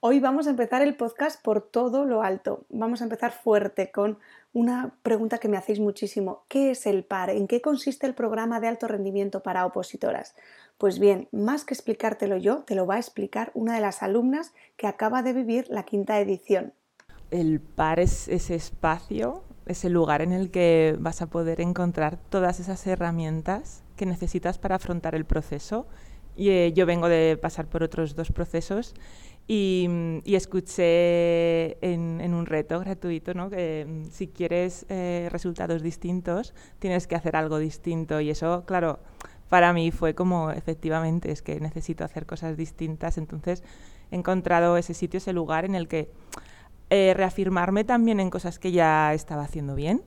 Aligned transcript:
Hoy 0.00 0.20
vamos 0.20 0.46
a 0.46 0.50
empezar 0.50 0.80
el 0.80 0.94
podcast 0.94 1.42
por 1.42 1.60
todo 1.60 2.04
lo 2.04 2.22
alto. 2.22 2.64
Vamos 2.68 3.00
a 3.00 3.04
empezar 3.04 3.32
fuerte 3.32 3.90
con 3.90 4.18
una 4.52 4.94
pregunta 5.02 5.38
que 5.38 5.48
me 5.48 5.56
hacéis 5.56 5.80
muchísimo. 5.80 6.44
¿Qué 6.46 6.70
es 6.70 6.86
el 6.86 7.02
PAR? 7.02 7.30
¿En 7.30 7.48
qué 7.48 7.60
consiste 7.60 8.06
el 8.06 8.14
programa 8.14 8.60
de 8.60 8.68
alto 8.68 8.86
rendimiento 8.86 9.42
para 9.42 9.66
opositoras? 9.66 10.36
Pues 10.78 11.00
bien, 11.00 11.26
más 11.32 11.64
que 11.64 11.74
explicártelo 11.74 12.36
yo, 12.36 12.58
te 12.58 12.76
lo 12.76 12.86
va 12.86 12.94
a 12.94 12.98
explicar 13.00 13.50
una 13.54 13.74
de 13.74 13.80
las 13.80 14.04
alumnas 14.04 14.52
que 14.76 14.86
acaba 14.86 15.22
de 15.22 15.32
vivir 15.32 15.66
la 15.68 15.82
quinta 15.82 16.20
edición. 16.20 16.74
El 17.32 17.58
PAR 17.58 17.98
es 17.98 18.28
ese 18.28 18.54
espacio, 18.54 19.42
ese 19.66 19.90
lugar 19.90 20.22
en 20.22 20.30
el 20.30 20.52
que 20.52 20.96
vas 21.00 21.22
a 21.22 21.26
poder 21.26 21.60
encontrar 21.60 22.18
todas 22.28 22.60
esas 22.60 22.86
herramientas 22.86 23.82
que 23.96 24.06
necesitas 24.06 24.58
para 24.58 24.76
afrontar 24.76 25.16
el 25.16 25.24
proceso. 25.24 25.88
Y, 26.36 26.50
eh, 26.50 26.72
yo 26.72 26.86
vengo 26.86 27.08
de 27.08 27.36
pasar 27.36 27.66
por 27.66 27.82
otros 27.82 28.14
dos 28.14 28.30
procesos 28.30 28.94
y, 29.50 30.22
escuché 30.26 31.82
en, 31.84 32.34
un 32.34 32.44
reto 32.44 32.78
gratuito 32.80 33.32
¿no? 33.32 33.48
que 33.48 33.86
mm, 33.88 34.10
si 34.10 34.28
quieres 34.28 34.84
eh, 34.90 35.28
resultados 35.32 35.82
distintos, 35.82 36.52
tienes 36.78 37.06
que 37.06 37.16
hacer 37.16 37.34
algo 37.34 37.58
distinto. 37.58 38.20
Y 38.20 38.28
eso, 38.28 38.64
claro, 38.66 38.98
para 39.48 39.72
mí 39.72 39.90
fue 39.90 40.14
como, 40.14 40.50
efectivamente, 40.50 41.32
es 41.32 41.40
que 41.40 41.60
necesito 41.60 42.04
hacer 42.04 42.26
cosas 42.26 42.58
distintas. 42.58 43.16
Entonces 43.16 43.64
he 44.10 44.16
encontrado 44.16 44.76
ese 44.76 44.92
sitio, 44.92 45.16
ese 45.16 45.32
lugar 45.32 45.64
en 45.64 45.74
el 45.74 45.88
que 45.88 46.10
eh, 46.90 47.14
reafirmarme 47.16 47.84
también 47.84 48.20
en 48.20 48.28
cosas 48.28 48.58
que 48.58 48.70
ya 48.70 49.14
estaba 49.14 49.44
haciendo 49.44 49.74
bien 49.74 50.02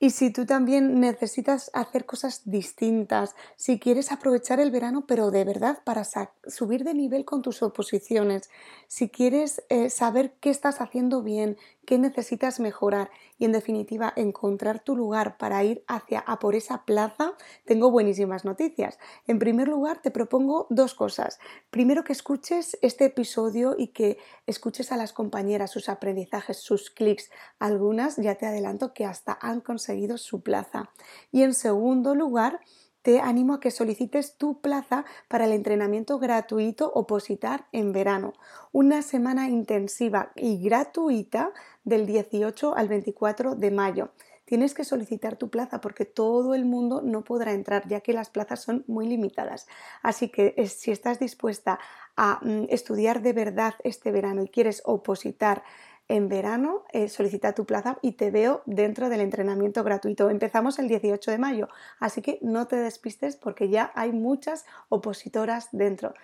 y 0.00 0.10
si 0.10 0.30
tú 0.30 0.46
también 0.46 1.00
necesitas 1.00 1.70
hacer 1.74 2.06
cosas 2.06 2.42
distintas, 2.44 3.34
si 3.56 3.78
quieres 3.80 4.12
aprovechar 4.12 4.60
el 4.60 4.70
verano, 4.70 5.04
pero 5.06 5.30
de 5.30 5.44
verdad 5.44 5.80
para 5.84 6.04
subir 6.46 6.84
de 6.84 6.94
nivel 6.94 7.24
con 7.24 7.42
tus 7.42 7.62
oposiciones, 7.62 8.48
si 8.86 9.08
quieres 9.08 9.62
eh, 9.68 9.90
saber 9.90 10.34
qué 10.40 10.50
estás 10.50 10.80
haciendo 10.80 11.22
bien, 11.22 11.56
qué 11.88 11.96
necesitas 11.96 12.60
mejorar 12.60 13.10
y 13.38 13.46
en 13.46 13.52
definitiva 13.52 14.12
encontrar 14.14 14.78
tu 14.78 14.94
lugar 14.94 15.38
para 15.38 15.64
ir 15.64 15.84
hacia 15.88 16.20
a 16.20 16.38
por 16.38 16.54
esa 16.54 16.84
plaza, 16.84 17.32
tengo 17.64 17.90
buenísimas 17.90 18.44
noticias. 18.44 18.98
En 19.26 19.38
primer 19.38 19.68
lugar, 19.68 20.02
te 20.02 20.10
propongo 20.10 20.66
dos 20.68 20.92
cosas. 20.92 21.38
Primero 21.70 22.04
que 22.04 22.12
escuches 22.12 22.76
este 22.82 23.06
episodio 23.06 23.74
y 23.78 23.86
que 23.86 24.18
escuches 24.46 24.92
a 24.92 24.98
las 24.98 25.14
compañeras 25.14 25.70
sus 25.70 25.88
aprendizajes, 25.88 26.58
sus 26.58 26.90
clics. 26.90 27.30
Algunas 27.58 28.16
ya 28.16 28.34
te 28.34 28.44
adelanto 28.44 28.92
que 28.92 29.06
hasta 29.06 29.38
han 29.40 29.62
conseguido 29.62 30.18
su 30.18 30.42
plaza. 30.42 30.90
Y 31.32 31.42
en 31.42 31.54
segundo 31.54 32.14
lugar, 32.14 32.60
te 33.08 33.20
animo 33.20 33.54
a 33.54 33.60
que 33.60 33.70
solicites 33.70 34.36
tu 34.36 34.60
plaza 34.60 35.06
para 35.28 35.46
el 35.46 35.52
entrenamiento 35.52 36.18
gratuito 36.18 36.92
Opositar 36.92 37.64
en 37.72 37.94
verano. 37.94 38.34
Una 38.70 39.00
semana 39.00 39.48
intensiva 39.48 40.30
y 40.36 40.62
gratuita 40.62 41.54
del 41.84 42.04
18 42.04 42.76
al 42.76 42.86
24 42.86 43.54
de 43.54 43.70
mayo. 43.70 44.10
Tienes 44.44 44.74
que 44.74 44.84
solicitar 44.84 45.36
tu 45.36 45.48
plaza 45.48 45.80
porque 45.80 46.04
todo 46.04 46.54
el 46.54 46.66
mundo 46.66 47.00
no 47.00 47.24
podrá 47.24 47.54
entrar 47.54 47.88
ya 47.88 48.02
que 48.02 48.12
las 48.12 48.28
plazas 48.28 48.60
son 48.60 48.84
muy 48.86 49.08
limitadas. 49.08 49.68
Así 50.02 50.28
que 50.28 50.54
si 50.66 50.90
estás 50.90 51.18
dispuesta 51.18 51.78
a 52.14 52.40
mm, 52.42 52.66
estudiar 52.68 53.22
de 53.22 53.32
verdad 53.32 53.72
este 53.84 54.12
verano 54.12 54.42
y 54.42 54.48
quieres 54.48 54.82
opositar 54.84 55.62
en 56.08 56.28
verano 56.28 56.84
eh, 56.92 57.08
solicita 57.08 57.54
tu 57.54 57.66
plaza 57.66 57.98
y 58.02 58.12
te 58.12 58.30
veo 58.30 58.62
dentro 58.66 59.08
del 59.08 59.20
entrenamiento 59.20 59.84
gratuito. 59.84 60.30
Empezamos 60.30 60.78
el 60.78 60.88
18 60.88 61.30
de 61.30 61.38
mayo, 61.38 61.68
así 62.00 62.22
que 62.22 62.38
no 62.42 62.66
te 62.66 62.76
despistes 62.76 63.36
porque 63.36 63.68
ya 63.68 63.92
hay 63.94 64.12
muchas 64.12 64.64
opositoras 64.88 65.68
dentro. 65.72 66.14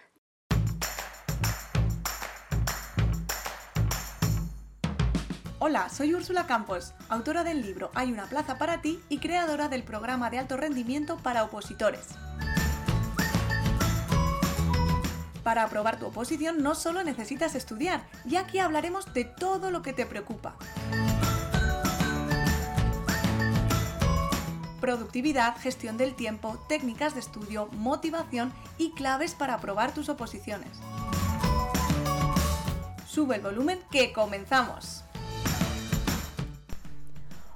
Hola, 5.59 5.89
soy 5.89 6.13
Úrsula 6.13 6.47
Campos, 6.47 6.93
autora 7.09 7.43
del 7.43 7.63
libro 7.63 7.91
Hay 7.95 8.13
una 8.13 8.27
plaza 8.27 8.59
para 8.59 8.83
ti 8.83 9.01
y 9.09 9.19
creadora 9.19 9.69
del 9.69 9.83
programa 9.83 10.29
de 10.29 10.39
alto 10.39 10.59
rendimiento 10.59 11.17
para 11.23 11.43
opositores. 11.43 12.09
Para 15.45 15.65
aprobar 15.65 15.99
tu 15.99 16.07
oposición 16.07 16.63
no 16.63 16.75
solo 16.75 17.05
necesitas 17.05 17.55
estudiar, 17.55 18.03
y 18.25 18.37
aquí 18.37 18.59
hablaremos 18.59 19.13
de 19.13 19.25
todo 19.25 19.71
lo 19.71 19.83
que 19.83 19.93
te 19.93 20.07
preocupa. 20.07 20.57
Productividad, 24.81 25.57
gestión 25.59 25.99
del 25.99 26.15
tiempo, 26.15 26.59
técnicas 26.67 27.13
de 27.13 27.21
estudio, 27.21 27.69
motivación 27.73 28.55
y 28.79 28.93
claves 28.93 29.35
para 29.35 29.55
aprobar 29.55 29.93
tus 29.93 30.09
oposiciones. 30.09 30.71
Sube 33.07 33.37
el 33.37 33.43
volumen 33.43 33.79
que 33.91 34.15
comenzamos. 34.15 35.05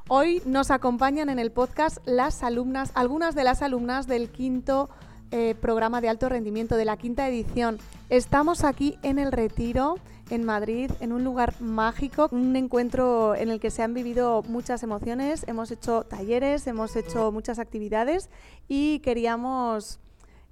Hoy 0.09 0.43
nos 0.45 0.71
acompañan 0.71 1.31
en 1.31 1.39
el 1.39 1.53
podcast 1.53 1.99
las 2.07 2.43
alumnas, 2.43 2.93
algunas 2.95 3.35
de 3.35 3.45
las 3.45 3.61
alumnas 3.63 4.07
del 4.07 4.31
quinto 4.31 4.89
eh, 5.31 5.55
programa 5.61 6.01
de 6.01 6.09
alto 6.09 6.29
rendimiento 6.29 6.77
de 6.77 6.85
la 6.85 6.97
quinta 6.97 7.29
edición. 7.29 7.79
Estamos 8.09 8.65
aquí 8.65 8.99
en 9.03 9.19
el 9.19 9.33
Retiro, 9.33 9.97
en 10.31 10.45
Madrid, 10.45 10.91
en 11.01 11.13
un 11.13 11.25
lugar 11.25 11.61
mágico, 11.61 12.29
un 12.31 12.57
encuentro 12.57 13.35
en 13.35 13.51
el 13.51 13.61
que 13.61 13.71
se 13.71 13.83
han 13.83 13.95
vivido 13.95 14.43
muchas 14.49 14.83
emociones, 14.83 15.45
hemos 15.49 15.71
hecho 15.71 16.05
talleres, 16.05 16.67
hemos 16.67 16.97
hecho 16.97 17.33
muchas 17.33 17.59
actividades 17.59 18.31
y 18.69 19.01
queríamos 19.01 20.01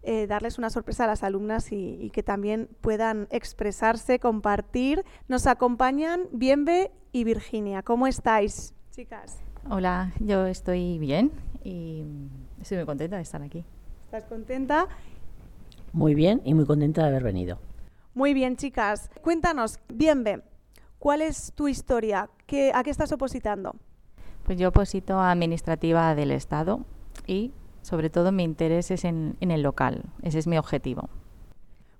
eh, 0.03 0.27
darles 0.27 0.59
una 0.59 0.71
sorpresa 0.71 1.05
a 1.05 1.07
las 1.09 1.23
alumnas 1.23 1.73
y, 1.73 1.99
y, 2.01 2.11
que 2.11 2.23
también 2.23 2.69
puedan 2.81 3.27
expresarse, 3.31 4.19
compartir. 4.19 5.05
Nos 5.27 5.47
acompañan 5.47 6.23
Bienve 6.33 6.93
y 7.13 7.25
Virginia. 7.25 7.83
¿Cómo 7.83 8.07
estáis, 8.07 8.73
chicas? 8.93 9.39
Hola, 9.69 10.13
yo 10.21 10.47
estoy 10.47 10.99
bien 10.99 11.33
y 11.65 12.05
estoy 12.61 12.77
muy 12.77 12.87
contenta 12.87 13.17
de 13.17 13.23
estar 13.23 13.43
aquí. 13.43 13.65
¿Estás 14.07 14.25
contenta? 14.27 14.87
Muy 15.93 16.15
bien 16.15 16.41
y 16.45 16.55
muy 16.55 16.65
contenta 16.65 17.03
de 17.03 17.09
haber 17.09 17.25
venido. 17.25 17.59
Muy 18.15 18.35
bien, 18.35 18.57
chicas. 18.57 19.11
Cuéntanos, 19.21 19.81
bien, 19.89 20.45
¿cuál 21.01 21.23
es 21.23 21.53
tu 21.55 21.67
historia? 21.67 22.31
¿A 22.75 22.85
qué 22.85 22.91
estás 22.91 23.11
opositando? 23.11 23.75
Pues 24.45 24.61
yo 24.61 24.69
oposito 24.69 25.19
a 25.19 25.33
administrativa 25.33 26.15
del 26.15 26.31
Estado 26.31 26.87
y 27.27 27.51
sobre 27.83 28.09
todo 28.09 28.31
mi 28.31 28.45
interés 28.45 28.93
es 28.93 29.05
en, 29.05 29.37
en 29.41 29.51
el 29.51 29.63
local. 29.63 30.05
Ese 30.23 30.39
es 30.39 30.47
mi 30.47 30.57
objetivo. 30.57 31.11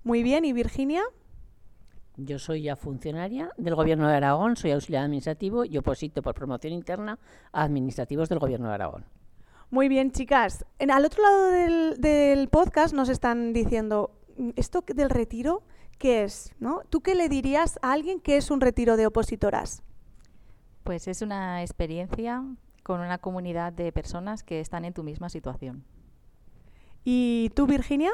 Muy 0.05 0.23
bien, 0.23 0.45
¿y 0.45 0.53
Virginia? 0.53 1.03
Yo 2.17 2.39
soy 2.39 2.63
ya 2.63 2.77
funcionaria 2.77 3.51
del 3.57 3.75
Gobierno 3.75 4.09
de 4.09 4.15
Aragón, 4.15 4.55
soy 4.55 4.71
auxiliar 4.71 5.03
administrativo 5.03 5.65
y 5.65 5.77
oposito 5.77 6.23
por 6.23 6.35
promoción 6.35 6.73
interna 6.73 7.19
a 7.51 7.65
administrativos 7.65 8.29
del 8.29 8.39
Gobierno 8.39 8.69
de 8.69 8.75
Aragón. 8.75 9.05
Muy 9.71 9.89
bien, 9.89 10.13
chicas. 10.13 10.65
En, 10.79 10.91
al 10.91 11.05
otro 11.05 11.23
lado 11.23 11.51
del, 11.51 12.49
podcast 12.51 12.95
nos 12.95 13.09
están 13.09 13.53
diciendo, 13.53 14.13
mm, 14.37 14.51
¿esto 14.57 14.85
del 14.87 15.11
retiro 15.11 15.65
qué 15.99 16.23
es? 16.23 16.55
¿no? 16.61 16.83
¿Tú 16.89 17.01
qué 17.01 17.15
le 17.15 17.29
dirías 17.29 17.79
a 17.83 17.93
alguien 17.93 18.21
que 18.21 18.37
es 18.37 18.51
un 18.51 18.61
retiro 18.61 18.97
de 18.97 19.07
opositoras? 19.07 19.83
Pues 20.85 21.09
es 21.09 21.21
una 21.21 21.63
experiencia 21.63 22.45
con 22.85 23.01
una 23.01 23.19
comunidad 23.19 23.73
de 23.73 23.91
personas 23.91 24.45
que 24.45 24.61
están 24.61 24.85
en 24.85 24.95
tu 24.95 25.03
misma 25.03 25.31
situación. 25.31 25.85
¿Y 27.03 27.51
tú, 27.55 27.67
Virginia? 27.67 28.13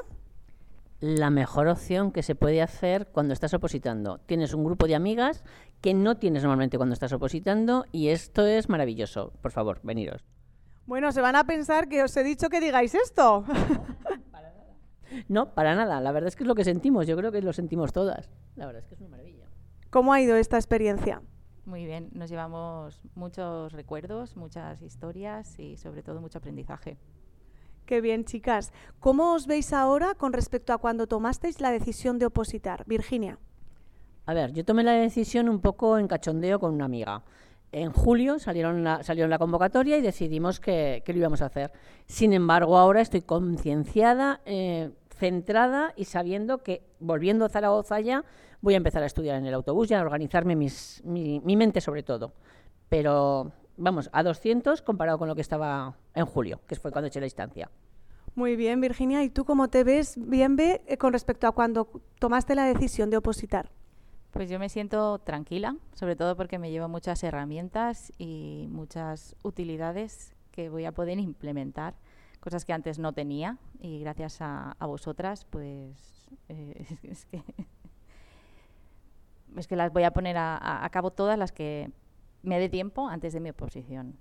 La 1.01 1.29
mejor 1.29 1.69
opción 1.69 2.13
que 2.13 2.23
se 2.23 2.35
puede 2.35 2.63
hacer 2.63 3.09
cuando 3.09 3.35
estás 3.35 3.53
opositando. 3.53 4.19
Tienes 4.25 4.55
un 4.55 4.65
grupo 4.65 4.87
de 4.87 4.95
amigas 4.95 5.45
que 5.83 5.93
no 5.93 6.17
tienes 6.17 6.45
normalmente 6.45 6.79
cuando 6.79 6.95
estás 6.95 7.13
opositando 7.13 7.85
y 7.93 8.09
esto 8.09 8.47
es 8.47 8.71
maravilloso. 8.71 9.33
Por 9.43 9.51
favor, 9.51 9.81
veniros. 9.83 10.25
Bueno, 10.87 11.13
se 11.13 11.21
van 11.21 11.37
a 11.37 11.45
pensar 11.45 11.89
que 11.89 12.03
os 12.03 12.17
he 12.17 12.25
dicho 12.25 12.49
que 12.49 12.61
digáis 12.61 12.95
esto. 12.95 13.45
No, 15.29 15.55
para 15.55 15.75
nada. 15.75 16.01
La 16.01 16.13
verdad 16.13 16.29
es 16.29 16.37
que 16.37 16.45
es 16.45 16.49
lo 16.49 16.55
que 16.55 16.65
sentimos. 16.65 17.07
Yo 17.07 17.17
creo 17.17 17.31
que 17.31 17.43
lo 17.43 17.53
sentimos 17.53 17.93
todas. 17.93 18.31
La 18.57 18.67
verdad 18.67 18.83
es 18.83 18.89
que 18.89 18.95
es 18.95 19.01
una 19.01 19.11
maravilla. 19.11 19.47
¿Cómo 19.91 20.13
ha 20.13 20.21
ido 20.21 20.37
esta 20.37 20.57
experiencia? 20.57 21.23
Muy 21.65 21.85
bien. 21.85 22.09
Nos 22.13 22.31
llevamos 22.31 23.01
muchos 23.15 23.73
recuerdos, 23.73 24.37
muchas 24.37 24.81
historias 24.83 25.59
y 25.59 25.77
sobre 25.77 26.03
todo 26.03 26.21
mucho 26.21 26.39
aprendizaje. 26.39 26.97
Qué 27.87 28.01
bien, 28.01 28.25
chicas. 28.25 28.73
¿Cómo 29.01 29.35
os 29.35 29.47
veis 29.47 29.73
ahora 29.73 30.15
con 30.15 30.33
respecto 30.33 30.73
a 30.73 30.79
cuando 30.79 31.07
tomasteis 31.07 31.61
la 31.61 31.71
decisión 31.71 32.19
de 32.19 32.27
opositar? 32.27 32.85
Virginia. 32.87 33.39
A 34.25 34.35
ver, 34.35 34.53
yo 34.53 34.65
tomé 34.65 34.83
la 34.85 34.93
decisión 34.93 35.49
un 35.49 35.61
poco 35.61 35.99
en 35.99 36.09
cachondeo 36.09 36.61
con 36.61 36.73
una 36.73 36.85
amiga 36.85 37.23
en 37.73 37.91
julio 37.91 38.39
salieron 38.39 38.85
la, 38.85 39.03
salió 39.03 39.27
la 39.27 39.39
convocatoria 39.39 39.97
y 39.97 40.03
decidimos 40.03 40.61
que, 40.61 41.03
lo 41.07 41.15
íbamos 41.15 41.43
a 41.43 41.47
hacer. 41.47 41.73
Sin 42.07 42.33
embargo, 42.33 42.79
ahora 42.79 43.01
estoy 43.01 43.23
concienciada, 43.23 44.41
eh, 44.45 44.91
centrada 45.17 45.95
y 45.97 46.05
sabiendo 46.05 46.59
que 46.59 46.83
volviendo 47.01 47.45
a 47.45 47.49
Zaragoza 47.49 48.01
ya 48.01 48.25
voy 48.61 48.75
a 48.75 48.77
empezar 48.77 49.03
a 49.03 49.07
estudiar 49.07 49.37
en 49.37 49.47
el 49.47 49.55
autobús 49.55 49.91
y 49.91 49.95
a 49.95 50.03
organizarme 50.03 50.55
mis, 50.55 51.03
mi, 51.05 51.41
mente 51.57 51.81
sobre 51.81 52.03
todo. 52.03 52.33
Pero 52.89 53.53
vamos, 53.77 54.11
a 54.13 54.23
200 54.23 54.83
comparado 54.83 55.19
con 55.19 55.29
lo 55.29 55.35
que 55.35 55.41
estaba 55.41 55.97
en 56.15 56.27
julio, 56.27 56.61
que 56.67 56.77
fue 56.77 56.93
cuando 56.93 57.09
eché 57.09 57.21
la 57.21 57.27
instancia. 57.27 57.71
Muy 58.35 58.57
bien, 58.57 58.81
Virginia. 58.81 59.23
¿Y 59.25 59.31
tú 59.31 59.45
cómo 59.45 59.69
te 59.69 59.85
ves, 59.85 60.15
bien, 60.17 60.57
ve, 60.57 60.83
eh, 60.87 60.97
con 60.97 61.13
respecto 61.13 61.47
a 61.47 61.53
cuando 61.53 61.89
tomaste 62.19 62.55
la 62.55 62.65
decisión 62.65 63.11
de 63.11 63.19
opositar? 63.19 63.71
Pues 64.33 64.49
yo 64.49 64.59
me 64.59 64.71
siento 64.71 65.19
tranquila, 65.19 65.77
sobre 65.95 66.17
todo 66.17 66.37
porque 66.37 66.59
me 66.59 66.71
llevo 66.71 66.89
muchas 66.89 67.23
herramientas 67.23 68.13
y 68.17 68.67
muchas 68.71 69.37
utilidades 69.43 70.35
que 70.53 70.71
voy 70.71 70.87
a 70.87 70.93
poder 70.93 71.19
implementar, 71.19 71.95
cosas 72.41 72.65
que 72.65 72.73
antes 72.73 72.99
no 72.99 73.13
tenía 73.13 73.59
y 73.79 74.01
gracias 74.01 74.39
a, 74.41 74.75
vosotras, 74.81 75.45
pues 75.45 76.31
eh, 76.49 76.87
es, 77.03 77.27
que, 77.27 77.43
es 79.55 79.67
que 79.67 79.77
las 79.77 79.93
voy 79.93 80.05
a 80.05 80.13
poner 80.13 80.39
a, 80.39 80.83
a 80.83 80.89
cabo 80.89 81.11
todas 81.11 81.39
las 81.39 81.53
que 81.53 81.91
me 82.43 82.59
dé 82.59 82.71
tiempo 82.71 83.09
antes 83.09 83.35
de 83.35 83.41
mi 83.41 83.51
oposición. 83.51 84.17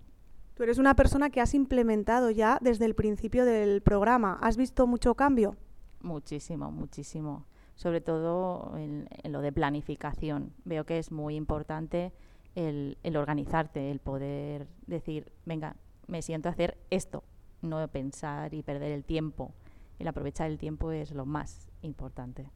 Tú 0.56 0.64
eres 0.64 0.78
una 0.78 0.94
persona 0.94 1.30
que 1.30 1.40
has 1.40 1.54
implementado 1.54 2.32
ya 2.32 2.60
desde 2.62 2.84
el 2.84 2.96
principio 2.96 3.46
del 3.46 3.82
programa. 3.82 4.38
¿Has 4.42 4.58
visto 4.58 4.88
mucho 4.88 5.16
cambio? 5.16 5.56
Muchísimo, 6.02 6.70
muchísimo. 6.70 7.46
Sobre 7.82 8.00
todo 8.00 8.78
en, 8.78 9.08
lo 9.24 9.42
de 9.42 9.52
planificación. 9.52 10.54
Veo 10.66 10.86
que 10.86 11.00
es 11.00 11.12
muy 11.12 11.36
importante 11.36 12.12
el, 12.54 12.96
organizarte, 13.16 13.90
el 13.90 13.98
poder 13.98 14.68
decir, 14.86 15.32
venga, 15.48 15.76
me 16.06 16.22
siento 16.22 16.48
a 16.48 16.52
hacer 16.52 16.78
esto, 16.92 17.24
no 17.64 17.88
pensar 17.88 18.54
y 18.54 18.62
perder 18.62 18.92
el 18.92 19.04
tiempo. 19.04 19.52
El 19.98 20.08
aprovechar 20.08 20.52
el 20.52 20.60
tiempo 20.60 20.92
es 20.92 21.10
lo 21.12 21.26
más 21.26 21.72
importante. 21.82 22.52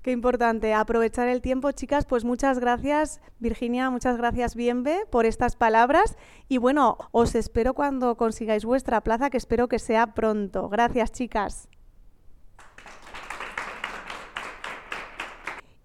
Qué 0.00 0.12
importante, 0.12 0.72
aprovechar 0.72 1.28
el 1.28 1.42
tiempo, 1.42 1.70
chicas. 1.72 2.06
Pues 2.06 2.24
muchas 2.24 2.58
gracias, 2.58 3.20
Virginia, 3.40 3.90
muchas 3.90 4.16
gracias, 4.16 4.54
Bienve, 4.54 5.04
por 5.10 5.26
estas 5.26 5.56
palabras. 5.56 6.16
Y 6.48 6.56
bueno, 6.56 6.96
os 7.12 7.34
espero 7.34 7.74
cuando 7.74 8.16
consigáis 8.16 8.64
vuestra 8.64 9.02
plaza, 9.02 9.28
que 9.28 9.36
espero 9.36 9.68
que 9.68 9.78
sea 9.78 10.14
pronto. 10.14 10.70
Gracias, 10.70 11.12
chicas. 11.12 11.68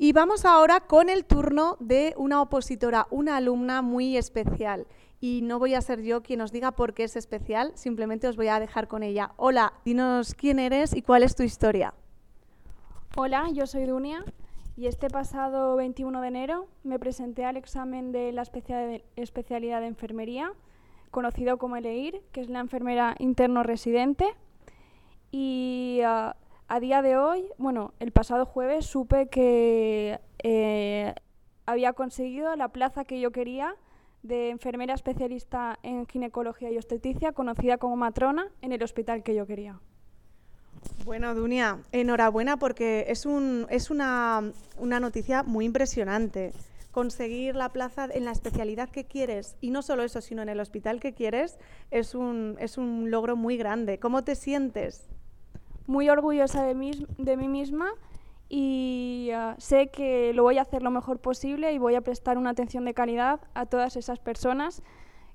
Y 0.02 0.14
vamos 0.14 0.46
ahora 0.46 0.80
con 0.80 1.10
el 1.10 1.26
turno 1.26 1.76
de 1.82 2.14
una 2.16 2.42
opositora, 2.42 3.08
una 3.12 3.36
alumna 3.36 3.82
muy 3.82 4.16
especial. 4.16 4.88
Y 5.20 5.42
no 5.44 5.60
voy 5.60 5.74
a 5.74 5.82
ser 5.82 6.04
yo 6.04 6.24
quien 6.24 6.40
os 6.40 6.54
diga 6.54 6.72
por 6.72 6.94
qué 6.94 7.04
es 7.04 7.18
especial, 7.18 7.74
simplemente 7.76 8.30
os 8.30 8.38
voy 8.38 8.48
a 8.48 8.62
dejar 8.62 8.88
con 8.88 9.04
ella. 9.04 9.34
Hola, 9.36 9.74
dinos 9.84 10.36
quién 10.36 10.58
eres 10.58 10.96
y 10.96 11.02
cuál 11.02 11.24
es 11.24 11.36
tu 11.36 11.44
historia. 11.44 11.94
Hola, 13.18 13.50
yo 13.52 13.68
soy 13.68 13.84
Dunia 13.84 14.24
y 14.78 14.88
este 14.88 15.10
pasado 15.10 15.76
21 15.76 16.22
de 16.22 16.28
enero 16.30 16.68
me 16.86 16.98
presenté 16.98 17.44
al 17.44 17.58
examen 17.58 18.14
de 18.14 18.32
la 18.32 18.44
especialidad 19.18 19.82
de 19.82 19.88
enfermería, 19.88 20.54
conocido 21.12 21.58
como 21.58 21.76
ELEIR, 21.76 22.22
que 22.32 22.40
es 22.40 22.50
la 22.50 22.62
enfermera 22.62 23.18
interno 23.20 23.64
residente. 23.64 24.34
Y 25.30 26.00
ah, 26.06 26.38
a 26.70 26.80
día 26.80 27.02
de 27.02 27.18
hoy, 27.18 27.50
bueno, 27.58 27.94
el 28.00 28.12
pasado 28.12 28.46
jueves 28.46 28.86
supe 28.86 29.28
que 29.28 30.20
eh, 30.44 31.16
había 31.66 31.94
conseguido 31.94 32.56
la 32.56 32.70
plaza 32.70 33.06
que 33.06 33.20
yo 33.20 33.32
quería 33.32 33.76
de 34.22 34.52
enfermera 34.52 34.94
especialista 34.94 35.80
en 35.82 36.06
ginecología 36.06 36.70
y 36.70 36.78
obstetricia, 36.78 37.32
conocida 37.32 37.78
como 37.80 37.96
matrona, 37.96 38.50
en 38.62 38.72
el 38.72 38.84
hospital 38.84 39.24
que 39.24 39.34
yo 39.34 39.48
quería. 39.48 39.80
Bueno, 41.06 41.34
Dunia, 41.34 41.80
enhorabuena 41.92 42.58
porque 42.58 43.06
es, 43.08 43.26
un, 43.26 43.66
es 43.70 43.90
una, 43.90 44.52
noticia 44.80 45.42
muy 45.42 45.66
impresionante. 45.66 46.54
Conseguir 46.92 47.56
la 47.56 47.70
plaza 47.70 48.08
en 48.12 48.26
la 48.26 48.32
especialidad 48.32 48.90
que 48.90 49.06
quieres, 49.06 49.56
y 49.60 49.72
no 49.72 49.82
solo 49.82 50.04
eso, 50.04 50.22
sino 50.22 50.44
en 50.44 50.50
el 50.50 50.60
hospital 50.60 51.00
que 51.00 51.14
quieres, 51.14 51.58
es 51.90 52.14
un, 52.14 52.58
es 52.60 52.78
un 52.78 53.10
logro 53.10 53.36
muy 53.36 53.58
grande. 53.58 54.00
¿Cómo 54.00 54.24
te 54.24 54.36
sientes? 54.36 55.10
Muy 55.90 56.08
orgullosa 56.08 56.62
de 56.62 56.76
mí, 56.76 56.92
de 57.18 57.36
mí 57.36 57.48
misma 57.48 57.90
y 58.48 59.32
ah, 59.34 59.56
sé 59.58 59.88
que 59.88 60.34
lo 60.36 60.44
voy 60.44 60.60
a 60.60 60.62
hacer 60.62 60.84
lo 60.84 60.92
mejor 60.92 61.18
posible 61.18 61.74
y 61.74 61.80
voy 61.80 61.96
a 61.96 62.02
prestar 62.02 62.38
una 62.38 62.52
atención 62.52 62.86
de 62.86 62.94
calidad 62.94 63.40
a 63.56 63.66
todas 63.66 63.96
esas 63.96 64.20
personas 64.20 64.84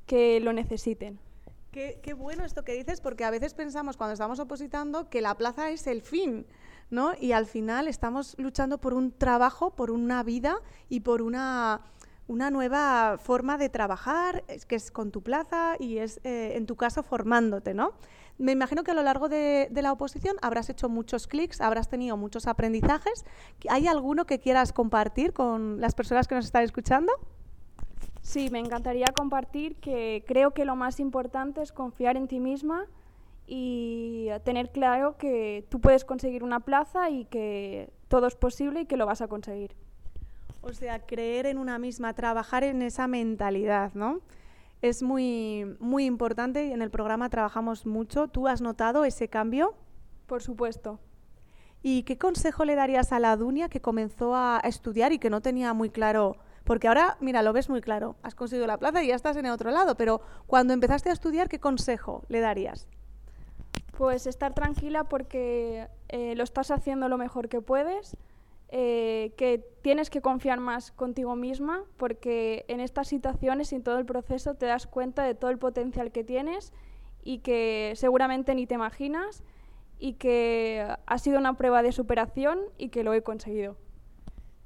que 0.06 0.38
lo 0.38 0.52
necesiten. 0.52 1.18
Qué, 1.72 2.14
bueno 2.16 2.44
esto 2.44 2.62
que 2.62 2.74
dices, 2.74 3.00
porque 3.00 3.24
a 3.24 3.32
veces 3.32 3.52
pensamos 3.52 3.96
cuando 3.96 4.12
estamos 4.12 4.38
opositando 4.38 5.10
que 5.10 5.20
la 5.20 5.34
plaza 5.34 5.70
es 5.70 5.88
el 5.88 6.02
fin, 6.02 6.46
¿no? 6.88 7.14
Y 7.20 7.32
al 7.32 7.46
final 7.46 7.88
estamos 7.88 8.36
luchando 8.38 8.78
por 8.78 8.94
un 8.94 9.10
trabajo, 9.10 9.70
por 9.74 9.90
una 9.90 10.22
vida 10.22 10.58
y 10.88 11.00
por 11.00 11.20
una, 11.20 11.80
una 12.28 12.52
nueva 12.52 13.18
forma 13.20 13.58
de 13.58 13.70
trabajar, 13.70 14.44
que 14.68 14.76
es 14.76 14.92
con 14.92 15.10
tu 15.10 15.22
plaza 15.24 15.74
y 15.80 15.98
es, 15.98 16.20
eh, 16.22 16.52
en 16.54 16.66
tu 16.66 16.76
caso, 16.76 17.02
formándote, 17.02 17.74
¿no? 17.74 17.94
Me 18.38 18.52
imagino 18.52 18.82
que 18.82 18.90
a 18.90 18.94
lo 18.94 19.02
largo 19.02 19.28
de, 19.28 19.68
de 19.70 19.82
la 19.82 19.92
oposición 19.92 20.36
habrás 20.42 20.68
hecho 20.68 20.88
muchos 20.88 21.26
clics, 21.26 21.60
habrás 21.60 21.88
tenido 21.88 22.16
muchos 22.16 22.46
aprendizajes. 22.46 23.24
¿Hay 23.68 23.86
alguno 23.86 24.26
que 24.26 24.40
quieras 24.40 24.72
compartir 24.72 25.32
con 25.32 25.80
las 25.80 25.94
personas 25.94 26.26
que 26.26 26.34
nos 26.34 26.44
están 26.44 26.64
escuchando? 26.64 27.12
Sí, 28.24 28.48
me 28.50 28.58
encantaría 28.58 29.06
compartir 29.14 29.76
que 29.76 30.24
creo 30.26 30.52
que 30.52 30.64
lo 30.64 30.76
más 30.76 30.98
importante 30.98 31.62
es 31.62 31.72
confiar 31.72 32.16
en 32.16 32.26
ti 32.26 32.40
misma 32.40 32.86
y 33.46 34.28
tener 34.44 34.72
claro 34.72 35.16
que 35.18 35.66
tú 35.68 35.80
puedes 35.80 36.04
conseguir 36.06 36.42
una 36.42 36.60
plaza 36.60 37.10
y 37.10 37.26
que 37.26 37.92
todo 38.08 38.26
es 38.26 38.34
posible 38.34 38.80
y 38.80 38.86
que 38.86 38.96
lo 38.96 39.04
vas 39.04 39.20
a 39.20 39.28
conseguir. 39.28 39.76
O 40.62 40.72
sea, 40.72 41.00
creer 41.00 41.44
en 41.44 41.58
una 41.58 41.78
misma, 41.78 42.14
trabajar 42.14 42.64
en 42.64 42.80
esa 42.80 43.06
mentalidad, 43.06 43.92
¿no? 43.92 44.20
Es 44.84 45.02
muy, 45.02 45.64
muy 45.80 46.04
importante 46.04 46.66
y 46.66 46.72
en 46.72 46.82
el 46.82 46.90
programa 46.90 47.30
trabajamos 47.30 47.86
mucho. 47.86 48.28
¿Tú 48.28 48.48
has 48.48 48.60
notado 48.60 49.06
ese 49.06 49.28
cambio? 49.28 49.72
Por 50.26 50.42
supuesto. 50.42 51.00
¿Y 51.82 52.02
qué 52.02 52.18
consejo 52.18 52.66
le 52.66 52.74
darías 52.74 53.10
a 53.10 53.18
la 53.18 53.34
Dunia 53.34 53.70
que 53.70 53.80
comenzó 53.80 54.36
a 54.36 54.60
estudiar 54.62 55.12
y 55.12 55.18
que 55.18 55.30
no 55.30 55.40
tenía 55.40 55.72
muy 55.72 55.88
claro 55.88 56.36
porque 56.64 56.88
ahora, 56.88 57.16
mira, 57.20 57.40
lo 57.42 57.54
ves 57.54 57.70
muy 57.70 57.80
claro, 57.80 58.16
has 58.22 58.34
conseguido 58.34 58.66
la 58.66 58.76
plaza 58.76 59.02
y 59.02 59.06
ya 59.06 59.14
estás 59.14 59.38
en 59.38 59.46
el 59.46 59.52
otro 59.52 59.70
lado, 59.70 59.96
pero 59.96 60.20
cuando 60.46 60.74
empezaste 60.74 61.08
a 61.08 61.14
estudiar, 61.14 61.48
¿qué 61.48 61.60
consejo 61.60 62.22
le 62.28 62.40
darías? 62.40 62.86
Pues 63.96 64.26
estar 64.26 64.52
tranquila 64.52 65.04
porque 65.04 65.88
eh, 66.08 66.34
lo 66.36 66.44
estás 66.44 66.70
haciendo 66.70 67.08
lo 67.08 67.16
mejor 67.16 67.48
que 67.48 67.62
puedes, 67.62 68.18
eh, 68.76 69.34
que 69.36 69.64
tienes 69.82 70.10
que 70.10 70.20
confiar 70.20 70.58
más 70.58 70.90
contigo 70.90 71.36
misma 71.36 71.84
porque 71.96 72.64
en 72.66 72.80
estas 72.80 73.06
situaciones 73.06 73.70
y 73.70 73.76
en 73.76 73.84
todo 73.84 73.98
el 73.98 74.04
proceso 74.04 74.56
te 74.56 74.66
das 74.66 74.88
cuenta 74.88 75.22
de 75.22 75.36
todo 75.36 75.52
el 75.52 75.58
potencial 75.58 76.10
que 76.10 76.24
tienes 76.24 76.72
y 77.22 77.38
que 77.38 77.92
seguramente 77.94 78.52
ni 78.52 78.66
te 78.66 78.74
imaginas 78.74 79.44
y 80.00 80.14
que 80.14 80.84
ha 81.06 81.18
sido 81.18 81.38
una 81.38 81.56
prueba 81.56 81.84
de 81.84 81.92
superación 81.92 82.58
y 82.76 82.88
que 82.88 83.04
lo 83.04 83.14
he 83.14 83.22
conseguido. 83.22 83.76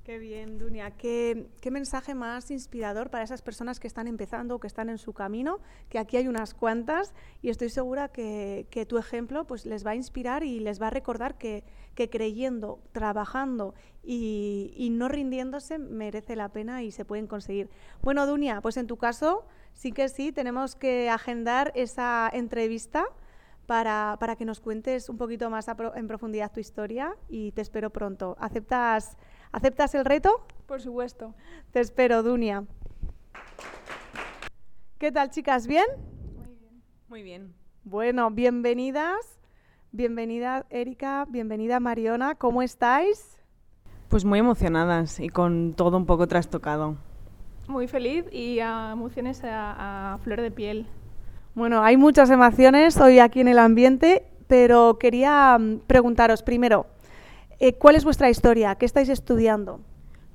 Qué 0.09 0.17
bien, 0.17 0.57
Dunia. 0.57 0.93
¿Qué, 0.93 1.51
mensaje 1.71 2.15
más 2.15 2.51
inspirador 2.51 3.11
para 3.11 3.25
esas 3.25 3.43
personas 3.43 3.79
que 3.79 3.87
están 3.87 4.09
empezando 4.09 4.55
o 4.55 4.59
que 4.59 4.67
están 4.67 4.89
en 4.89 4.97
su 4.97 5.13
camino, 5.13 5.61
que 5.91 5.99
aquí 5.99 6.17
hay 6.17 6.29
unas 6.29 6.55
cuantas 6.55 7.13
y 7.43 7.51
estoy 7.51 7.69
segura 7.69 8.09
que, 8.09 8.87
tu 8.89 8.97
ejemplo 8.97 9.47
pues, 9.47 9.67
les 9.67 9.87
va 9.87 9.91
a 9.91 9.97
inspirar 9.97 10.45
y 10.45 10.61
les 10.61 10.81
va 10.81 10.87
a 10.87 10.91
recordar 10.91 11.37
que, 11.37 11.63
creyendo, 11.95 12.81
trabajando 12.93 13.75
y, 14.03 14.89
no 14.93 15.09
rindiéndose 15.09 15.79
merece 15.79 16.37
la 16.37 16.49
pena 16.49 16.83
y 16.83 16.91
se 16.91 17.05
pueden 17.05 17.27
conseguir. 17.27 17.69
Bueno, 18.01 18.27
Dunia, 18.27 18.63
pues 18.63 18.79
en 18.79 18.87
tu 18.87 18.97
caso 18.97 19.45
sí 19.75 19.93
que 19.93 20.09
sí, 20.09 20.33
tenemos 20.33 20.75
que 20.75 21.11
agendar 21.11 21.71
esa 21.75 22.31
entrevista. 22.33 23.05
Para, 23.67 24.17
para 24.19 24.35
que 24.35 24.47
nos 24.47 24.61
cuentes 24.61 25.11
un 25.11 25.19
poquito 25.19 25.51
más 25.51 25.67
en 25.95 26.09
profundidad 26.09 26.51
tu 26.51 26.59
historia 26.59 27.15
y 27.29 27.53
te 27.53 27.61
espero 27.61 27.91
pronto. 27.91 28.35
¿Aceptas 28.41 29.19
¿Aceptas 29.53 29.95
el 29.95 30.05
reto? 30.05 30.47
Por 30.67 30.81
supuesto. 30.83 31.35
Te 31.73 31.81
espero, 31.81 32.23
Dunia. 32.23 32.65
¿Qué 34.99 35.11
tal, 35.11 35.31
chicas? 35.31 35.67
¿Bien? 35.67 35.87
Muy 36.37 36.55
bien. 36.55 36.83
Muy 37.09 37.23
bien. 37.23 37.55
Bueno, 37.85 38.31
bienvenidas. 38.31 39.39
Bienvenida, 39.93 40.67
Erika. 40.69 41.25
Bienvenida, 41.29 41.81
Mariona. 41.81 42.35
¿Cómo 42.35 42.61
estáis? 42.61 43.39
Pues 44.09 44.25
muy 44.25 44.39
emocionadas 44.39 45.19
y 45.19 45.31
con 45.31 45.73
todo 45.75 45.97
un 45.97 46.05
poco 46.05 46.27
trastocado. 46.29 46.97
Muy 47.69 47.89
feliz 47.89 48.27
y 48.31 48.61
a 48.61 48.91
emociones 48.93 49.41
a, 49.45 50.19
flor 50.23 50.43
de 50.43 50.51
piel. 50.51 50.87
Bueno, 51.55 51.83
hay 51.83 51.97
muchas 51.97 52.31
emociones 52.31 52.99
hoy 53.01 53.19
aquí 53.19 53.41
en 53.41 53.49
el 53.49 53.59
ambiente, 53.59 54.27
pero 54.47 54.99
quería 54.99 55.57
mm, 55.59 55.81
preguntaros 55.87 56.43
primero, 56.43 56.87
eh, 57.61 57.75
¿Cuál 57.75 57.97
es 57.97 58.05
vuestra 58.05 58.31
historia? 58.31 58.75
¿Qué 58.77 58.87
estáis 58.87 59.09
estudiando? 59.09 59.81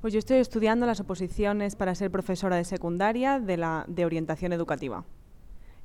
Pues 0.00 0.12
yo 0.12 0.18
estoy 0.18 0.38
estudiando 0.38 0.84
las 0.84 1.00
oposiciones 1.00 1.76
para 1.76 1.94
ser 1.94 2.10
profesora 2.10 2.56
de 2.56 2.64
secundaria 2.64 3.40
de, 3.40 3.56
la, 3.56 3.84
de 3.88 4.04
orientación 4.04 4.52
educativa. 4.52 5.04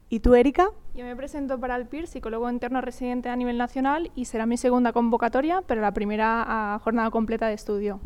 ¿Y 0.09 0.21
tú, 0.21 0.33
Erika? 0.33 0.69
Yo 0.95 1.05
me 1.05 1.15
presento 1.15 1.59
para 1.59 1.75
el 1.75 1.85
PIR, 1.85 2.07
psicólogo 2.07 2.49
interno 2.49 2.81
residente 2.81 3.29
a 3.29 3.35
nivel 3.35 3.57
nacional, 3.57 4.11
y 4.15 4.25
será 4.25 4.45
mi 4.47 4.57
segunda 4.57 4.91
convocatoria, 4.91 5.61
pero 5.67 5.81
la 5.81 5.93
primera 5.93 6.79
jornada 6.83 7.11
completa 7.11 7.47
de 7.47 7.53
estudio. 7.53 7.99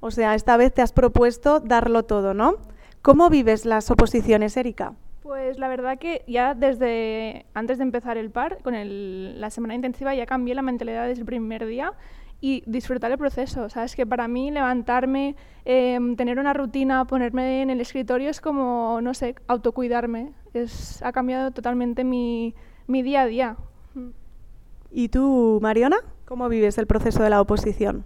O 0.00 0.10
sea, 0.10 0.34
esta 0.34 0.56
vez 0.56 0.72
te 0.72 0.82
has 0.82 0.92
propuesto 0.92 1.60
darlo 1.60 2.04
todo, 2.04 2.34
¿no? 2.34 2.56
¿Cómo 3.02 3.30
vives 3.30 3.64
las 3.64 3.90
oposiciones, 3.90 4.56
Erika? 4.56 4.94
Pues 5.22 5.58
la 5.58 5.68
verdad 5.68 5.98
que 5.98 6.24
ya 6.26 6.54
desde 6.54 7.46
antes 7.54 7.78
de 7.78 7.84
empezar 7.84 8.18
el 8.18 8.30
par, 8.30 8.58
con 8.62 8.74
la 9.40 9.50
semana 9.50 9.74
intensiva, 9.74 10.14
ya 10.14 10.26
cambié 10.26 10.54
la 10.54 10.62
mentalidad 10.62 11.06
desde 11.06 11.20
el 11.20 11.26
primer 11.26 11.66
día 11.66 11.94
y 12.40 12.62
disfrutar 12.66 13.10
el 13.12 13.18
proceso. 13.18 13.68
Sabes 13.68 13.94
que 13.94 14.06
para 14.06 14.28
mí 14.28 14.50
levantarme, 14.50 15.36
em, 15.64 16.16
tener 16.16 16.38
una 16.38 16.52
rutina, 16.54 17.04
ponerme 17.06 17.62
en 17.62 17.70
el 17.70 17.80
escritorio 17.80 18.30
es 18.30 18.40
como, 18.40 19.00
no 19.02 19.14
sé, 19.14 19.34
autocuidarme. 19.46 20.32
Es, 20.54 21.02
ha 21.02 21.12
cambiado 21.12 21.50
totalmente 21.50 22.04
mi, 22.04 22.54
mi 22.86 23.02
día 23.02 23.22
a 23.22 23.26
día. 23.26 23.56
¿Y 24.90 25.08
tú, 25.08 25.58
Mariona? 25.62 25.98
¿Cómo 26.24 26.48
vives 26.48 26.78
el 26.78 26.86
proceso 26.86 27.22
de 27.22 27.30
la 27.30 27.40
oposición? 27.40 28.04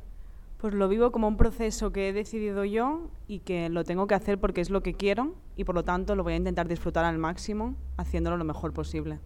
Pues 0.59 0.75
lo 0.75 0.88
vivo 0.88 1.12
como 1.12 1.29
un 1.29 1.37
proceso 1.37 1.93
que 1.93 2.09
he 2.09 2.12
decidido 2.12 2.64
yo 2.64 3.11
y 3.29 3.41
que 3.41 3.69
lo 3.69 3.85
tengo 3.85 4.07
que 4.07 4.14
hacer 4.14 4.38
porque 4.38 4.61
es 4.62 4.71
lo 4.71 4.83
que 4.83 4.95
quiero 4.95 5.35
y 5.57 5.64
por 5.64 5.75
lo 5.75 5.85
tanto 5.85 6.17
lo 6.17 6.25
voy 6.25 6.33
a 6.33 6.37
intentar 6.37 6.69
disfrutar 6.69 7.05
al 7.05 7.19
máximo 7.19 7.75
haciéndolo 7.99 8.37
lo 8.37 8.45
mejor 8.45 8.73
posible. 8.73 9.19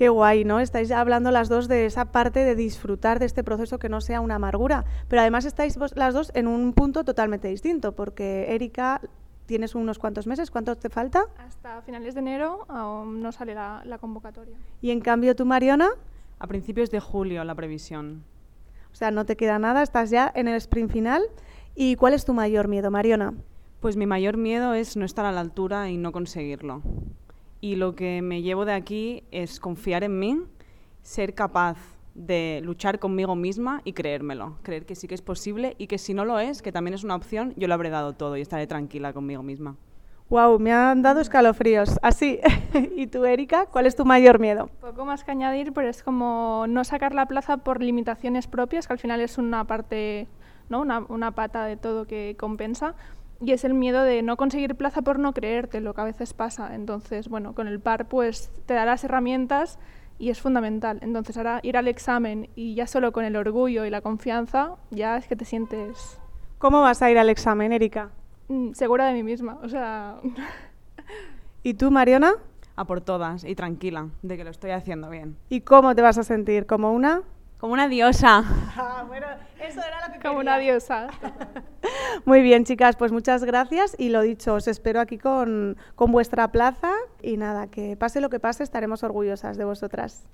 Qué 0.00 0.08
guay, 0.08 0.44
¿no? 0.44 0.60
Estáis 0.60 0.90
hablando 0.92 1.30
las 1.30 1.50
dos 1.50 1.68
de 1.68 1.84
esa 1.84 2.06
parte 2.06 2.42
de 2.42 2.54
disfrutar 2.54 3.18
de 3.18 3.26
este 3.26 3.44
proceso 3.44 3.78
que 3.78 3.90
no 3.90 4.00
sea 4.00 4.22
una 4.22 4.36
amargura. 4.36 4.86
Pero 5.08 5.20
además 5.20 5.44
estáis 5.44 5.76
las 5.94 6.14
dos 6.14 6.32
en 6.34 6.46
un 6.46 6.72
punto 6.72 7.04
totalmente 7.04 7.48
distinto, 7.48 7.92
porque 7.92 8.46
Erika, 8.54 9.02
tienes 9.44 9.74
unos 9.74 9.98
cuantos 9.98 10.26
meses, 10.26 10.50
¿cuánto 10.50 10.74
te 10.74 10.88
falta? 10.88 11.26
Hasta 11.36 11.82
finales 11.82 12.14
de 12.14 12.20
enero 12.20 12.64
aún 12.70 13.20
no 13.20 13.30
sale 13.30 13.54
la, 13.54 13.82
la 13.84 13.98
convocatoria. 13.98 14.56
Y 14.80 14.90
en 14.90 15.02
cambio 15.02 15.36
tú, 15.36 15.44
Mariona? 15.44 15.90
A 16.38 16.46
principios 16.46 16.90
de 16.90 17.00
julio 17.00 17.44
la 17.44 17.54
previsión. 17.54 18.24
O 18.90 18.94
sea, 18.94 19.10
no 19.10 19.26
te 19.26 19.36
queda 19.36 19.58
nada, 19.58 19.82
estás 19.82 20.08
ya 20.08 20.32
en 20.34 20.48
el 20.48 20.54
sprint 20.54 20.90
final. 20.90 21.24
¿Y 21.74 21.96
cuál 21.96 22.14
es 22.14 22.24
tu 22.24 22.32
mayor 22.32 22.68
miedo, 22.68 22.90
Mariona? 22.90 23.34
Pues 23.80 23.98
mi 23.98 24.06
mayor 24.06 24.38
miedo 24.38 24.72
es 24.72 24.96
no 24.96 25.04
estar 25.04 25.26
a 25.26 25.32
la 25.32 25.40
altura 25.40 25.90
y 25.90 25.98
no 25.98 26.10
conseguirlo. 26.10 26.80
Y 27.60 27.76
lo 27.76 27.94
que 27.94 28.22
me 28.22 28.42
llevo 28.42 28.64
de 28.64 28.72
aquí 28.72 29.24
es 29.30 29.60
confiar 29.60 30.02
en 30.04 30.18
mí, 30.18 30.40
ser 31.02 31.34
capaz 31.34 31.78
de 32.14 32.60
luchar 32.64 32.98
conmigo 32.98 33.36
misma 33.36 33.82
y 33.84 33.92
creérmelo, 33.92 34.56
creer 34.62 34.86
que 34.86 34.94
sí 34.94 35.06
que 35.06 35.14
es 35.14 35.22
posible 35.22 35.74
y 35.78 35.86
que 35.86 35.98
si 35.98 36.14
no 36.14 36.24
lo 36.24 36.38
es, 36.38 36.62
que 36.62 36.72
también 36.72 36.94
es 36.94 37.04
una 37.04 37.14
opción, 37.14 37.54
yo 37.56 37.68
lo 37.68 37.74
habré 37.74 37.90
dado 37.90 38.14
todo 38.14 38.36
y 38.36 38.40
estaré 38.40 38.66
tranquila 38.66 39.12
conmigo 39.12 39.42
misma. 39.42 39.76
Wow, 40.30 40.60
me 40.60 40.72
han 40.72 41.02
dado 41.02 41.20
escalofríos. 41.20 41.98
Así. 42.02 42.38
¿Y 42.94 43.08
tú, 43.08 43.24
Erika, 43.24 43.66
cuál 43.66 43.86
es 43.86 43.96
tu 43.96 44.04
mayor 44.04 44.38
miedo? 44.38 44.70
Poco 44.80 45.04
más 45.04 45.24
que 45.24 45.32
añadir, 45.32 45.72
pero 45.72 45.88
es 45.88 46.04
como 46.04 46.66
no 46.68 46.84
sacar 46.84 47.14
la 47.14 47.26
plaza 47.26 47.56
por 47.56 47.82
limitaciones 47.82 48.46
propias, 48.46 48.86
que 48.86 48.92
al 48.92 49.00
final 49.00 49.20
es 49.20 49.38
una 49.38 49.64
parte, 49.64 50.28
¿no? 50.68 50.82
una, 50.82 51.00
una 51.08 51.32
pata 51.32 51.64
de 51.64 51.76
todo 51.76 52.06
que 52.06 52.36
compensa 52.38 52.94
y 53.40 53.52
es 53.52 53.64
el 53.64 53.74
miedo 53.74 54.02
de 54.02 54.22
no 54.22 54.36
conseguir 54.36 54.74
plaza 54.74 55.02
por 55.02 55.18
no 55.18 55.32
creerte, 55.32 55.80
lo 55.80 55.94
que 55.94 56.00
a 56.00 56.04
veces 56.04 56.34
pasa. 56.34 56.74
Entonces, 56.74 57.28
bueno, 57.28 57.54
con 57.54 57.68
el 57.68 57.80
par 57.80 58.06
pues 58.06 58.50
te 58.66 58.74
da 58.74 58.84
las 58.84 59.02
herramientas 59.04 59.78
y 60.18 60.28
es 60.28 60.40
fundamental. 60.40 60.98
Entonces, 61.00 61.36
ahora 61.38 61.60
ir 61.62 61.76
al 61.76 61.88
examen 61.88 62.50
y 62.54 62.74
ya 62.74 62.86
solo 62.86 63.12
con 63.12 63.24
el 63.24 63.36
orgullo 63.36 63.86
y 63.86 63.90
la 63.90 64.02
confianza, 64.02 64.76
ya 64.90 65.16
es 65.16 65.26
que 65.26 65.36
te 65.36 65.46
sientes... 65.46 66.18
¿Cómo 66.58 66.82
vas 66.82 67.00
a 67.00 67.10
ir 67.10 67.18
al 67.18 67.30
examen, 67.30 67.72
Erika? 67.72 68.10
Mm, 68.48 68.72
segura 68.72 69.06
de 69.06 69.14
mí 69.14 69.22
misma, 69.22 69.58
o 69.62 69.68
sea... 69.68 70.16
¿Y 71.62 71.74
tú, 71.74 71.90
Mariona? 71.90 72.34
A 72.76 72.84
por 72.84 73.00
todas 73.00 73.44
y 73.44 73.54
tranquila 73.54 74.08
de 74.22 74.36
que 74.36 74.44
lo 74.44 74.50
estoy 74.50 74.72
haciendo 74.72 75.08
bien. 75.08 75.36
¿Y 75.48 75.62
cómo 75.62 75.94
te 75.94 76.02
vas 76.02 76.18
a 76.18 76.22
sentir? 76.22 76.66
¿Como 76.66 76.92
una? 76.92 77.22
Como 77.58 77.72
una 77.72 77.88
diosa. 77.88 78.44
Ah, 78.76 79.04
bueno, 79.06 79.26
eso 79.62 79.80
era 79.80 80.06
lo 80.06 80.12
que 80.12 80.20
Como 80.20 80.40
una 80.40 80.58
diosa. 80.58 81.08
Muy 82.24 82.42
bien, 82.42 82.64
chicas, 82.64 82.96
pues 82.96 83.12
muchas 83.12 83.44
gracias 83.44 83.94
y 83.98 84.10
lo 84.10 84.22
dicho, 84.22 84.54
os 84.54 84.68
espero 84.68 85.00
aquí 85.00 85.18
con, 85.18 85.76
con 85.94 86.12
vuestra 86.12 86.48
plaza 86.52 86.92
y 87.22 87.36
nada, 87.36 87.68
que 87.68 87.96
pase 87.96 88.20
lo 88.20 88.30
que 88.30 88.40
pase, 88.40 88.62
estaremos 88.62 89.02
orgullosas 89.02 89.56
de 89.56 89.64
vosotras. 89.64 90.24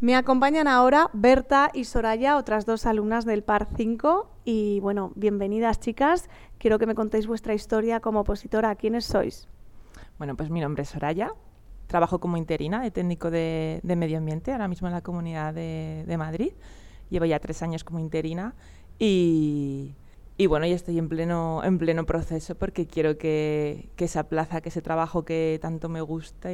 Me 0.00 0.16
acompañan 0.16 0.66
ahora 0.66 1.10
Berta 1.12 1.70
y 1.74 1.84
Soraya, 1.84 2.38
otras 2.38 2.64
dos 2.64 2.86
alumnas 2.86 3.26
del 3.26 3.42
PAR 3.42 3.68
5. 3.76 4.30
Y 4.46 4.80
bueno, 4.80 5.12
bienvenidas 5.14 5.78
chicas. 5.78 6.30
Quiero 6.56 6.78
que 6.78 6.86
me 6.86 6.94
contéis 6.94 7.26
vuestra 7.26 7.52
historia 7.52 8.00
como 8.00 8.20
opositora. 8.20 8.74
¿Quiénes 8.76 9.04
sois? 9.04 9.46
Bueno, 10.16 10.36
pues 10.36 10.48
mi 10.48 10.60
nombre 10.60 10.84
es 10.84 10.88
Soraya, 10.88 11.34
trabajo 11.86 12.18
como 12.18 12.38
interina 12.38 12.80
de 12.80 12.90
técnico 12.90 13.30
de, 13.30 13.82
medio 13.84 14.16
ambiente, 14.16 14.52
ahora 14.52 14.68
mismo 14.68 14.88
en 14.88 14.94
la 14.94 15.02
Comunidad 15.02 15.52
de, 15.52 16.16
Madrid. 16.16 16.52
Llevo 17.10 17.26
ya 17.26 17.38
tres 17.38 17.62
años 17.62 17.84
como 17.84 17.98
interina 17.98 18.54
y, 18.98 19.94
bueno, 20.48 20.66
ya 20.66 20.74
estoy 20.74 20.98
en 20.98 21.08
pleno, 21.08 21.62
en 21.64 21.78
pleno 21.78 22.06
proceso 22.06 22.54
porque 22.54 22.86
quiero 22.86 23.18
que, 23.18 23.90
esa 23.98 24.28
plaza, 24.28 24.60
que 24.60 24.68
ese 24.68 24.82
trabajo 24.82 25.24
que 25.24 25.58
tanto 25.60 25.88
me 25.88 26.00
gusta, 26.00 26.50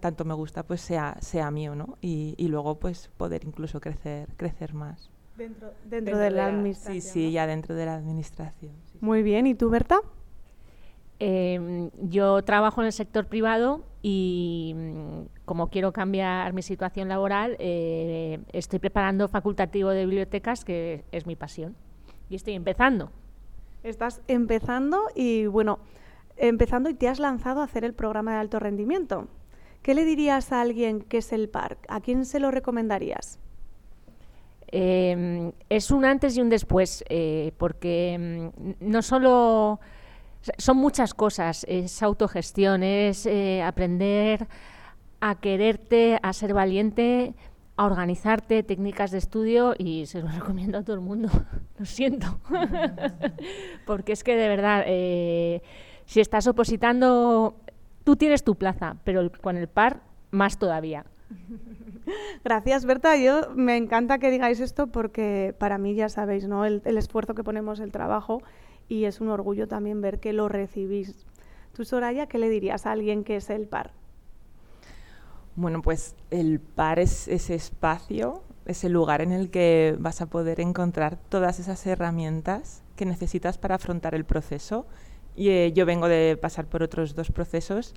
tanto 0.00 0.24
me 0.24 0.34
gusta 0.34 0.64
pues 0.64 0.80
sea, 0.80 1.16
sea 1.20 1.50
mío, 1.50 1.74
¿no? 1.74 1.98
Y, 2.00 2.46
luego 2.48 2.78
pues 2.78 3.10
poder 3.16 3.44
incluso 3.44 3.80
crecer, 3.80 4.28
crecer 4.36 4.74
más. 4.74 5.10
Dentro, 5.36 5.72
dentro, 5.84 6.16
de, 6.18 6.30
la, 6.30 6.46
administración. 6.46 7.00
Sí, 7.00 7.08
sí, 7.08 7.32
ya 7.32 7.46
dentro 7.46 7.74
de 7.74 7.86
la 7.86 7.96
administración. 7.96 8.72
Muy 9.00 9.22
bien, 9.22 9.48
¿y 9.48 9.54
tú, 9.54 9.68
Berta? 9.68 10.00
Em, 11.18 11.90
yo 12.02 12.42
trabajo 12.42 12.80
en 12.80 12.86
el 12.86 12.92
sector 12.92 13.26
privado 13.26 13.84
y 14.02 14.74
como 15.44 15.68
quiero 15.68 15.92
cambiar 15.92 16.52
mi 16.52 16.62
situación 16.62 17.08
laboral, 17.08 17.56
eh, 17.58 18.40
estoy 18.52 18.78
preparando 18.78 19.28
facultativo 19.28 19.90
de 19.90 20.06
bibliotecas, 20.06 20.64
que 20.64 21.04
es 21.12 21.26
mi 21.26 21.36
pasión. 21.36 21.76
Y 22.30 22.36
estoy 22.36 22.54
empezando. 22.54 23.10
Estás 23.82 24.22
empezando 24.28 25.02
y 25.14 25.46
bueno, 25.46 25.78
empezando 26.36 26.88
y 26.88 26.94
te 26.94 27.08
has 27.08 27.18
lanzado 27.18 27.60
a 27.60 27.64
hacer 27.64 27.84
el 27.84 27.92
programa 27.92 28.32
de 28.32 28.38
alto 28.38 28.58
rendimiento. 28.58 29.28
¿Qué 29.82 29.94
le 29.94 30.06
dirías 30.06 30.50
a 30.52 30.62
alguien 30.62 31.02
que 31.02 31.18
es 31.18 31.32
el 31.32 31.50
PARC? 31.50 31.78
¿A 31.88 32.00
quién 32.00 32.24
se 32.24 32.40
lo 32.40 32.50
recomendarías? 32.50 33.38
Em, 34.68 35.52
es 35.68 35.90
un 35.90 36.06
antes 36.06 36.36
y 36.36 36.40
un 36.40 36.48
después, 36.48 37.04
eh, 37.10 37.52
porque 37.58 38.50
mm, 38.56 38.70
no 38.80 39.02
solo 39.02 39.78
son 40.58 40.76
muchas 40.78 41.14
cosas, 41.14 41.64
es 41.68 42.02
autogestión, 42.02 42.82
es 42.82 43.26
eh, 43.26 43.62
aprender 43.62 44.48
a 45.24 45.36
quererte, 45.36 46.18
a 46.22 46.34
ser 46.34 46.52
valiente, 46.52 47.32
a 47.78 47.86
organizarte, 47.86 48.62
técnicas 48.62 49.10
de 49.10 49.16
estudio 49.16 49.74
y 49.78 50.04
se 50.04 50.20
lo 50.20 50.28
recomiendo 50.38 50.76
a 50.76 50.82
todo 50.82 50.96
el 50.96 51.00
mundo, 51.00 51.30
lo 51.78 51.86
siento, 51.86 52.38
porque 53.86 54.12
es 54.12 54.22
que 54.22 54.36
de 54.36 54.48
verdad, 54.48 54.84
eh, 54.86 55.62
si 56.04 56.20
estás 56.20 56.46
opositando, 56.46 57.56
tú 58.04 58.16
tienes 58.16 58.44
tu 58.44 58.56
plaza, 58.56 58.96
pero 59.02 59.32
con 59.40 59.56
el 59.56 59.66
par 59.66 60.02
más 60.30 60.58
todavía. 60.58 61.06
Gracias, 62.44 62.84
Berta. 62.84 63.16
Yo 63.16 63.50
me 63.54 63.78
encanta 63.78 64.18
que 64.18 64.30
digáis 64.30 64.60
esto 64.60 64.88
porque 64.88 65.54
para 65.58 65.78
mí 65.78 65.94
ya 65.94 66.10
sabéis, 66.10 66.46
¿no? 66.46 66.66
El, 66.66 66.82
el 66.84 66.98
esfuerzo 66.98 67.34
que 67.34 67.42
ponemos, 67.42 67.80
el 67.80 67.92
trabajo 67.92 68.42
y 68.88 69.06
es 69.06 69.22
un 69.22 69.30
orgullo 69.30 69.68
también 69.68 70.02
ver 70.02 70.20
que 70.20 70.34
lo 70.34 70.50
recibís. 70.50 71.24
Tú, 71.72 71.86
Soraya, 71.86 72.26
¿qué 72.26 72.36
le 72.36 72.50
dirías 72.50 72.84
a 72.84 72.92
alguien 72.92 73.24
que 73.24 73.36
es 73.36 73.48
el 73.48 73.66
par? 73.66 73.92
Bueno, 75.56 75.82
pues 75.82 76.16
el 76.30 76.58
par 76.58 76.98
es 76.98 77.28
ese 77.28 77.54
espacio, 77.54 78.42
ese 78.66 78.88
lugar 78.88 79.20
en 79.20 79.30
el 79.30 79.50
que 79.50 79.94
vas 80.00 80.20
a 80.20 80.26
poder 80.26 80.60
encontrar 80.60 81.16
todas 81.28 81.60
esas 81.60 81.86
herramientas 81.86 82.82
que 82.96 83.06
necesitas 83.06 83.56
para 83.58 83.76
afrontar 83.76 84.14
el 84.14 84.24
proceso. 84.24 84.86
Y, 85.36 85.50
eh, 85.50 85.72
yo 85.72 85.86
vengo 85.86 86.08
de 86.08 86.36
pasar 86.40 86.66
por 86.66 86.82
otros 86.82 87.14
dos 87.14 87.30
procesos 87.30 87.94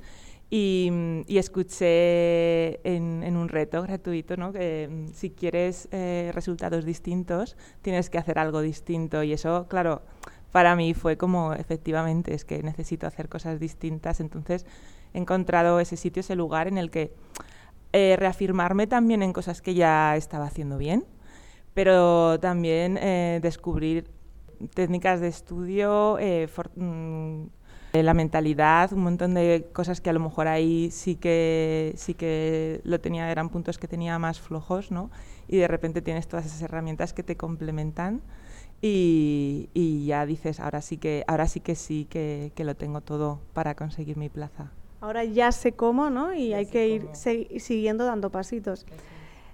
y, 0.50 0.92
escuché 1.28 2.80
en, 2.88 3.36
un 3.36 3.50
reto 3.50 3.82
gratuito 3.84 4.38
¿no? 4.38 4.54
que 4.54 4.88
mm, 4.90 5.14
si 5.14 5.32
quieres 5.32 5.88
eh, 5.92 6.32
resultados 6.34 6.86
distintos 6.86 7.58
tienes 7.82 8.10
que 8.10 8.18
hacer 8.18 8.40
algo 8.40 8.62
distinto 8.62 9.24
y 9.24 9.34
eso, 9.34 9.68
claro, 9.68 10.02
para 10.52 10.76
mí 10.76 10.94
fue 10.94 11.18
como, 11.18 11.54
efectivamente, 11.54 12.34
es 12.34 12.46
que 12.46 12.64
necesito 12.64 13.06
hacer 13.06 13.30
cosas 13.30 13.60
distintas. 13.60 14.20
Entonces 14.20 14.66
he 15.18 15.22
encontrado 15.22 15.80
ese 15.80 15.98
sitio, 15.98 16.20
ese 16.22 16.36
lugar 16.36 16.68
en 16.68 16.78
el 16.78 16.92
que 16.92 17.14
eh, 17.92 18.16
reafirmarme 18.18 18.88
también 18.88 19.24
en 19.24 19.34
cosas 19.34 19.62
que 19.62 19.74
ya 19.74 20.16
estaba 20.16 20.46
haciendo 20.46 20.78
bien, 20.78 21.06
pero 21.74 22.40
también 22.40 22.98
eh, 23.02 23.40
descubrir 23.42 24.10
técnicas 24.74 25.20
de 25.20 25.28
estudio, 25.28 26.18
eh, 26.20 26.48
mm, 26.76 27.44
la 27.94 28.14
mentalidad, 28.14 28.94
un 28.94 29.02
montón 29.02 29.34
de 29.34 29.68
cosas 29.74 30.02
que 30.02 30.12
a 30.12 30.14
lo 30.14 30.20
mejor 30.20 30.48
ahí 30.48 30.92
sí 30.92 31.16
que, 31.16 31.94
sí 31.96 32.14
que 32.14 32.82
lo 32.84 33.00
tenía, 33.00 33.32
eran 33.32 33.50
puntos 33.50 33.80
que 33.80 33.88
tenía 33.88 34.20
más 34.20 34.40
flojos, 34.40 34.92
¿no? 34.92 35.10
Y 35.48 35.58
de 35.58 35.68
repente 35.68 36.04
tienes 36.04 36.28
todas 36.28 36.46
esas 36.46 36.62
herramientas 36.62 37.14
que 37.14 37.24
te 37.24 37.38
complementan 37.38 38.22
y, 38.82 40.06
ya 40.06 40.26
dices, 40.26 40.60
ahora 40.60 40.82
sí 40.82 40.98
que, 40.98 41.24
ahora 41.28 41.48
sí 41.48 41.60
que 41.60 41.76
sí 41.76 42.06
que, 42.06 42.52
lo 42.58 42.76
tengo 42.76 43.02
todo 43.02 43.42
para 43.54 43.76
conseguir 43.76 44.18
mi 44.18 44.30
plaza. 44.30 44.72
Ahora 45.00 45.24
ya 45.24 45.52
sé 45.52 45.74
cómo, 45.74 46.10
¿no? 46.10 46.34
Y 46.34 46.54
hay 46.54 46.66
que 46.66 46.88
ir 46.88 47.08
siguiendo 47.14 48.06
dando 48.06 48.32
pasitos. 48.32 48.86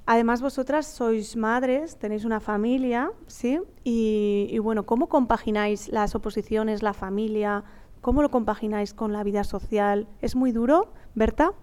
Además, 0.05 0.41
vosotras 0.41 0.85
sois 0.85 1.37
madres, 1.37 1.97
tenéis 1.97 2.25
una 2.25 2.41
familia, 2.41 3.11
¿sí? 3.27 3.59
Y, 3.83 4.57
bueno, 4.59 4.85
¿cómo 4.85 5.07
compagináis 5.07 5.87
las 5.89 6.13
oposiciones, 6.13 6.83
la 6.83 6.93
familia? 6.93 7.63
¿Cómo 8.01 8.21
lo 8.21 8.29
compagináis 8.29 8.93
con 8.93 9.13
la 9.13 9.23
vida 9.23 9.45
social? 9.45 10.07
¿Es 10.21 10.35
muy 10.35 10.51
duro, 10.51 10.91
Berta? 11.15 11.53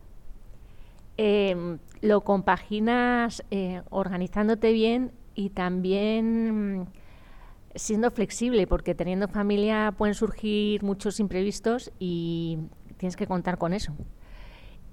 Em, 1.18 1.78
lo 2.00 2.22
compaginas 2.22 3.44
eh, 3.50 3.82
organizándote 3.90 4.72
bien 4.72 5.12
y 5.34 5.50
también 5.50 6.78
mm, 6.80 6.86
siendo 7.74 8.10
flexible, 8.10 8.66
porque 8.66 8.94
teniendo 8.94 9.28
familia 9.28 9.92
pueden 9.96 10.14
surgir 10.14 10.82
muchos 10.82 11.20
imprevistos 11.20 11.92
y 11.98 12.58
tienes 13.00 13.16
que 13.16 13.26
contar 13.26 13.56
con 13.56 13.72
eso. 13.72 13.94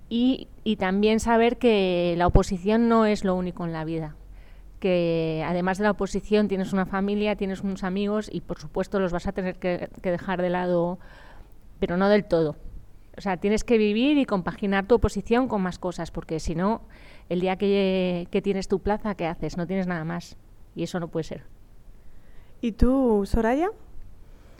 Y, 0.09 0.47
y, 0.63 0.77
también 0.77 1.19
saber 1.19 1.57
que 1.57 2.15
la 2.17 2.27
oposición 2.27 2.87
no 2.87 3.05
es 3.05 3.25
lo 3.25 3.35
único 3.35 3.65
en 3.65 3.73
la 3.73 3.83
vida, 3.83 4.15
que 4.79 5.43
además 5.45 5.77
de 5.77 5.83
la 5.83 5.91
oposición 5.91 6.47
tienes 6.47 6.71
una 6.71 6.85
familia, 6.85 7.35
tienes 7.35 7.61
unos 7.61 7.83
amigos 7.83 8.29
y 8.31 8.39
por 8.39 8.57
supuesto 8.57 9.01
los 9.01 9.11
vas 9.11 9.27
a 9.27 9.33
tener 9.33 9.57
que, 9.57 9.89
dejar 10.01 10.41
de 10.41 10.49
lado, 10.49 10.97
pero 11.79 11.97
no 11.97 12.07
del 12.07 12.23
todo. 12.23 12.55
O 13.17 13.21
sea, 13.21 13.35
tienes 13.35 13.65
que 13.65 13.77
vivir 13.77 14.17
y 14.17 14.25
compaginar 14.25 14.85
tu 14.85 14.95
oposición 14.95 15.49
con 15.49 15.61
más 15.61 15.77
cosas, 15.77 16.09
porque 16.09 16.39
si 16.39 16.55
no, 16.55 16.83
el 17.27 17.41
día 17.41 17.57
que, 17.57 18.29
que 18.31 18.41
tienes 18.41 18.69
tu 18.69 18.79
plaza, 18.79 19.15
¿qué 19.15 19.25
haces? 19.25 19.57
No 19.57 19.67
tienes 19.67 19.87
nada 19.87 20.05
más. 20.05 20.37
Y 20.73 20.83
eso 20.83 21.01
no 21.01 21.09
puede 21.09 21.25
ser. 21.25 21.43
¿Y 22.61 22.71
tú, 22.71 23.25
Soraya? 23.25 23.71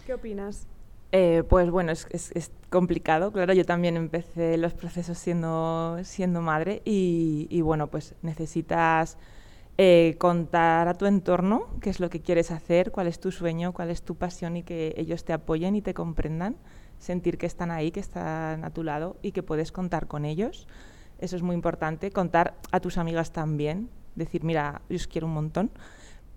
¿Qué 0.06 0.14
opinas? 0.14 0.68
Eh, 1.12 1.44
pues 1.48 1.70
bueno, 1.70 1.94
es, 1.94 2.06
es, 2.12 2.32
es, 2.36 2.52
complicado, 2.70 3.32
claro, 3.32 3.54
yo 3.54 3.64
también 3.64 3.96
empecé 3.96 4.58
los 4.58 4.74
procesos 4.74 5.18
siendo, 5.18 5.98
siendo 6.04 6.42
madre 6.42 6.82
y, 6.84 7.48
y 7.50 7.62
bueno, 7.62 7.88
pues 7.88 8.14
necesitas 8.22 9.18
eh, 9.78 10.16
contar 10.18 10.88
a 10.88 10.96
tu 10.96 11.06
entorno 11.06 11.68
qué 11.82 11.92
es 11.92 12.00
lo 12.00 12.10
que 12.10 12.22
quieres 12.22 12.52
hacer, 12.52 12.92
cuál 12.92 13.08
es 13.08 13.20
tu 13.20 13.32
sueño, 13.32 13.74
cuál 13.74 13.92
es 13.92 14.02
tu 14.02 14.16
pasión 14.16 14.58
y 14.58 14.64
que 14.64 14.96
ellos 14.98 15.24
te 15.24 15.34
apoyen 15.34 15.76
y 15.76 15.82
te 15.84 15.94
comprendan, 15.94 16.58
sentir 16.98 17.38
que 17.38 17.46
están 17.46 17.70
ahí, 17.72 17.92
que 17.92 18.00
están 18.00 18.66
a 18.66 18.72
tu 18.72 18.84
lado 18.84 19.18
y 19.22 19.34
que 19.34 19.44
puedes 19.44 19.72
contar 19.72 20.08
con 20.08 20.26
ellos. 20.26 20.68
Eso 21.20 21.36
es 21.36 21.44
muy 21.44 21.54
importante, 21.56 22.12
contar 22.12 22.56
a 22.72 22.80
tus 22.80 22.98
amigas 22.98 23.32
también, 23.32 23.90
decir, 24.16 24.44
mira, 24.44 24.82
yo 24.90 24.96
os 24.96 25.08
quiero 25.08 25.28
un 25.28 25.34
montón 25.34 25.72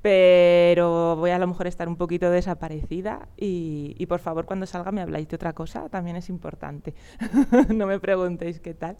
pero 0.02 1.16
voy 1.16 1.30
a, 1.30 1.36
a 1.36 1.38
lo 1.38 1.46
mejor 1.46 1.66
estar 1.66 1.88
un 1.88 1.96
poquito 1.96 2.30
desaparecida 2.30 3.28
y, 3.36 4.04
por 4.06 4.20
favor 4.20 4.46
cuando 4.46 4.66
salga 4.66 4.92
me 4.92 5.02
habláis 5.02 5.28
de 5.28 5.36
otra 5.36 5.52
cosa, 5.52 5.88
también 5.88 6.16
es 6.16 6.28
importante. 6.28 6.94
no 7.74 7.86
me 7.86 8.00
preguntéis 8.00 8.60
qué 8.60 8.74
tal. 8.74 8.96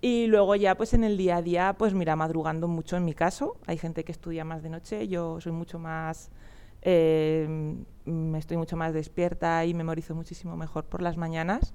Y 0.00 0.28
luego 0.28 0.54
ya 0.54 0.76
pues 0.76 0.94
en 0.94 1.04
el 1.04 1.16
día 1.16 1.36
a 1.36 1.42
día, 1.42 1.74
pues 1.76 1.94
mira, 1.94 2.16
madrugando 2.16 2.68
mucho 2.68 2.96
en 2.96 3.04
mi 3.04 3.12
caso. 3.12 3.56
Hay 3.66 3.76
gente 3.76 4.04
que 4.04 4.12
estudia 4.12 4.44
más 4.44 4.62
de 4.62 4.70
noche, 4.70 5.08
yo 5.08 5.40
soy 5.40 5.52
mucho 5.52 5.78
más, 5.78 6.30
eh, 6.82 7.76
estoy 8.36 8.56
mucho 8.56 8.76
más 8.76 8.94
despierta 8.94 9.64
y 9.66 9.74
memorizo 9.74 10.14
muchísimo 10.14 10.56
mejor 10.56 10.84
por 10.84 11.02
las 11.02 11.16
mañanas. 11.16 11.74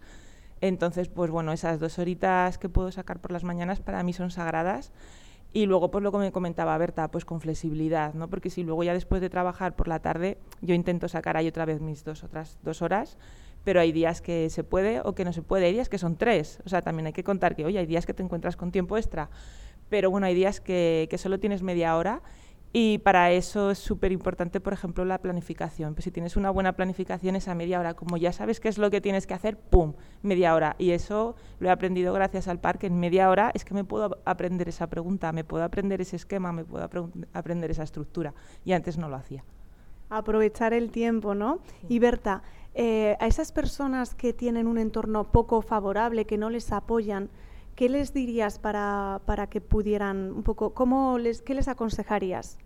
Entonces, 0.62 1.10
pues 1.10 1.30
bueno, 1.30 1.52
esas 1.52 1.80
dos 1.80 2.00
horitas 2.00 2.58
que 2.58 2.70
puedo 2.70 2.92
sacar 2.92 3.20
por 3.20 3.32
las 3.32 3.44
mañanas 3.44 3.82
para 3.82 4.02
mí 4.04 4.14
son 4.14 4.32
sagradas 4.32 4.94
y 5.56 5.68
luego, 5.68 5.90
pues 5.90 6.04
lo 6.04 6.12
que 6.12 6.18
me 6.18 6.34
comentaba 6.34 6.78
Berta, 6.78 7.10
pues 7.10 7.24
con 7.24 7.40
flexibilidad, 7.40 8.14
¿no? 8.14 8.30
Porque 8.30 8.50
si 8.50 8.62
luego 8.62 8.84
ya 8.84 8.92
después 8.92 9.22
de 9.22 9.30
trabajar 9.30 9.74
por 9.78 9.88
la 9.88 10.00
tarde, 10.00 10.38
yo 10.60 10.76
intento 10.76 11.08
sacar 11.08 11.38
ahí 11.38 11.48
otra 11.48 11.64
vez 11.64 11.80
mis 11.80 12.04
dos 12.04 12.26
otras 12.26 12.60
dos 12.62 12.82
horas, 12.82 13.18
pero 13.64 13.80
hay 13.80 13.94
días 13.94 14.20
que 14.20 14.50
se 14.50 14.66
puede 14.66 15.00
o 15.00 15.16
que 15.16 15.24
no 15.24 15.32
se 15.32 15.44
puede, 15.44 15.68
hay 15.68 15.72
días 15.72 15.88
que 15.88 15.98
son 15.98 16.18
tres. 16.18 16.60
O 16.66 16.70
sea, 16.70 16.82
también 16.82 17.08
hay 17.08 17.14
que 17.14 17.24
contar 17.24 17.56
que, 17.56 17.64
oye, 17.64 17.80
hay 17.80 17.86
días 17.86 18.06
que 18.06 18.14
te 18.14 18.22
encuentras 18.22 18.58
con 18.58 18.74
tiempo 18.74 18.98
extra, 18.98 19.30
pero 19.88 20.12
bueno, 20.12 20.28
hay 20.28 20.36
días 20.36 20.60
que, 20.60 21.08
que 21.10 21.18
solo 21.18 21.40
tienes 21.40 21.64
media 21.64 21.96
hora 21.96 22.22
y 22.74 22.98
para 22.98 23.32
eso 23.32 23.72
es 23.72 23.78
súper 23.78 24.12
importante, 24.12 24.60
por 24.60 24.74
ejemplo, 24.74 25.06
la 25.06 25.20
planificación. 25.20 25.96
Pues 25.96 26.04
si 26.04 26.12
tienes 26.12 26.36
una 26.36 26.50
buena 26.50 26.74
planificación, 26.74 27.36
esa 27.36 27.56
media 27.56 27.80
hora, 27.80 27.94
como 27.94 28.18
ya 28.18 28.34
sabes 28.34 28.60
qué 28.60 28.68
es 28.68 28.78
lo 28.78 28.90
que 28.90 29.00
tienes 29.00 29.28
que 29.28 29.34
hacer, 29.34 29.58
¡pum! 29.58 29.94
Media 30.24 30.54
hora. 30.54 30.76
Y 30.78 30.92
eso 30.92 31.36
lo 31.60 31.70
he 31.70 31.72
aprendido 31.72 32.14
gracias 32.14 32.50
al 32.50 32.60
parque. 32.60 32.88
En 32.88 33.00
media 33.00 33.30
hora 33.30 33.52
es 33.54 33.64
que 33.64 33.74
me 33.74 33.86
puedo 33.86 34.20
aprender 34.26 34.68
esa 34.68 34.88
pregunta, 34.88 35.32
me 35.32 35.46
puedo 35.46 35.64
aprender 35.64 36.02
ese 36.02 36.18
esquema, 36.18 36.52
me 36.52 36.66
puedo 36.66 36.90
aprender 37.34 37.72
esa 37.72 37.84
estructura. 37.84 38.34
Y 38.66 38.74
antes 38.74 38.98
no 38.98 39.08
lo 39.08 39.16
hacía. 39.16 39.46
Aprovechar 40.10 40.74
el 40.74 40.92
tiempo, 40.92 41.34
¿no? 41.34 41.60
Sí. 41.82 41.96
Y 41.96 42.00
Berta, 42.00 42.44
eh, 42.74 43.16
a 43.22 43.28
esas 43.28 43.54
personas 43.54 44.14
que 44.16 44.34
tienen 44.34 44.68
un 44.68 44.78
entorno 44.78 45.32
poco 45.32 45.62
favorable, 45.62 46.26
que 46.26 46.38
no 46.38 46.50
les 46.50 46.74
apoyan, 46.74 47.30
¿qué 47.76 47.90
les 47.90 48.14
dirías 48.14 48.60
para, 48.60 49.22
para 49.26 49.48
que 49.48 49.62
pudieran 49.62 50.32
un 50.32 50.44
poco, 50.44 50.74
cómo 50.74 51.18
les, 51.18 51.42
qué 51.42 51.54
les 51.54 51.68
aconsejarías? 51.68 52.58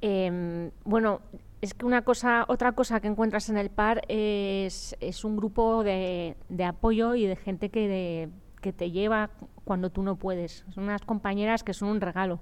Eh, 0.00 0.70
bueno, 0.84 1.20
es 1.62 1.72
que 1.72 1.86
una 1.86 2.02
cosa, 2.02 2.44
otra 2.48 2.72
cosa 2.72 3.00
que 3.00 3.08
encuentras 3.08 3.48
en 3.48 3.56
el 3.56 3.70
par 3.70 4.02
es, 4.08 4.96
es 5.00 5.24
un 5.24 5.36
grupo 5.36 5.82
de, 5.82 6.36
de, 6.50 6.64
apoyo 6.64 7.14
y 7.14 7.26
de 7.26 7.36
gente 7.36 7.70
que, 7.70 7.88
de, 7.88 8.28
que 8.60 8.72
te 8.74 8.90
lleva 8.90 9.30
cuando 9.64 9.88
tú 9.88 10.02
no 10.02 10.16
puedes. 10.16 10.66
Son 10.74 10.84
unas 10.84 11.02
compañeras 11.02 11.64
que 11.64 11.72
son 11.72 11.88
un 11.88 12.02
regalo. 12.02 12.40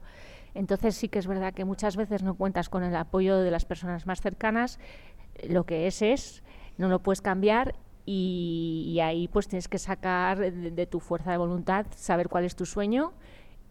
Entonces 0.54 0.96
sí 0.96 1.08
que 1.08 1.20
es 1.20 1.28
verdad 1.28 1.54
que 1.54 1.64
muchas 1.64 1.96
veces 1.96 2.22
no 2.24 2.34
cuentas 2.34 2.68
con 2.68 2.82
el 2.82 2.96
apoyo 2.96 3.38
de 3.38 3.50
las 3.50 3.64
personas 3.64 4.06
más 4.06 4.20
cercanas. 4.20 4.80
Lo 5.48 5.64
que 5.64 5.86
es 5.86 6.02
es, 6.02 6.42
no 6.76 6.88
lo 6.88 6.98
puedes 7.00 7.22
cambiar 7.22 7.76
y, 8.04 8.98
ahí 9.02 9.28
pues 9.28 9.48
tienes 9.48 9.68
que 9.68 9.78
sacar 9.78 10.38
de, 10.38 10.70
de 10.70 10.86
tu 10.86 11.00
fuerza 11.00 11.30
de 11.30 11.36
voluntad, 11.38 11.86
saber 11.96 12.28
cuál 12.28 12.44
es 12.44 12.56
tu 12.56 12.66
sueño 12.66 13.12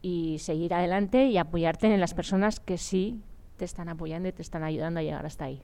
y 0.02 0.40
seguir 0.40 0.74
adelante 0.74 1.26
y 1.26 1.38
apoyarte 1.38 1.94
en 1.94 2.00
las 2.00 2.14
personas 2.14 2.60
que 2.60 2.78
sí 2.78 3.22
te 3.58 3.66
están 3.66 3.90
apoyando 3.90 4.30
y 4.30 4.32
te 4.32 4.42
están 4.42 4.64
ayudando 4.64 5.00
a 5.00 5.04
llegar 5.04 5.26
hasta 5.26 5.46
ahí. 5.46 5.62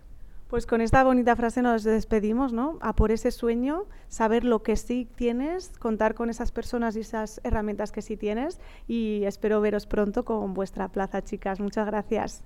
Pues 0.48 0.66
con 0.66 0.80
esta 0.80 1.04
bonita 1.04 1.36
frase 1.36 1.62
nos 1.62 1.84
despedimos, 1.84 2.54
¿no? 2.54 2.78
A 2.80 2.96
por 2.96 3.12
ese 3.12 3.32
sueño, 3.32 3.86
saber 4.08 4.46
lo 4.46 4.64
que 4.64 4.78
sí 4.78 5.06
tienes, 5.16 5.78
contar 5.78 6.14
con 6.14 6.30
esas 6.30 6.54
personas 6.54 6.96
y 6.96 7.02
esas 7.02 7.42
herramientas 7.44 7.92
que 7.92 8.02
sí 8.02 8.16
tienes 8.16 8.62
y 8.88 9.24
espero 9.26 9.60
veros 9.60 9.88
pronto 9.88 10.24
con 10.24 10.54
vuestra 10.54 10.88
plaza, 10.88 11.22
chicas. 11.22 11.60
Muchas 11.60 11.86
gracias. 11.88 12.44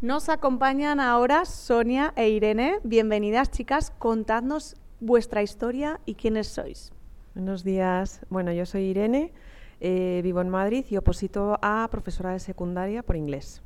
Nos 0.00 0.28
acompañan 0.28 1.00
ahora 1.00 1.44
Sonia 1.46 2.12
e 2.14 2.28
Irene. 2.28 2.78
Bienvenidas, 2.84 3.50
chicas. 3.50 3.90
Contadnos 3.98 4.76
vuestra 5.00 5.42
historia 5.42 6.00
y 6.06 6.14
quiénes 6.14 6.48
sois. 6.48 6.92
Buenos 7.34 7.62
días. 7.62 8.20
Bueno, 8.30 8.52
yo 8.52 8.66
soy 8.66 8.84
Irene, 8.84 9.32
eh, 9.80 10.20
vivo 10.24 10.40
en 10.40 10.48
Madrid 10.48 10.84
y 10.90 10.96
oposito 10.96 11.58
a 11.62 11.86
profesora 11.90 12.32
de 12.32 12.40
secundaria 12.40 13.02
por 13.02 13.16
inglés. 13.16 13.62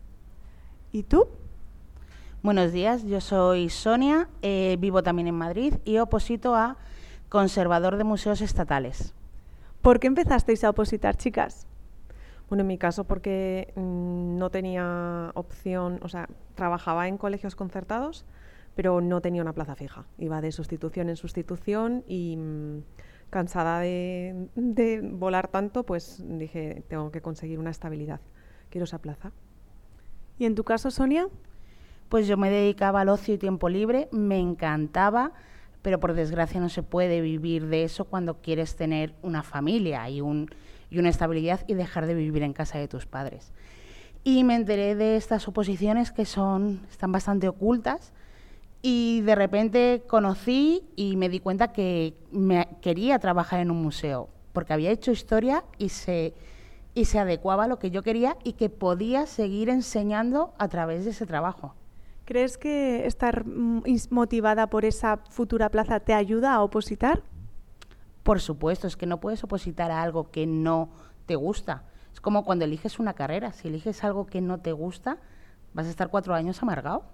¿Y 0.90 1.04
tú? 1.04 1.28
Buenos 2.42 2.72
días, 2.72 3.04
yo 3.04 3.20
soy 3.20 3.70
Sonia, 3.70 4.28
eh, 4.42 4.76
vivo 4.80 5.02
también 5.02 5.28
en 5.28 5.36
Madrid 5.36 5.74
y 5.84 5.98
oposito 5.98 6.56
a 6.56 6.76
conservador 7.28 7.96
de 7.96 8.04
museos 8.04 8.40
estatales. 8.40 9.14
¿Por 9.80 10.00
qué 10.00 10.08
empezasteis 10.08 10.64
a 10.64 10.70
opositar, 10.70 11.16
chicas? 11.16 11.66
Bueno, 12.48 12.62
en 12.62 12.66
mi 12.66 12.78
caso 12.78 13.04
porque 13.04 13.72
mmm, 13.76 14.36
no 14.36 14.50
tenía 14.50 15.30
opción, 15.34 16.00
o 16.02 16.08
sea, 16.08 16.28
trabajaba 16.54 17.08
en 17.08 17.16
colegios 17.16 17.56
concertados, 17.56 18.26
pero 18.74 19.00
no 19.00 19.20
tenía 19.20 19.42
una 19.42 19.52
plaza 19.52 19.74
fija. 19.74 20.06
Iba 20.18 20.40
de 20.40 20.52
sustitución 20.52 21.08
en 21.08 21.16
sustitución 21.16 22.04
y 22.06 22.36
mmm, 22.36 22.82
cansada 23.30 23.80
de, 23.80 24.48
de 24.54 25.00
volar 25.00 25.48
tanto, 25.48 25.84
pues 25.84 26.22
dije, 26.24 26.84
tengo 26.88 27.10
que 27.10 27.20
conseguir 27.20 27.58
una 27.58 27.70
estabilidad. 27.70 28.20
Quiero 28.70 28.84
esa 28.84 28.98
plaza. 28.98 29.32
¿Y 30.38 30.44
en 30.46 30.54
tu 30.54 30.64
caso, 30.64 30.90
Sonia? 30.90 31.28
Pues 32.08 32.26
yo 32.26 32.36
me 32.36 32.50
dedicaba 32.50 33.00
al 33.00 33.08
ocio 33.08 33.34
y 33.34 33.38
tiempo 33.38 33.68
libre, 33.68 34.08
me 34.12 34.38
encantaba, 34.38 35.32
pero 35.80 35.98
por 35.98 36.12
desgracia 36.12 36.60
no 36.60 36.68
se 36.68 36.82
puede 36.82 37.20
vivir 37.20 37.66
de 37.66 37.84
eso 37.84 38.04
cuando 38.04 38.42
quieres 38.42 38.76
tener 38.76 39.14
una 39.22 39.42
familia 39.42 40.08
y, 40.10 40.20
un, 40.20 40.50
y 40.90 40.98
una 40.98 41.08
estabilidad 41.08 41.64
y 41.66 41.74
dejar 41.74 42.06
de 42.06 42.14
vivir 42.14 42.42
en 42.42 42.52
casa 42.52 42.78
de 42.78 42.86
tus 42.88 43.06
padres. 43.06 43.52
Y 44.24 44.44
me 44.44 44.54
enteré 44.54 44.94
de 44.94 45.16
estas 45.16 45.48
oposiciones 45.48 46.12
que 46.12 46.24
son, 46.26 46.86
están 46.90 47.12
bastante 47.12 47.48
ocultas 47.48 48.12
y 48.82 49.20
de 49.22 49.34
repente 49.34 50.02
conocí 50.08 50.84
y 50.96 51.16
me 51.16 51.28
di 51.28 51.38
cuenta 51.40 51.72
que 51.72 52.14
me 52.30 52.68
quería 52.82 53.18
trabajar 53.18 53.60
en 53.60 53.70
un 53.70 53.80
museo 53.80 54.28
porque 54.52 54.72
había 54.72 54.90
hecho 54.90 55.12
historia 55.12 55.64
y 55.78 55.88
se 55.88 56.34
y 56.94 57.06
se 57.06 57.18
adecuaba 57.18 57.64
a 57.64 57.68
lo 57.68 57.78
que 57.78 57.90
yo 57.90 58.02
quería 58.02 58.36
y 58.44 58.52
que 58.52 58.68
podía 58.68 59.26
seguir 59.26 59.70
enseñando 59.70 60.52
a 60.58 60.68
través 60.68 61.04
de 61.04 61.12
ese 61.12 61.26
trabajo. 61.26 61.74
¿Crees 62.24 62.58
que 62.58 63.06
estar 63.06 63.44
motivada 63.46 64.68
por 64.68 64.84
esa 64.84 65.18
futura 65.30 65.70
plaza 65.70 66.00
te 66.00 66.14
ayuda 66.14 66.54
a 66.54 66.62
opositar? 66.62 67.22
Por 68.22 68.40
supuesto, 68.40 68.86
es 68.86 68.96
que 68.96 69.06
no 69.06 69.20
puedes 69.20 69.42
opositar 69.42 69.90
a 69.90 70.02
algo 70.02 70.30
que 70.30 70.46
no 70.46 70.90
te 71.26 71.34
gusta. 71.34 71.84
Es 72.12 72.20
como 72.20 72.44
cuando 72.44 72.64
eliges 72.64 72.98
una 72.98 73.14
carrera. 73.14 73.52
Si 73.52 73.68
eliges 73.68 74.04
algo 74.04 74.26
que 74.26 74.40
no 74.40 74.58
te 74.58 74.72
gusta, 74.72 75.16
vas 75.72 75.86
a 75.86 75.90
estar 75.90 76.10
cuatro 76.10 76.34
años 76.34 76.62
amargado. 76.62 77.04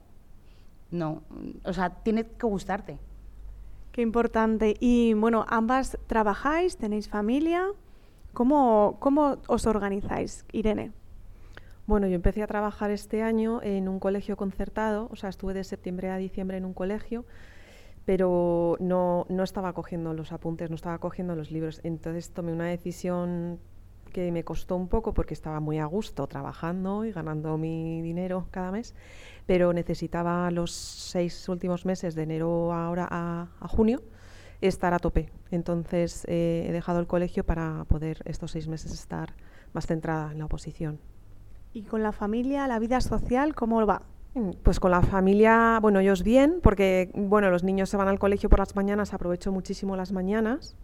No, 0.91 1.23
o 1.65 1.73
sea, 1.73 1.91
tiene 1.91 2.25
que 2.25 2.47
gustarte. 2.47 2.99
Qué 3.93 4.03
importante. 4.03 4.77
Y 4.81 5.15
bueno, 5.15 5.45
ambas 5.49 5.99
trabajáis, 6.07 6.77
tenéis 6.77 7.09
familia. 7.09 7.67
¿Cómo, 8.33 8.97
¿Cómo, 9.01 9.39
os 9.49 9.67
organizáis, 9.67 10.45
Irene? 10.53 10.93
Bueno, 11.87 12.07
yo 12.07 12.15
empecé 12.15 12.43
a 12.43 12.47
trabajar 12.47 12.91
este 12.91 13.23
año 13.23 13.63
en 13.63 13.89
un 13.89 13.99
colegio 13.99 14.37
concertado, 14.37 15.09
o 15.11 15.17
sea, 15.17 15.31
estuve 15.31 15.55
de 15.55 15.65
septiembre 15.65 16.11
a 16.11 16.19
diciembre 16.19 16.59
en 16.59 16.67
un 16.67 16.75
colegio, 16.75 17.25
pero 18.05 18.77
no, 18.79 19.27
no 19.31 19.43
estaba 19.43 19.73
cogiendo 19.73 20.13
los 20.13 20.31
apuntes, 20.33 20.69
no 20.71 20.77
estaba 20.77 20.99
cogiendo 20.99 21.35
los 21.35 21.51
libros. 21.51 21.81
Entonces 21.85 22.31
tomé 22.31 22.53
una 22.53 22.67
decisión 22.67 23.59
que 24.13 24.31
me 24.33 24.45
costó 24.45 24.77
un 24.77 24.89
poco 24.89 25.15
porque 25.15 25.35
estaba 25.35 25.61
muy 25.61 25.79
a 25.79 25.87
gusto 25.87 26.27
trabajando 26.27 27.05
y 27.05 27.13
ganando 27.13 27.57
mi 27.59 28.03
dinero 28.03 28.47
cada 28.51 28.71
mes, 28.71 28.95
pero 29.49 29.73
necesitaba 29.73 30.51
los 30.51 30.71
seis 30.73 31.49
últimos 31.49 31.87
meses 31.87 32.15
de 32.15 32.25
enero 32.25 32.71
ahora 32.75 33.09
a, 33.11 33.49
a 33.59 33.67
junio 33.67 34.03
estar 34.61 34.93
a 34.93 34.99
tope. 34.99 35.31
Entonces 35.51 36.27
eh, 36.29 36.67
he 36.69 36.73
dejado 36.73 37.01
el 37.01 37.07
colegio 37.07 37.45
para 37.45 37.87
poder 37.89 38.19
estos 38.27 38.51
seis 38.51 38.69
meses 38.69 38.93
estar 38.93 39.33
más 39.73 39.87
centrada 39.87 40.33
en 40.33 40.39
la 40.41 40.45
oposición. 40.45 40.99
¿Y 41.73 41.85
con 41.85 42.03
la 42.03 42.13
familia, 42.13 42.69
la 42.69 42.79
vida 42.79 43.01
social, 43.01 43.55
cómo 43.55 43.87
va? 43.87 44.03
Mm, 44.35 44.51
Pues 44.63 44.81
con 44.81 44.91
la 44.91 45.01
familia, 45.01 45.79
bueno, 45.81 46.01
ellos 46.01 46.23
bien, 46.23 46.61
porque 46.63 47.11
bueno, 47.15 47.49
los 47.51 47.65
niños 47.65 47.89
se 47.89 47.97
van 47.97 48.09
al 48.09 48.19
colegio 48.19 48.51
por 48.51 48.59
las 48.59 48.77
mañanas, 48.77 49.15
aprovecho 49.15 49.51
muchísimo 49.51 49.97
las 49.97 50.13
mañanas. 50.13 50.77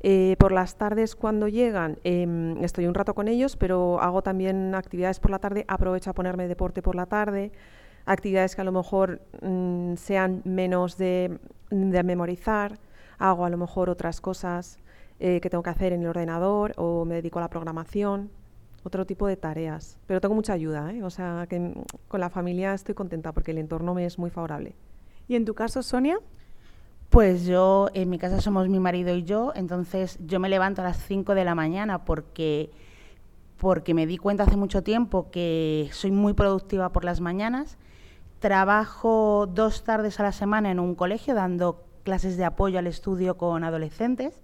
Eh, 0.00 0.36
por 0.38 0.52
las 0.52 0.76
tardes 0.76 1.16
cuando 1.16 1.48
llegan 1.48 1.98
em, 2.04 2.62
estoy 2.62 2.86
un 2.86 2.94
rato 2.94 3.14
con 3.14 3.28
ellos, 3.28 3.56
pero 3.56 4.00
hago 4.00 4.22
también 4.22 4.74
actividades 4.74 5.18
por 5.18 5.30
la 5.30 5.38
tarde, 5.40 5.64
aprovecho 5.68 6.10
a 6.10 6.14
ponerme 6.14 6.46
deporte 6.46 6.82
por 6.82 6.94
la 6.94 7.06
tarde, 7.06 7.50
actividades 8.08 8.56
que 8.56 8.62
a 8.62 8.64
lo 8.64 8.72
mejor 8.72 9.20
mm, 9.42 9.94
sean 9.94 10.42
menos 10.44 10.96
de, 10.96 11.38
de 11.70 12.02
memorizar, 12.02 12.78
hago 13.18 13.44
a 13.44 13.50
lo 13.50 13.56
mejor 13.56 13.90
otras 13.90 14.20
cosas 14.20 14.78
eh, 15.20 15.40
que 15.40 15.50
tengo 15.50 15.62
que 15.62 15.70
hacer 15.70 15.92
en 15.92 16.02
el 16.02 16.08
ordenador 16.08 16.72
o 16.76 17.04
me 17.04 17.16
dedico 17.16 17.38
a 17.38 17.42
la 17.42 17.50
programación, 17.50 18.30
otro 18.84 19.04
tipo 19.04 19.26
de 19.26 19.36
tareas. 19.36 19.98
Pero 20.06 20.20
tengo 20.20 20.34
mucha 20.34 20.54
ayuda, 20.54 20.92
¿eh? 20.92 21.02
o 21.02 21.10
sea 21.10 21.46
que 21.48 21.60
mm, 21.60 21.74
con 22.08 22.20
la 22.20 22.30
familia 22.30 22.74
estoy 22.74 22.94
contenta 22.94 23.32
porque 23.32 23.50
el 23.50 23.58
entorno 23.58 23.94
me 23.94 24.06
es 24.06 24.18
muy 24.18 24.30
favorable. 24.30 24.74
¿Y 25.28 25.36
en 25.36 25.44
tu 25.44 25.54
caso, 25.54 25.82
Sonia? 25.82 26.18
Pues 27.10 27.46
yo, 27.46 27.88
en 27.94 28.10
mi 28.10 28.18
casa 28.18 28.40
somos 28.40 28.68
mi 28.68 28.80
marido 28.80 29.14
y 29.14 29.24
yo, 29.24 29.52
entonces 29.54 30.18
yo 30.24 30.40
me 30.40 30.48
levanto 30.48 30.82
a 30.82 30.84
las 30.84 30.98
5 31.06 31.34
de 31.34 31.44
la 31.44 31.54
mañana 31.54 32.04
porque, 32.04 32.70
porque 33.56 33.94
me 33.94 34.06
di 34.06 34.18
cuenta 34.18 34.44
hace 34.44 34.56
mucho 34.56 34.82
tiempo 34.82 35.30
que 35.30 35.88
soy 35.92 36.10
muy 36.10 36.34
productiva 36.34 36.90
por 36.90 37.04
las 37.04 37.20
mañanas. 37.20 37.78
Trabajo 38.40 39.48
dos 39.52 39.84
tardes 39.84 40.20
a 40.20 40.22
la 40.22 40.32
semana 40.32 40.70
en 40.70 40.78
un 40.78 40.94
colegio 40.94 41.34
dando 41.34 41.84
clases 42.04 42.36
de 42.36 42.44
apoyo 42.44 42.78
al 42.78 42.86
estudio 42.86 43.36
con 43.36 43.64
adolescentes. 43.64 44.40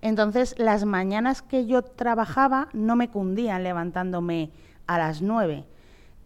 Entonces, 0.00 0.54
las 0.58 0.84
mañanas 0.84 1.42
que 1.42 1.66
yo 1.66 1.82
trabajaba 1.82 2.68
no 2.72 2.96
me 2.96 3.10
cundían 3.10 3.62
levantándome 3.62 4.50
a 4.86 4.98
las 4.98 5.20
9 5.20 5.66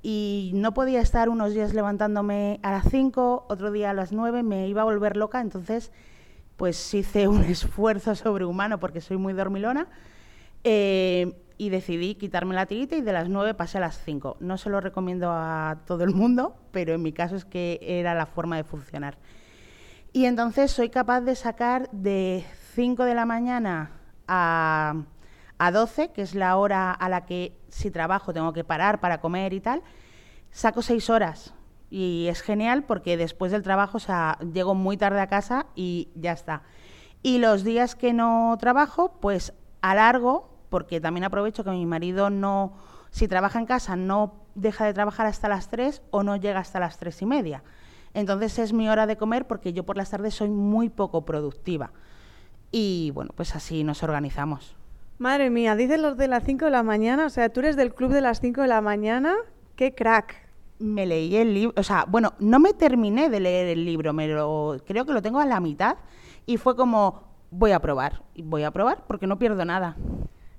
y 0.03 0.53
no 0.55 0.75
podía 0.75 1.01
estar 1.01 1.29
unos 1.29 1.55
días 1.55 1.75
levantándome 1.75 2.61
a 2.63 2.71
las 2.71 2.89
5, 2.91 3.47
otro 3.49 3.73
día 3.73 3.91
a 3.91 3.95
las 3.95 4.13
9, 4.13 4.43
me 4.43 4.69
iba 4.69 4.83
a 4.83 4.85
volver 4.85 5.17
loca, 5.17 5.41
entonces 5.41 5.91
pues 6.57 6.95
hice 6.95 7.27
un 7.27 7.43
esfuerzo 7.45 8.15
sobrehumano 8.15 8.79
porque 8.79 9.01
soy 9.01 9.17
muy 9.17 9.33
dormilona. 9.33 9.89
Eh, 10.63 11.44
y 11.57 11.71
decidí 11.71 12.15
quitarme 12.15 12.55
la 12.55 12.67
tirita 12.67 12.97
y 12.97 13.03
de 13.03 13.13
las 13.13 13.29
9 13.29 13.55
pasé 13.55 13.79
a 13.79 13.83
las 13.83 14.03
5. 14.05 14.39
No 14.41 14.59
se 14.59 14.71
lo 14.71 14.81
recomiendo 14.81 15.31
a 15.31 15.79
todo 15.87 16.05
el 16.05 16.15
mundo, 16.15 16.57
pero 16.71 16.95
en 16.95 17.03
mi 17.03 17.13
caso 17.13 17.37
es 17.37 17.45
que 17.45 17.79
era 17.83 18.15
la 18.15 18.27
forma 18.27 18.57
de 18.57 18.65
funcionar. 18.65 19.19
Y 20.13 20.27
entonces 20.27 20.71
soy 20.71 20.91
capaz 20.91 21.23
de 21.23 21.35
sacar 21.35 21.91
de 21.91 22.45
5 22.75 23.05
de 23.05 23.15
la 23.15 23.27
mañana 23.27 23.91
a, 24.29 25.03
a 25.59 25.71
12, 25.71 26.13
que 26.13 26.23
es 26.23 26.35
la 26.35 26.57
hora 26.57 26.93
a 26.93 27.09
la 27.09 27.27
que 27.27 27.57
si 27.69 27.91
trabajo 27.91 28.33
tengo 28.33 28.53
que 28.53 28.65
parar 28.65 29.01
para 29.01 29.21
comer 29.21 29.53
y 29.53 29.61
tal, 29.61 29.83
saco 30.51 30.83
6 30.83 31.11
horas. 31.11 31.55
Y 31.91 32.27
es 32.29 32.43
genial 32.43 32.85
porque 32.85 33.17
después 33.17 33.53
del 33.53 33.63
trabajo, 33.63 33.99
o 33.99 34.45
llego 34.53 34.75
muy 34.75 34.97
tarde 34.97 35.21
a 35.21 35.29
casa 35.29 35.67
y 35.75 36.09
ya 36.15 36.33
está. 36.33 36.63
Y 37.23 37.39
los 37.39 37.65
días 37.65 37.95
que 37.95 38.13
no 38.13 38.57
trabajo, 38.61 39.19
pues 39.21 39.55
alargo, 39.81 40.54
porque 40.75 41.01
también 41.01 41.23
aprovecho 41.23 41.63
que 41.63 41.71
mi 41.71 41.87
marido 41.87 42.31
no, 42.31 42.73
si 43.13 43.29
trabaja 43.29 43.61
en 43.61 43.65
casa, 43.65 43.95
no 43.95 44.35
deja 44.57 44.85
de 44.85 44.93
trabajar 44.93 45.25
hasta 45.25 45.49
las 45.49 45.69
3 45.69 46.03
o 46.11 46.25
no 46.25 46.35
llega 46.35 46.59
hasta 46.59 46.81
las 46.81 46.99
3 46.99 47.23
y 47.23 47.27
media. 47.27 47.63
Entonces 48.13 48.59
es 48.59 48.73
mi 48.73 48.89
hora 48.89 49.07
de 49.07 49.17
comer 49.17 49.47
porque 49.47 49.73
yo 49.73 49.85
por 49.85 49.97
las 49.97 50.11
tardes 50.11 50.35
soy 50.35 50.51
muy 50.51 50.89
poco 50.89 51.25
productiva. 51.25 51.93
Y 52.73 53.13
bueno, 53.15 53.31
pues 53.37 53.55
así 53.55 53.85
nos 53.85 54.03
organizamos. 54.03 54.75
Madre 55.19 55.49
mía, 55.49 55.77
dices 55.77 56.01
los 56.01 56.17
de 56.17 56.27
las 56.27 56.43
5 56.43 56.65
de 56.65 56.73
la 56.73 56.83
mañana, 56.83 57.27
o 57.27 57.31
sea, 57.31 57.51
tú 57.51 57.61
eres 57.61 57.77
del 57.77 57.95
club 57.95 58.11
de 58.11 58.21
las 58.21 58.41
5 58.41 58.63
de 58.63 58.67
la 58.67 58.81
mañana, 58.81 59.37
qué 59.77 59.95
crack. 59.95 60.35
Me 60.81 61.07
leí 61.07 61.37
el 61.37 61.55
libro, 61.55 61.75
o 61.77 61.85
sea, 61.85 62.05
bueno, 62.09 62.33
no 62.41 62.59
me 62.59 62.73
terminé 62.73 63.31
de 63.31 63.39
leer 63.39 63.69
el 63.69 63.85
libro, 63.85 64.13
me 64.13 64.27
lo, 64.27 64.77
creo 64.85 65.07
que 65.07 65.13
lo 65.13 65.23
tengo 65.23 65.39
a 65.39 65.47
la 65.47 65.61
mitad 65.61 65.99
y 66.47 66.57
fue 66.57 66.75
como, 66.75 67.23
voy 67.53 67.71
a 67.71 67.79
probar, 67.79 68.23
voy 68.35 68.65
a 68.65 68.73
probar 68.73 69.05
porque 69.07 69.29
no 69.29 69.39
pierdo 69.39 69.65
nada. 69.65 69.97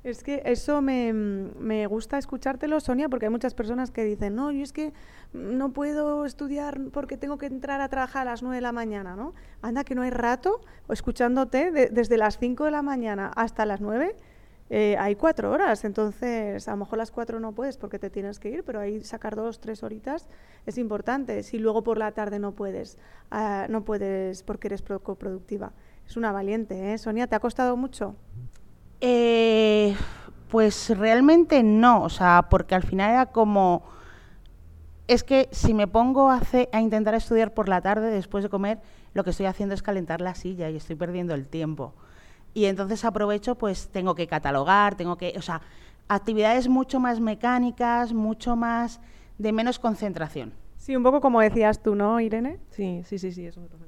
Es 0.05 0.23
que 0.23 0.43
eso 0.45 0.83
me, 0.83 1.11
me, 1.13 1.87
gusta 1.87 2.19
escuchártelo, 2.19 2.79
Sonia, 2.79 3.09
porque 3.09 3.25
hay 3.25 3.31
muchas 3.31 3.55
personas 3.55 3.89
que 3.89 4.03
dicen, 4.03 4.35
no, 4.35 4.51
yo 4.51 4.61
es 4.61 4.71
que 4.71 4.93
no 5.33 5.73
puedo 5.73 6.27
estudiar 6.27 6.79
porque 6.93 7.17
tengo 7.17 7.39
que 7.39 7.47
entrar 7.47 7.81
a 7.81 7.89
trabajar 7.89 8.27
a 8.27 8.31
las 8.31 8.43
9 8.43 8.57
de 8.57 8.61
la 8.61 8.71
mañana, 8.71 9.15
¿no? 9.15 9.33
Anda, 9.63 9.83
que 9.83 9.95
no 9.95 10.03
hay 10.03 10.11
rato, 10.11 10.61
escuchándote 10.89 11.71
de, 11.71 11.87
desde 11.87 12.17
las 12.17 12.37
5 12.37 12.65
de 12.65 12.69
la 12.69 12.83
mañana 12.83 13.31
hasta 13.35 13.65
las 13.65 13.81
9, 13.81 14.15
eh, 14.69 14.95
hay 14.99 15.15
cuatro 15.15 15.51
horas, 15.51 15.83
entonces 15.85 16.67
a 16.67 16.71
lo 16.71 16.77
mejor 16.77 16.99
las 16.99 17.09
cuatro 17.09 17.39
no 17.39 17.53
puedes 17.53 17.77
porque 17.77 17.97
te 17.97 18.11
tienes 18.11 18.39
que 18.39 18.49
ir, 18.49 18.63
pero 18.63 18.81
ahí 18.81 19.03
sacar 19.03 19.35
dos, 19.35 19.59
tres 19.59 19.81
horitas 19.81 20.27
es 20.67 20.77
importante. 20.77 21.41
Si 21.41 21.57
luego 21.57 21.83
por 21.83 21.97
la 21.97 22.11
tarde 22.11 22.37
no 22.37 22.51
puedes, 22.51 22.99
uh, 23.31 23.71
no 23.71 23.83
puedes 23.83 24.43
porque 24.43 24.67
eres 24.67 24.83
poco 24.83 25.15
productiva. 25.15 25.71
Es 26.07 26.15
una 26.15 26.31
valiente, 26.31 26.93
¿eh? 26.93 26.97
Sonia, 26.99 27.25
¿te 27.25 27.35
ha 27.35 27.39
costado 27.39 27.75
mucho? 27.75 28.15
Eh, 29.01 29.95
pues 30.49 30.97
realmente 30.97 31.63
no, 31.63 32.03
o 32.03 32.09
sea, 32.09 32.47
porque 32.49 32.75
al 32.75 32.83
final 32.83 33.11
era 33.11 33.25
como... 33.27 33.83
Es 35.07 35.23
que 35.23 35.49
si 35.51 35.73
me 35.73 35.87
pongo 35.87 36.29
a, 36.29 36.37
hacer, 36.37 36.67
a 36.71 36.81
intentar 36.81 37.13
estudiar 37.13 37.53
por 37.53 37.69
la 37.69 37.81
tarde 37.81 38.09
después 38.09 38.43
de 38.43 38.49
comer, 38.49 38.79
lo 39.13 39.23
que 39.23 39.29
estoy 39.29 39.45
haciendo 39.45 39.75
es 39.75 39.83
calentar 39.83 40.19
la 40.21 40.33
silla 40.33 40.69
y 40.69 40.77
estoy 40.77 40.95
perdiendo 40.95 41.35
el 41.35 41.45
tiempo. 41.45 41.93
Y 42.55 42.65
entonces 42.65 43.05
aprovecho, 43.05 43.55
pues 43.55 43.89
tengo 43.89 44.15
que 44.15 44.27
catalogar, 44.27 44.95
tengo 44.95 45.17
que, 45.17 45.35
o 45.37 45.41
sea, 45.41 45.61
actividades 46.07 46.67
mucho 46.69 46.99
más 46.99 47.19
mecánicas, 47.19 48.13
mucho 48.13 48.55
más 48.55 48.99
de 49.37 49.51
menos 49.51 49.77
concentración. 49.77 50.53
Sí, 50.77 50.95
un 50.95 51.03
poco 51.03 51.21
como 51.21 51.41
decías 51.41 51.83
tú, 51.83 51.95
¿no, 51.95 52.19
Irene? 52.19 52.59
Sí, 52.71 53.01
sí, 53.05 53.19
sí, 53.19 53.31
sí, 53.31 53.45
eso 53.45 53.61
me 53.61 53.67
pasa. 53.67 53.85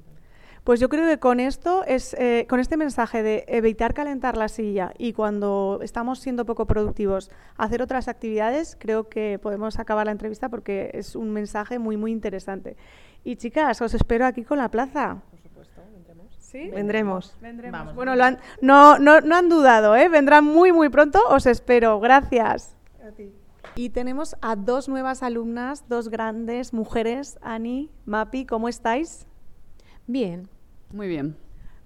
Pues 0.67 0.81
yo 0.81 0.89
creo 0.89 1.07
que 1.07 1.17
con 1.17 1.39
esto 1.39 1.85
es, 1.85 2.13
eh, 2.15 2.45
con 2.49 2.59
este 2.59 2.75
mensaje 2.75 3.23
de 3.23 3.45
evitar 3.47 3.93
calentar 3.93 4.35
la 4.35 4.49
silla 4.49 4.91
y 4.97 5.13
cuando 5.13 5.79
estamos 5.81 6.19
siendo 6.19 6.43
poco 6.43 6.65
productivos, 6.65 7.31
hacer 7.55 7.81
otras 7.81 8.09
actividades, 8.09 8.75
creo 8.77 9.07
que 9.07 9.39
podemos 9.41 9.79
acabar 9.79 10.07
la 10.07 10.11
entrevista 10.11 10.49
porque 10.49 10.91
es 10.93 11.15
un 11.15 11.31
mensaje 11.31 11.79
muy, 11.79 11.95
muy 11.95 12.11
interesante. 12.11 12.75
Y 13.23 13.37
chicas, 13.37 13.81
os 13.81 13.93
espero 13.93 14.25
aquí 14.25 14.43
con 14.43 14.57
la 14.57 14.67
plaza. 14.67 15.21
Por 15.31 15.39
supuesto, 15.39 15.81
vendremos. 15.93 16.35
¿Sí? 16.37 16.69
Vendremos. 16.69 17.37
Vendremos. 17.39 17.79
Vamos, 17.79 17.95
bueno, 17.95 18.17
lo 18.17 18.25
han, 18.25 18.37
no, 18.59 18.99
no, 18.99 19.21
no 19.21 19.37
han 19.37 19.47
dudado, 19.47 19.95
¿eh? 19.95 20.09
vendrán 20.09 20.43
muy, 20.43 20.73
muy 20.73 20.89
pronto, 20.89 21.21
os 21.29 21.45
espero. 21.45 22.01
Gracias. 22.01 22.75
A 23.07 23.11
ti. 23.11 23.31
Y 23.75 23.91
tenemos 23.91 24.35
a 24.41 24.57
dos 24.57 24.89
nuevas 24.89 25.23
alumnas, 25.23 25.87
dos 25.87 26.09
grandes 26.09 26.73
mujeres. 26.73 27.39
Ani, 27.41 27.89
Mapi, 28.03 28.45
¿cómo 28.45 28.67
estáis? 28.67 29.25
Bien. 30.07 30.49
Muy 30.91 31.07
bien. 31.07 31.35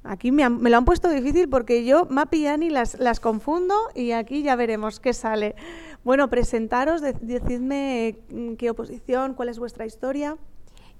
Aquí 0.03 0.31
me, 0.31 0.43
han, 0.43 0.59
me, 0.61 0.69
lo 0.69 0.77
han 0.77 0.85
puesto 0.85 1.09
difícil 1.09 1.47
porque 1.47 1.85
yo, 1.85 2.07
Mapi 2.09 2.37
y 2.37 2.47
Ani, 2.47 2.69
las, 2.69 2.99
las, 2.99 3.19
confundo 3.19 3.75
y 3.93 4.11
aquí 4.11 4.41
ya 4.41 4.55
veremos 4.55 4.99
qué 4.99 5.13
sale. 5.13 5.55
Bueno, 6.03 6.29
presentaros, 6.29 7.01
de, 7.01 7.13
decidme 7.13 8.17
qué 8.57 8.71
oposición, 8.71 9.35
cuál 9.35 9.49
es 9.49 9.59
vuestra 9.59 9.85
historia. 9.85 10.37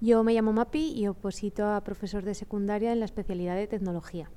Yo 0.02 0.24
me 0.24 0.34
llamo 0.34 0.54
Mapi 0.54 0.94
y 0.96 1.08
oposito 1.08 1.68
a 1.68 1.82
profesor 1.82 2.24
de 2.24 2.36
secundaria 2.36 2.92
en 2.92 3.00
la 3.00 3.06
especialidad 3.06 3.56
de 3.56 3.68
tecnología. 3.68 4.30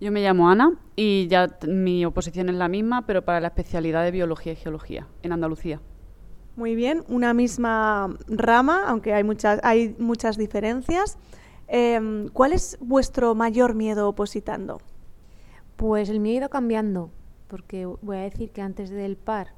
Yo 0.00 0.12
me 0.12 0.22
llamo 0.22 0.48
Ana 0.50 0.72
y 0.96 1.28
ya 1.28 1.56
mi 1.66 2.04
oposición 2.04 2.48
es 2.48 2.56
la 2.56 2.68
misma, 2.68 3.06
pero 3.06 3.24
para 3.24 3.40
la 3.40 3.48
especialidad 3.48 4.04
de 4.04 4.10
biología 4.10 4.52
y 4.52 4.56
geología 4.56 5.06
en 5.22 5.32
Andalucía. 5.32 5.80
Muy 6.56 6.74
bien, 6.74 7.04
una 7.08 7.34
misma 7.34 8.16
rama, 8.28 8.84
aunque 8.86 9.12
hay 9.12 9.24
muchas, 9.24 9.60
hay 9.64 9.96
muchas 9.98 10.36
diferencias. 10.36 11.18
Eh, 11.68 12.28
¿Cuál 12.32 12.52
es 12.52 12.76
vuestro 12.80 13.34
mayor 13.34 13.74
miedo 13.74 14.08
opositando? 14.08 14.80
Pues 15.76 16.08
el 16.08 16.20
mío 16.20 16.34
ha 16.34 16.36
ido 16.36 16.50
cambiando, 16.50 17.10
porque 17.48 17.86
voy 17.86 18.16
a 18.16 18.20
decir 18.20 18.50
que 18.50 18.62
antes 18.62 18.90
del 18.90 19.16
par 19.16 19.54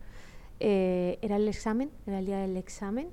eh, 0.60 1.18
era 1.20 1.36
el 1.36 1.48
examen, 1.48 1.90
era 2.06 2.18
el 2.18 2.26
día 2.26 2.38
del 2.38 2.56
examen, 2.56 3.08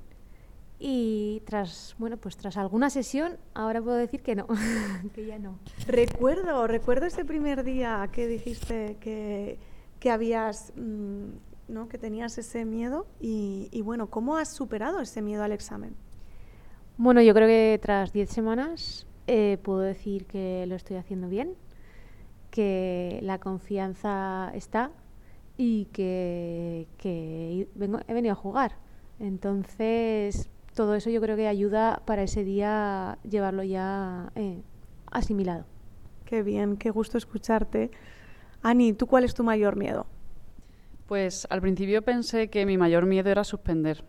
y 0.80 1.42
tras, 1.46 1.96
bueno, 1.98 2.18
pues 2.18 2.38
tras 2.38 2.58
alguna 2.58 2.90
sesión, 2.90 3.38
ahora 3.54 3.82
puedo 3.82 3.98
decir 3.98 4.22
que 4.22 4.36
no, 4.36 4.48
que 5.14 5.26
ya 5.26 5.40
no. 5.40 5.60
Recuerdo, 5.88 6.68
recuerdo 6.68 7.06
ese 7.06 7.26
primer 7.26 7.64
día 7.64 8.10
que 8.12 8.28
dijiste 8.28 8.98
que, 9.00 9.60
que 10.00 10.12
habías, 10.12 10.74
mmm, 10.76 11.30
¿no? 11.68 11.88
que 11.88 11.98
tenías 11.98 12.38
ese 12.38 12.66
miedo, 12.66 13.08
y, 13.20 13.70
y 13.72 13.82
bueno, 13.82 14.10
¿cómo 14.10 14.38
has 14.38 14.50
superado 14.50 15.00
ese 15.00 15.22
miedo 15.22 15.44
al 15.44 15.52
examen? 15.52 15.96
Bueno, 16.98 17.22
yo 17.22 17.34
creo 17.34 17.48
que 17.48 17.80
tras 17.82 18.14
10 18.14 18.30
semanas 18.30 19.08
eh, 19.26 19.58
puedo 19.64 19.80
decir 19.80 20.26
que 20.26 20.66
lo 20.68 20.76
estoy 20.76 20.98
haciendo 20.98 21.28
bien, 21.28 21.56
que 22.52 23.20
la 23.24 23.40
confianza 23.40 24.52
está 24.54 24.92
y 25.58 25.86
que, 25.86 26.88
que 26.98 27.68
vengo, 27.74 28.00
he 28.08 28.14
venido 28.14 28.34
a 28.34 28.36
jugar. 28.36 28.76
Entonces, 29.20 30.50
todo 30.76 30.94
eso 30.94 31.10
yo 31.10 31.20
creo 31.20 31.36
que 31.36 31.48
ayuda 31.48 32.04
para 32.06 32.22
ese 32.22 32.44
día 32.44 33.18
llevarlo 33.28 33.64
ya 33.64 34.32
eh, 34.36 34.62
asimilado. 35.12 35.66
Qué 36.26 36.44
bien, 36.44 36.78
qué 36.78 36.92
gusto 36.92 37.18
escucharte. 37.18 37.90
Ani, 38.62 38.94
¿tú 38.94 39.08
cuál 39.08 39.24
es 39.24 39.34
tu 39.34 39.44
mayor 39.44 39.78
miedo? 39.78 40.06
Pues 41.08 41.48
al 41.50 41.62
principio 41.62 42.04
pensé 42.04 42.50
que 42.50 42.66
mi 42.68 42.78
mayor 42.78 43.08
miedo 43.08 43.32
era 43.32 43.44
suspender, 43.44 44.04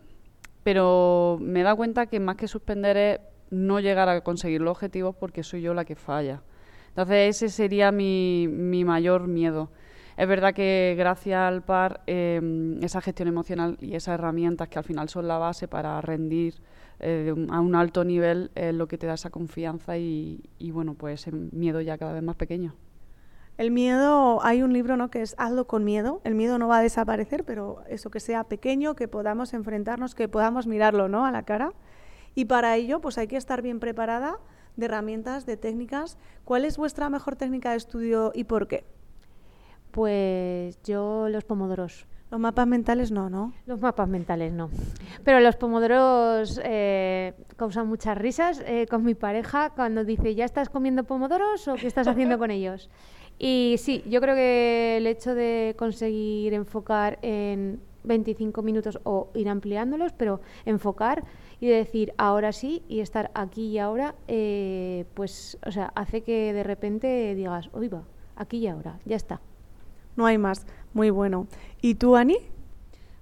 pero 0.65 1.37
me 1.39 1.59
he 1.59 1.63
dado 1.63 1.75
cuenta 1.75 2.07
que 2.07 2.19
más 2.19 2.37
que 2.37 2.47
suspender 2.47 2.97
es 2.97 3.19
no 3.51 3.79
llegar 3.79 4.09
a 4.09 4.21
conseguir 4.21 4.61
los 4.61 4.71
objetivos 4.71 5.15
porque 5.15 5.43
soy 5.43 5.61
yo 5.61 5.75
la 5.75 5.85
que 5.85 5.95
falla. 5.95 6.41
Entonces 6.87 7.35
ese 7.35 7.49
sería 7.49 7.91
mi, 7.91 8.47
mi 8.49 8.83
mayor 8.83 9.27
miedo. 9.27 9.69
Es 10.17 10.27
verdad 10.27 10.55
que 10.55 10.95
gracias 10.97 11.39
al 11.39 11.61
par, 11.61 12.01
em, 12.07 12.83
esa 12.83 12.99
gestión 12.99 13.27
emocional 13.27 13.77
y 13.79 13.93
esas 13.93 14.15
herramientas 14.15 14.67
que 14.67 14.79
al 14.79 14.85
final 14.85 15.07
son 15.07 15.27
la 15.27 15.37
base 15.37 15.67
para 15.67 16.01
rendir 16.01 16.55
eh, 16.99 17.31
a 17.51 17.59
un 17.59 17.75
alto 17.75 18.03
nivel 18.03 18.49
es 18.55 18.73
lo 18.73 18.87
que 18.87 18.97
te 18.97 19.05
da 19.05 19.13
esa 19.13 19.29
confianza 19.29 19.99
y, 19.99 20.49
y 20.57 20.71
bueno, 20.71 20.95
pues 20.95 21.21
ese 21.21 21.31
miedo 21.31 21.79
ya 21.79 21.99
cada 21.99 22.13
vez 22.13 22.23
más 22.23 22.37
pequeño. 22.37 22.73
El 23.57 23.71
miedo, 23.71 24.43
hay 24.43 24.63
un 24.63 24.73
libro 24.73 24.97
¿no? 24.97 25.09
que 25.09 25.21
es 25.21 25.33
Hazlo 25.37 25.65
con 25.65 25.85
miedo. 25.85 26.19
El 26.25 26.35
miedo 26.35 26.59
no 26.59 26.67
va 26.67 26.79
a 26.79 26.81
desaparecer, 26.81 27.45
pero 27.45 27.83
eso 27.87 28.09
que 28.11 28.19
sea 28.19 28.43
pequeño, 28.43 28.95
que 28.95 29.07
podamos 29.07 29.53
enfrentarnos, 29.53 30.13
que 30.13 30.27
podamos 30.27 30.67
mirarlo 30.67 31.07
¿no? 31.07 31.25
a 31.25 31.31
la 31.31 31.43
cara. 31.43 31.71
Y 32.33 32.45
para 32.45 32.75
ello, 32.75 32.99
pues 32.99 33.17
hay 33.17 33.27
que 33.27 33.37
estar 33.37 33.61
bien 33.61 33.79
preparada 33.79 34.39
de 34.75 34.87
herramientas, 34.87 35.45
de 35.45 35.55
técnicas. 35.55 36.17
¿Cuál 36.43 36.65
es 36.65 36.77
vuestra 36.77 37.09
mejor 37.09 37.37
técnica 37.37 37.71
de 37.71 37.77
estudio 37.77 38.33
y 38.35 38.43
por 38.43 38.67
qué? 38.67 38.83
Pues 39.91 40.77
yo 40.83 41.29
los 41.29 41.45
pomodoros. 41.45 42.07
Los 42.31 42.39
mapas 42.41 42.67
mentales 42.67 43.11
no, 43.11 43.29
¿no? 43.29 43.53
Los 43.65 43.79
mapas 43.79 44.09
mentales 44.09 44.51
no. 44.51 44.69
Pero 45.23 45.39
los 45.39 45.55
pomodoros 45.55 46.59
eh, 46.63 47.33
causan 47.55 47.87
muchas 47.87 48.17
risas 48.17 48.61
eh, 48.65 48.87
con 48.89 49.05
mi 49.05 49.13
pareja 49.13 49.69
cuando 49.69 50.03
dice, 50.03 50.35
¿ya 50.35 50.43
estás 50.43 50.69
comiendo 50.69 51.05
pomodoros 51.05 51.67
o 51.69 51.75
qué 51.75 51.87
estás 51.87 52.07
haciendo 52.07 52.37
con 52.37 52.51
ellos? 52.51 52.89
Y 53.37 53.75
sí, 53.79 54.03
yo 54.07 54.21
creo 54.21 54.35
que 54.35 54.97
el 54.97 55.07
hecho 55.07 55.35
de 55.35 55.75
conseguir 55.77 56.53
enfocar 56.53 57.19
en 57.21 57.79
25 58.03 58.61
minutos 58.61 58.99
o 59.03 59.29
ir 59.33 59.49
ampliándolos, 59.49 60.13
pero 60.13 60.41
enfocar 60.65 61.23
y 61.59 61.67
decir 61.67 62.13
ahora 62.17 62.51
sí 62.51 62.83
y 62.87 62.99
estar 62.99 63.31
aquí 63.33 63.67
y 63.67 63.79
ahora, 63.79 64.15
eh, 64.27 65.05
pues, 65.13 65.57
o 65.65 65.71
sea, 65.71 65.91
hace 65.95 66.21
que 66.21 66.53
de 66.53 66.63
repente 66.63 67.35
digas, 67.35 67.69
oiga, 67.73 67.97
va, 67.97 68.03
aquí 68.35 68.57
y 68.57 68.67
ahora, 68.67 68.99
ya 69.05 69.15
está. 69.15 69.41
No 70.15 70.25
hay 70.25 70.37
más. 70.37 70.65
Muy 70.93 71.09
bueno. 71.09 71.47
¿Y 71.81 71.95
tú, 71.95 72.15
Ani? 72.15 72.37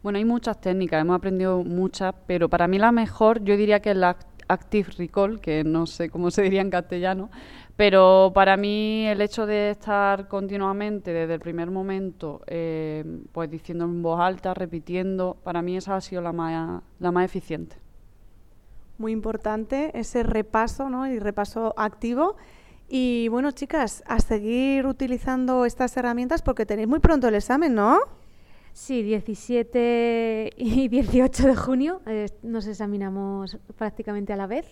Bueno, 0.03 0.17
hay 0.17 0.25
muchas 0.25 0.59
técnicas, 0.59 1.01
hemos 1.01 1.15
aprendido 1.15 1.63
muchas, 1.63 2.13
pero 2.27 2.49
para 2.49 2.67
mí 2.67 2.77
la 2.77 2.91
mejor 2.91 3.43
yo 3.43 3.55
diría 3.55 3.79
que 3.79 3.91
es 3.91 3.97
la 3.97 4.17
Active 4.47 4.89
Recall, 4.97 5.39
que 5.39 5.63
no 5.63 5.85
sé 5.85 6.09
cómo 6.09 6.31
se 6.31 6.41
diría 6.41 6.61
en 6.61 6.69
castellano, 6.69 7.29
pero 7.75 8.31
para 8.35 8.55
mí 8.55 9.05
el 9.07 9.21
hecho 9.21 9.45
de 9.45 9.71
estar 9.71 10.27
continuamente 10.27 11.11
desde 11.11 11.33
el 11.33 11.39
primer 11.39 11.71
momento, 11.71 12.41
eh, 12.47 13.03
pues 13.31 13.49
diciendo 13.49 13.85
en 13.85 14.01
voz 14.03 14.19
alta, 14.19 14.53
repitiendo, 14.53 15.37
para 15.43 15.61
mí 15.61 15.77
esa 15.77 15.95
ha 15.95 16.01
sido 16.01 16.21
la 16.21 16.33
más, 16.33 16.83
la 16.99 17.11
más 17.11 17.25
eficiente. 17.25 17.77
Muy 18.99 19.11
importante 19.11 19.91
ese 19.99 20.21
repaso, 20.21 20.89
¿no? 20.89 21.07
Y 21.07 21.17
repaso 21.17 21.73
activo. 21.77 22.35
Y 22.87 23.27
bueno, 23.29 23.51
chicas, 23.51 24.03
a 24.05 24.19
seguir 24.19 24.85
utilizando 24.85 25.65
estas 25.65 25.97
herramientas 25.97 26.43
porque 26.43 26.65
tenéis 26.65 26.87
muy 26.87 26.99
pronto 26.99 27.27
el 27.27 27.35
examen, 27.35 27.73
¿no? 27.73 27.99
Sí, 28.73 29.03
17 29.03 30.49
y 30.57 30.87
18 30.89 31.47
de 31.47 31.55
junio 31.55 32.01
eh, 32.07 32.27
nos 32.41 32.65
examinamos 32.65 33.57
prácticamente 33.77 34.33
a 34.33 34.35
la 34.35 34.47
vez 34.47 34.65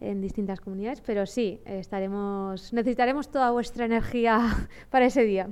en 0.00 0.20
distintas 0.20 0.60
comunidades, 0.60 1.00
pero 1.00 1.26
sí, 1.26 1.60
estaremos, 1.66 2.72
necesitaremos 2.72 3.30
toda 3.30 3.50
vuestra 3.50 3.84
energía 3.84 4.68
para 4.90 5.06
ese 5.06 5.24
día. 5.24 5.48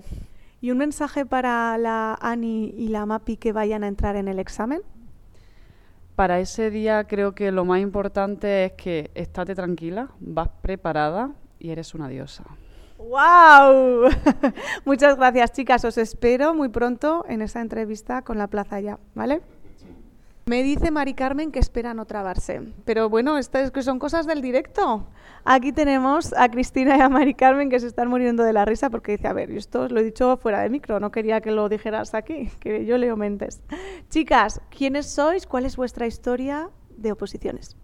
¿Y 0.60 0.70
un 0.70 0.78
mensaje 0.78 1.26
para 1.26 1.76
la 1.76 2.16
ANI 2.20 2.72
y 2.76 2.88
la 2.88 3.04
MAPI 3.04 3.36
que 3.36 3.52
vayan 3.52 3.84
a 3.84 3.88
entrar 3.88 4.16
en 4.16 4.28
el 4.28 4.38
examen? 4.38 4.80
Para 6.14 6.40
ese 6.40 6.70
día 6.70 7.04
creo 7.04 7.34
que 7.34 7.52
lo 7.52 7.66
más 7.66 7.80
importante 7.80 8.64
es 8.64 8.72
que 8.72 9.10
estate 9.14 9.54
tranquila, 9.54 10.08
vas 10.18 10.48
preparada 10.62 11.32
y 11.58 11.70
eres 11.70 11.94
una 11.94 12.08
diosa. 12.08 12.44
¡Wow! 12.98 14.09
Muchas 14.85 15.16
gracias, 15.16 15.52
chicas. 15.52 15.85
Os 15.85 15.98
espero 15.98 16.54
muy 16.54 16.68
pronto 16.68 17.24
en 17.28 17.42
esa 17.42 17.61
entrevista 17.61 18.22
con 18.22 18.38
la 18.38 18.46
Plaza 18.46 18.80
Ya, 18.80 18.98
¿vale? 19.14 19.42
Me 20.48 20.62
dice 20.62 20.92
Mari 20.92 21.14
Carmen 21.14 21.50
que 21.50 21.59
espera 21.59 21.92
no 21.92 22.06
trabarse. 22.06 22.62
Pero 22.85 23.11
bueno, 23.11 23.37
estas 23.37 23.72
son 23.85 23.98
cosas 23.98 24.26
del 24.26 24.40
directo. 24.40 25.09
Aquí 25.44 25.72
tenemos 25.72 26.32
a 26.35 26.48
Cristina 26.48 26.96
y 26.96 27.00
a 27.00 27.09
Mari 27.09 27.35
Carmen 27.35 27.68
que 27.68 27.80
se 27.80 27.88
están 27.88 28.09
muriendo 28.09 28.44
de 28.44 28.52
la 28.52 28.64
risa 28.64 28.88
porque 28.88 29.12
dice, 29.12 29.26
a 29.26 29.32
ver, 29.32 29.50
esto 29.50 29.88
lo 29.88 29.98
he 29.98 30.04
dicho 30.04 30.37
fuera 30.37 30.61
de 30.61 30.70
micro, 30.70 31.00
no 31.00 31.11
quería 31.11 31.40
que 31.40 31.50
lo 31.50 31.68
dijeras 31.68 32.14
aquí, 32.14 32.48
que 32.61 32.87
yo 32.87 32.96
leo 32.96 33.16
mentes. 33.16 33.61
Chicas, 34.09 34.61
¿quiénes 34.70 35.06
sois? 35.06 35.46
¿Cuál 35.46 35.66
es 35.66 35.76
vuestra 35.76 36.06
historia 36.06 36.70
de 36.96 37.12
oposiciones? 37.12 37.76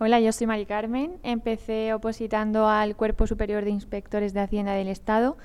Hola, 0.00 0.18
yo 0.18 0.32
soy 0.32 0.48
Mari 0.48 0.66
Carmen. 0.66 1.20
Empecé 1.22 1.94
opositando 1.94 2.66
al 2.66 2.96
Cuerpo 2.96 3.28
Superior 3.28 3.64
de 3.64 3.70
Inspectores 3.70 4.34
de 4.34 4.40
Hacienda 4.40 4.72
del 4.72 4.88
Estado, 4.88 5.36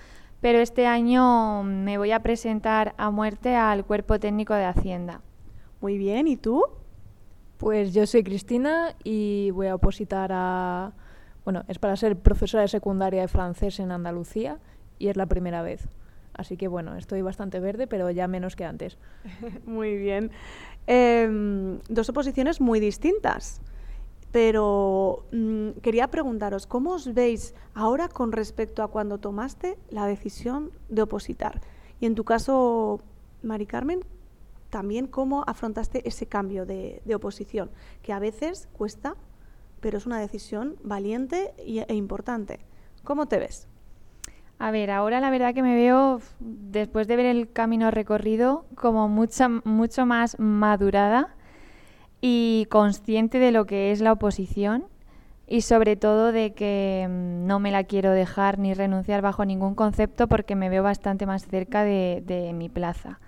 pero 0.41 0.57
este 0.57 0.87
año 0.87 1.61
me 1.61 1.99
voy 1.99 2.11
a 2.13 2.21
presentar 2.21 2.95
a 2.97 3.11
muerte 3.11 3.55
al 3.55 3.85
Cuerpo 3.85 4.19
Técnico 4.19 4.55
de 4.55 4.65
Hacienda. 4.65 5.21
Muy 5.81 5.99
bien, 5.99 6.27
¿y 6.27 6.35
tú? 6.35 6.63
Pues 7.57 7.93
yo 7.93 8.07
soy 8.07 8.23
Cristina 8.23 8.95
y 9.03 9.51
voy 9.51 9.67
a 9.67 9.75
opositar 9.75 10.31
a... 10.33 10.93
Bueno, 11.43 11.63
es 11.67 11.77
para 11.77 11.95
ser 11.95 12.17
profesora 12.17 12.61
de 12.63 12.69
secundaria 12.69 13.21
de 13.21 13.27
francés 13.27 13.79
en 13.79 13.91
Andalucía 13.91 14.57
y 14.97 15.09
es 15.09 15.15
la 15.15 15.27
primera 15.27 15.61
vez. 15.61 15.87
Así 16.33 16.57
que 16.57 16.67
bueno, 16.67 16.95
estoy 16.95 17.21
bastante 17.21 17.59
verde, 17.59 17.85
pero 17.85 18.09
ya 18.09 18.27
menos 18.27 18.55
que 18.55 18.65
antes. 18.65 18.97
muy 19.67 19.95
bien. 19.95 20.31
Em, 20.87 21.77
dos 21.87 22.09
oposiciones 22.09 22.59
muy 22.59 22.79
distintas. 22.79 23.61
Pero 24.31 25.25
mm, 25.31 25.79
quería 25.81 26.09
preguntaros, 26.09 26.67
¿cómo 26.67 26.91
os 26.91 27.13
veis 27.13 27.55
ahora 27.73 28.07
con 28.07 28.31
respecto 28.31 28.83
a 28.83 28.89
cuando 28.89 29.17
tomaste 29.17 29.77
la 29.89 30.05
decisión 30.05 30.71
de 30.89 31.01
opositar? 31.01 31.61
Y 31.99 32.05
en 32.05 32.15
tu 32.15 32.23
caso, 32.23 33.01
Mari 33.41 33.65
Carmen, 33.65 34.01
también 34.69 35.07
cómo 35.07 35.43
afrontaste 35.47 36.07
ese 36.07 36.27
cambio 36.27 36.65
de, 36.65 37.01
oposición, 37.13 37.71
que 38.03 38.13
a 38.13 38.19
veces 38.19 38.67
cuesta, 38.73 39.15
pero 39.79 39.97
es 39.97 40.05
una 40.05 40.19
decisión 40.19 40.75
valiente 40.83 41.53
e 41.57 41.95
importante. 41.95 42.59
¿Cómo 43.03 43.27
te 43.27 43.39
ves? 43.39 43.67
A 44.59 44.71
ver, 44.71 44.91
ahora 44.91 45.21
la 45.21 45.29
verdad 45.29 45.53
que 45.53 45.63
me 45.63 45.73
veo, 45.73 46.21
después 46.39 47.07
de 47.07 47.15
ver 47.15 47.25
el 47.25 47.51
camino 47.51 47.91
recorrido, 47.91 48.65
como 48.75 49.07
mucha, 49.07 49.47
mucho 49.47 50.05
más 50.05 50.37
madurada 50.37 51.35
y 52.21 52.67
consciente 52.69 53.39
de 53.39 53.51
lo 53.51 53.65
que 53.65 53.91
es 53.91 54.01
la 54.01 54.11
oposición 54.11 54.85
y 55.47 55.61
sobre 55.61 55.95
todo 55.95 56.31
de 56.31 56.53
que 56.53 57.07
mm, 57.09 57.47
no 57.47 57.59
me 57.59 57.71
la 57.71 57.83
quiero 57.83 58.11
dejar 58.11 58.59
ni 58.59 58.73
renunciar 58.73 59.21
bajo 59.21 59.45
ningún 59.45 59.75
concepto 59.75 60.27
porque 60.27 60.55
me 60.55 60.69
veo 60.69 60.83
bastante 60.83 61.25
más 61.25 61.45
cerca 61.45 61.83
de 61.83 62.51
mi 62.53 62.69
plaza. 62.69 63.19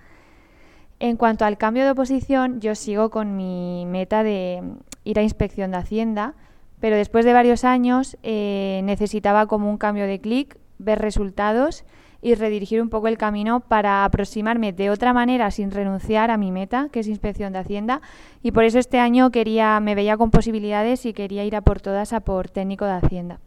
En 1.01 1.17
cuanto 1.17 1.45
al 1.45 1.57
cambio 1.57 1.83
de 1.83 1.89
oposición, 1.89 2.61
yo 2.61 2.75
sigo 2.75 3.09
con 3.09 3.35
mi 3.35 3.87
meta 3.87 4.21
de 4.21 4.61
ir 5.03 5.17
a 5.17 5.23
inspección 5.23 5.71
de 5.71 5.77
Hacienda, 5.77 6.35
pero 6.79 6.95
después 6.95 7.25
de 7.25 7.33
varios 7.33 7.63
años 7.63 8.17
eh, 8.21 8.81
necesitaba 8.83 9.47
como 9.47 9.67
un 9.67 9.79
cambio 9.79 10.05
de 10.05 10.21
clic, 10.21 10.59
ver 10.77 10.99
resultados 10.99 11.85
y 12.21 12.35
redirigir 12.35 12.81
un 12.81 12.89
poco 12.89 13.07
el 13.07 13.17
camino 13.17 13.61
para 13.61 14.05
aproximarme 14.05 14.73
de 14.73 14.89
otra 14.89 15.13
manera 15.13 15.49
sin 15.49 15.71
renunciar 15.71 16.29
a 16.29 16.37
mi 16.37 16.51
meta, 16.51 16.89
que 16.91 16.99
es 16.99 17.07
inspección 17.07 17.51
de 17.51 17.59
Hacienda. 17.59 18.01
Y 18.43 18.51
por 18.51 18.63
eso 18.63 18.77
este 18.79 18.99
año 18.99 19.31
quería, 19.31 19.79
me 19.79 19.95
veía 19.95 20.17
con 20.17 20.29
posibilidades 20.29 21.05
y 21.05 21.13
quería 21.13 21.43
ir 21.43 21.55
a 21.55 21.61
por 21.61 21.81
todas 21.81 22.13
a 22.13 22.19
por 22.19 22.49
técnico 22.49 22.85
de 22.85 22.91
Hacienda. 22.91 23.39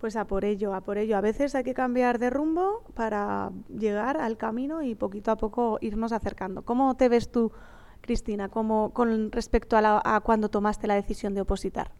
Pues 0.00 0.16
a 0.16 0.26
por 0.26 0.44
ello, 0.44 0.74
a 0.74 0.80
por 0.80 0.98
ello. 0.98 1.16
A 1.16 1.20
veces 1.20 1.54
hay 1.54 1.64
que 1.64 1.74
cambiar 1.74 2.18
de 2.18 2.30
rumbo 2.30 2.82
para 2.94 3.50
llegar 3.68 4.18
al 4.18 4.36
camino 4.36 4.82
y 4.82 4.94
poquito 4.94 5.30
a 5.30 5.36
poco 5.36 5.78
irnos 5.80 6.12
acercando. 6.12 6.62
¿Cómo 6.62 6.96
te 6.96 7.08
ves 7.08 7.30
tú, 7.30 7.52
Cristina, 8.00 8.48
como 8.48 8.90
con 8.92 9.32
respecto 9.32 9.76
a, 9.76 10.02
a 10.04 10.20
cuando 10.20 10.48
tomaste 10.48 10.86
la 10.86 10.94
decisión 10.94 11.34
de 11.34 11.42
opositar? 11.42 11.92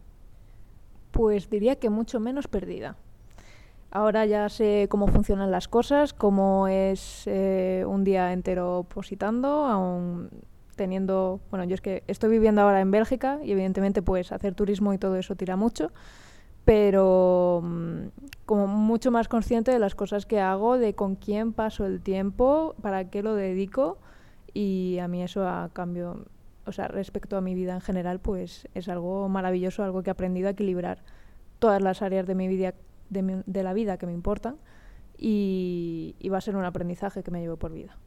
Pues 1.11 1.49
diría 1.49 1.77
que 1.77 1.89
mucho 1.89 2.19
menos 2.19 2.47
perdida. 2.47 2.97
Ahora 3.89 4.25
ya 4.25 4.49
sé 4.49 4.87
cómo 4.89 5.07
funcionan 5.07 5.49
las 5.49 5.67
cosas, 5.67 6.13
cómo 6.13 6.67
es 6.67 7.23
eh, 7.25 7.85
un 7.87 8.03
día 8.03 8.33
entero 8.33 8.79
opositando, 8.79 9.65
aún 9.65 10.29
teniendo, 10.75 11.39
bueno, 11.49 11.65
yo 11.65 11.73
es 11.73 11.81
que 11.81 12.03
estoy 12.07 12.29
viviendo 12.29 12.61
ahora 12.61 12.81
en 12.81 12.91
Bélgica 12.91 13.39
y 13.43 13.51
evidentemente 13.51 14.01
pues 14.01 14.31
hacer 14.31 14.53
turismo 14.53 14.93
y 14.93 14.97
todo 14.97 15.15
eso 15.15 15.35
tira 15.35 15.55
mucho 15.55 15.91
pero 16.67 17.61
mm, 17.63 18.07
como 18.45 18.67
mucho 18.67 19.09
más 19.09 19.29
consciente 19.29 19.71
de 19.71 19.79
las 19.79 19.95
cosas 19.95 20.25
que 20.25 20.41
hago, 20.41 20.77
de 20.77 20.95
con 20.95 21.15
quién 21.15 21.53
paso 21.53 21.85
el 21.85 22.01
tiempo, 22.01 22.75
para 22.81 23.09
qué 23.09 23.23
lo 23.23 23.35
dedico 23.35 23.99
y 24.53 24.97
a 24.99 25.07
mí 25.07 25.23
eso 25.23 25.47
a 25.47 25.69
cambio, 25.71 26.25
o 26.65 26.73
sea, 26.73 26.89
respecto 26.89 27.37
a 27.37 27.41
mi 27.41 27.55
vida 27.55 27.73
en 27.73 27.79
general, 27.79 28.19
pues 28.19 28.67
es 28.73 28.89
algo 28.89 29.29
maravilloso, 29.29 29.81
algo 29.81 30.03
que 30.03 30.09
he 30.09 30.11
aprendido 30.11 30.49
a 30.49 30.51
equilibrar 30.51 31.03
todas 31.59 31.81
las 31.81 32.01
áreas 32.01 32.27
de 32.27 32.35
mi 32.35 32.49
vida, 32.49 32.73
de, 33.09 33.63
la 33.63 33.73
vida 33.73 33.97
que 33.97 34.05
me 34.05 34.13
importan 34.13 34.57
y, 35.17 36.15
y 36.19 36.29
va 36.29 36.37
a 36.37 36.41
ser 36.41 36.55
un 36.55 36.65
aprendizaje 36.65 37.23
que 37.23 37.31
me 37.31 37.41
llevo 37.41 37.57
por 37.57 37.71
vida. 37.71 37.97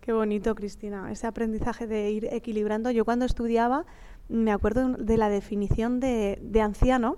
Qué 0.00 0.12
bonito, 0.12 0.54
Cristina, 0.54 1.10
ese 1.10 1.26
aprendizaje 1.26 1.86
de 1.86 2.10
ir 2.10 2.28
equilibrando. 2.30 2.90
Yo 2.92 3.04
cuando 3.04 3.24
estudiaba 3.24 3.86
me 4.28 4.52
acuerdo 4.52 4.88
de 4.90 5.16
la 5.16 5.28
definición 5.28 6.00
de, 6.00 6.38
de 6.42 6.60
anciano, 6.60 7.16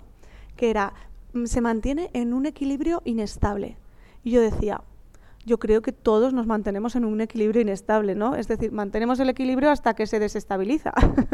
que 0.57 0.71
era, 0.71 0.93
mm, 1.33 1.47
se 1.47 1.61
mantiene 1.61 2.11
en 2.13 2.33
un 2.33 2.47
equilibrio 2.47 3.03
inestable. 3.05 3.77
Y 4.25 4.31
yo 4.31 4.41
decía, 4.41 4.83
yo 5.47 5.59
creo 5.59 5.83
que 5.83 5.93
todos 5.93 6.33
nos 6.33 6.47
mantenemos 6.47 6.97
en 6.97 7.05
un 7.05 7.21
equilibrio 7.21 7.63
inestable, 7.63 8.15
¿no? 8.15 8.35
Es 8.35 8.49
decir, 8.49 8.73
mantenemos 8.73 9.19
el 9.21 9.31
equilibrio 9.31 9.71
hasta 9.71 9.95
que 9.95 10.07
se 10.07 10.19
desestabiliza. 10.19 10.93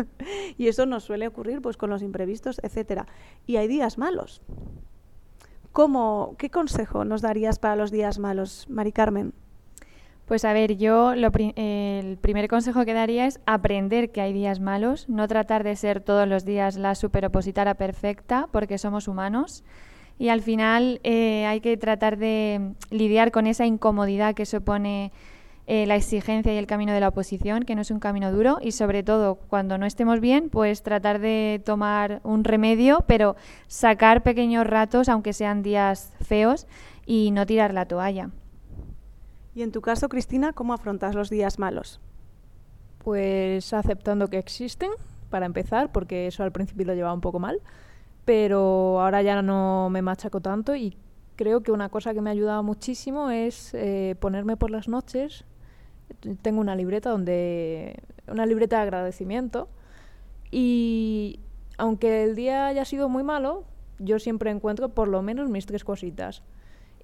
y 0.59 0.69
eso 0.69 0.87
nos 0.87 1.05
suele 1.05 1.27
ocurrir 1.27 1.61
pues 1.61 1.77
con 1.77 1.91
los 1.91 2.03
imprevistos, 2.03 2.61
etcétera. 2.63 3.07
Y 3.47 3.57
hay 3.57 3.67
días 3.67 3.99
malos. 3.99 4.43
¿Cómo, 5.75 6.37
¿Qué 6.39 6.51
consejo 6.51 7.05
nos 7.05 7.21
darías 7.21 7.59
para 7.59 7.75
los 7.75 7.91
días 7.91 8.21
malos, 8.21 8.67
Mari 8.71 8.93
Carmen? 8.93 9.33
Pues 10.25 10.45
a 10.45 10.53
ver, 10.53 10.77
yo 10.77 11.15
el 11.15 12.19
primer 12.21 12.47
consejo 12.47 12.85
que 12.85 12.95
daría 12.95 13.27
es 13.27 13.41
aprender 13.45 14.13
que 14.13 14.21
hay 14.21 14.33
días 14.33 14.61
malos, 14.61 15.09
no 15.09 15.27
tratar 15.27 15.65
de 15.65 15.75
ser 15.75 16.01
todos 16.01 16.29
los 16.29 16.45
días 16.45 16.77
la 16.77 16.95
superopositara 16.95 17.75
perfecta, 17.75 18.49
porque 18.53 18.79
somos 18.79 19.09
humanos. 19.09 19.65
Y 20.17 20.29
al 20.29 20.43
final 20.43 21.01
eh, 21.03 21.45
hay 21.47 21.61
que 21.61 21.77
tratar 21.77 22.19
de 22.19 22.75
lidiar 22.93 23.33
con 23.33 23.49
esa 23.49 23.67
incomodidad 23.67 24.37
que 24.37 24.47
supone 24.47 25.11
eh, 25.67 25.87
la 25.87 25.97
exigencia 25.97 26.53
y 26.53 26.57
el 26.57 26.67
camino 26.67 26.93
de 26.93 27.01
la 27.01 27.09
oposición, 27.09 27.65
que 27.65 27.75
no 27.75 27.83
es 27.83 27.91
un 27.91 28.01
camino 28.01 28.33
duro, 28.33 28.59
y 28.61 28.73
sobre 28.73 29.03
todo 29.03 29.37
cuando 29.37 29.79
no 29.79 29.87
estemos 29.87 30.21
bien, 30.21 30.51
pues 30.51 30.83
tratar 30.83 31.21
de 31.21 31.63
tomar 31.65 32.21
un 32.23 32.45
remedio, 32.45 33.05
pero 33.07 33.37
sacar 33.67 34.23
pequeños 34.23 34.67
ratos, 34.67 35.09
aunque 35.09 35.33
sean 35.33 35.63
días 35.63 36.13
feos, 36.21 36.67
y 37.07 37.31
no 37.31 37.47
tirar 37.47 37.73
la 37.75 37.87
toalla. 37.87 38.31
Y 39.55 39.63
en 39.63 39.73
tu 39.73 39.81
caso, 39.81 40.09
Cristina, 40.09 40.53
¿cómo 40.53 40.75
afrontas 40.75 41.15
los 41.15 41.31
días 41.31 41.59
malos? 41.59 42.01
Pues 42.99 43.73
aceptando 43.73 44.29
que 44.29 44.39
existen, 44.39 44.91
para 45.35 45.47
empezar, 45.47 45.91
porque 45.91 46.29
eso 46.29 46.45
al 46.45 46.53
principio 46.53 46.87
lo 46.87 46.95
llevaba 46.95 47.13
un 47.13 47.21
poco 47.21 47.41
mal, 47.41 47.61
pero 48.25 49.01
ahora 49.01 49.21
ya 49.23 49.43
no 49.43 49.89
me 49.91 50.01
machaco 50.01 50.41
tanto 50.41 50.77
y 50.77 50.97
creo 51.35 51.61
que 51.63 51.73
una 51.73 51.89
cosa 51.89 52.15
que 52.15 52.21
me 52.21 52.31
ha 52.31 52.33
ayudado 52.33 52.63
muchísimo 52.63 53.31
es 53.31 53.75
eh, 53.75 54.15
ponerme 54.21 54.57
por 54.57 54.71
las 54.71 54.87
noches. 54.87 55.45
Tengo 56.43 56.61
una 56.61 56.77
libreta 56.77 57.11
donde 57.11 58.03
una 58.27 58.47
libreta 58.47 58.77
de 58.77 58.83
agradecimiento. 58.83 59.69
Y 60.51 61.41
aunque 61.79 62.25
el 62.25 62.35
día 62.35 62.67
haya 62.67 62.85
sido 62.85 63.09
muy 63.09 63.23
malo, 63.23 63.65
yo 63.99 64.19
siempre 64.19 64.51
encuentro 64.51 64.91
por 64.91 65.09
lo 65.09 65.23
menos 65.23 65.49
mis 65.49 65.67
tres 65.67 65.85
cositas. 65.85 66.43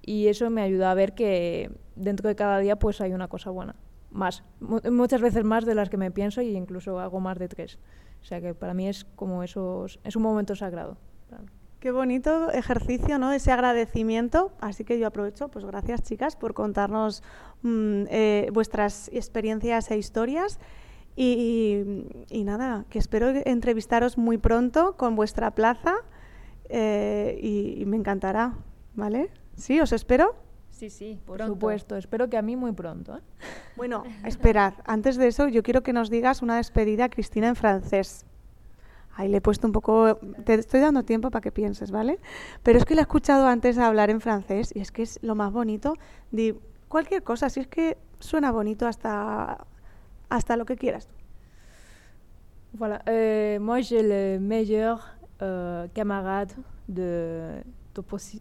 Y 0.01 0.27
eso 0.27 0.49
me 0.49 0.61
ayuda 0.61 0.91
a 0.91 0.95
ver 0.95 1.13
que 1.13 1.71
dentro 1.95 2.27
de 2.27 2.35
cada 2.35 2.59
día 2.59 2.77
pues 2.77 3.01
hay 3.01 3.13
una 3.13 3.27
cosa 3.27 3.51
buena. 3.51 3.75
Más 4.09 4.43
muchas 4.59 5.21
veces 5.21 5.43
más 5.43 5.65
de 5.65 5.75
las 5.75 5.89
que 5.89 5.97
me 5.97 6.11
pienso 6.11 6.41
y 6.41 6.55
incluso 6.55 6.99
hago 6.99 7.19
más 7.19 7.37
de 7.37 7.47
tres. 7.47 7.77
O 8.21 8.25
sea 8.25 8.41
que 8.41 8.53
para 8.53 8.73
mí 8.73 8.87
es 8.87 9.05
como 9.15 9.43
esos 9.43 9.99
es 10.03 10.15
un 10.15 10.23
momento 10.23 10.55
sagrado 10.55 10.97
Qué 11.81 11.89
bonito 11.89 12.51
ejercicio, 12.51 13.17
¿no? 13.17 13.31
Ese 13.31 13.51
agradecimiento. 13.51 14.51
Así 14.61 14.83
que 14.83 14.99
yo 14.99 15.07
aprovecho, 15.07 15.47
pues 15.47 15.65
gracias 15.65 16.03
chicas 16.03 16.35
por 16.35 16.53
contarnos 16.53 17.23
mmm, 17.63 18.03
eh, 18.07 18.51
vuestras 18.53 19.09
experiencias 19.11 19.89
e 19.89 19.97
historias. 19.97 20.59
Y, 21.15 22.05
y, 22.29 22.43
nada, 22.43 22.85
que 22.91 22.99
espero 22.99 23.29
entrevistaros 23.29 24.19
muy 24.19 24.37
pronto 24.37 24.95
con 24.95 25.15
vuestra 25.15 25.51
plaza 25.55 25.95
eh, 26.69 27.39
y, 27.41 27.81
y 27.81 27.85
me 27.87 27.97
encantará, 27.97 28.53
¿vale? 28.93 29.31
¿Sí? 29.55 29.81
¿Os 29.81 29.91
espero? 29.91 30.35
Sí, 30.69 30.91
sí, 30.91 31.19
por 31.25 31.37
pronto. 31.37 31.55
supuesto. 31.55 31.95
Espero 31.95 32.29
que 32.29 32.37
a 32.37 32.43
mí 32.43 32.55
muy 32.55 32.73
pronto. 32.73 33.17
¿eh? 33.17 33.21
Bueno, 33.75 34.03
esperad. 34.23 34.75
Antes 34.85 35.17
de 35.17 35.27
eso, 35.27 35.47
yo 35.47 35.63
quiero 35.63 35.81
que 35.81 35.93
nos 35.93 36.11
digas 36.11 36.43
una 36.43 36.57
despedida, 36.57 37.09
Cristina, 37.09 37.47
en 37.47 37.55
francés. 37.55 38.27
Ahí 39.21 39.29
le 39.29 39.37
he 39.37 39.41
puesto 39.41 39.67
un 39.67 39.73
poco... 39.73 40.15
Te 40.45 40.55
estoy 40.55 40.79
dando 40.79 41.03
tiempo 41.03 41.29
para 41.29 41.41
que 41.41 41.51
pienses, 41.51 41.91
¿vale? 41.91 42.19
Pero 42.63 42.79
es 42.79 42.85
que 42.85 42.95
le 42.95 43.01
he 43.01 43.03
escuchado 43.03 43.45
antes 43.45 43.77
hablar 43.77 44.09
en 44.09 44.19
francés 44.19 44.71
y 44.75 44.79
es 44.79 44.91
que 44.91 45.03
es 45.03 45.19
lo 45.21 45.35
más 45.35 45.53
bonito 45.53 45.93
de 46.31 46.57
cualquier 46.87 47.21
cosa. 47.21 47.49
Si 47.51 47.59
es 47.59 47.67
que 47.67 47.97
suena 48.19 48.51
bonito 48.51 48.87
hasta, 48.87 49.65
hasta 50.29 50.57
lo 50.57 50.65
que 50.65 50.75
quieras. 50.75 51.07
Voilà. 52.73 53.03
Euh, 53.07 53.59
moi, 53.59 53.81
j'ai 53.81 54.01
le 54.01 54.39
meilleur 54.39 55.15
euh, 55.41 55.87
camarade 55.93 56.53
de 56.87 57.61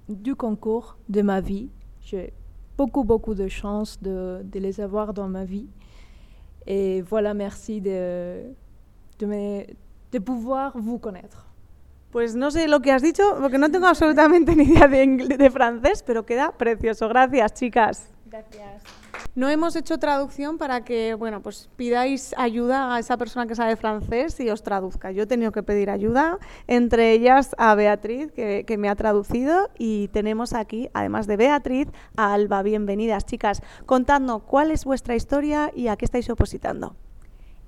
du 0.08 0.34
concours 0.34 0.96
de 1.08 1.22
ma 1.22 1.40
vie. 1.40 1.68
J'ai 2.00 2.32
beaucoup, 2.78 3.04
beaucoup 3.04 3.34
de 3.34 3.48
chance 3.48 4.00
de, 4.00 4.40
de, 4.44 4.58
les 4.60 4.80
avoir 4.80 5.12
dans 5.12 5.28
ma 5.28 5.44
vie. 5.44 5.68
Et 6.66 7.02
voilà, 7.02 7.34
merci 7.34 7.80
de, 7.80 8.44
de, 9.18 9.26
me, 9.26 9.66
de 10.12 10.20
pouvoir 10.20 10.72
vous 10.74 10.98
connaître. 10.98 11.46
Pues 12.10 12.34
no 12.34 12.50
sé 12.50 12.66
lo 12.66 12.80
que 12.80 12.90
has 12.90 13.02
dicho, 13.02 13.22
porque 13.40 13.58
no 13.58 13.70
tengo 13.70 13.86
absolutamente 13.86 14.56
ni 14.56 14.64
idea 14.64 14.88
de, 14.88 15.06
de 15.06 15.50
francés, 15.50 16.02
pero 16.04 16.26
queda 16.26 16.52
precioso. 16.52 17.08
Gracias, 17.08 17.54
chicas. 17.54 18.10
Gracias. 18.26 18.82
No 19.36 19.48
hemos 19.48 19.76
hecho 19.76 19.98
traducción 19.98 20.58
para 20.58 20.84
que, 20.84 21.14
bueno, 21.14 21.40
pues 21.40 21.68
pidáis 21.76 22.34
ayuda 22.36 22.94
a 22.94 22.98
esa 22.98 23.16
persona 23.16 23.46
que 23.46 23.54
sabe 23.54 23.76
francés 23.76 24.38
y 24.40 24.50
os 24.50 24.62
traduzca. 24.62 25.12
Yo 25.12 25.22
he 25.22 25.26
tenido 25.26 25.52
que 25.52 25.62
pedir 25.62 25.88
ayuda, 25.88 26.38
entre 26.66 27.12
ellas 27.12 27.54
a 27.58 27.74
Beatriz, 27.76 28.32
que, 28.32 28.64
que 28.66 28.76
me 28.76 28.88
ha 28.88 28.96
traducido, 28.96 29.70
y 29.78 30.08
tenemos 30.08 30.52
aquí, 30.52 30.90
además 30.94 31.28
de 31.28 31.36
Beatriz, 31.36 31.88
a 32.16 32.34
Alba. 32.34 32.62
Bienvenidas, 32.62 33.24
chicas. 33.24 33.62
Contadnos 33.86 34.42
cuál 34.42 34.72
es 34.72 34.84
vuestra 34.84 35.14
historia 35.14 35.70
y 35.74 35.86
a 35.88 35.96
qué 35.96 36.04
estáis 36.04 36.28
opositando. 36.28 36.96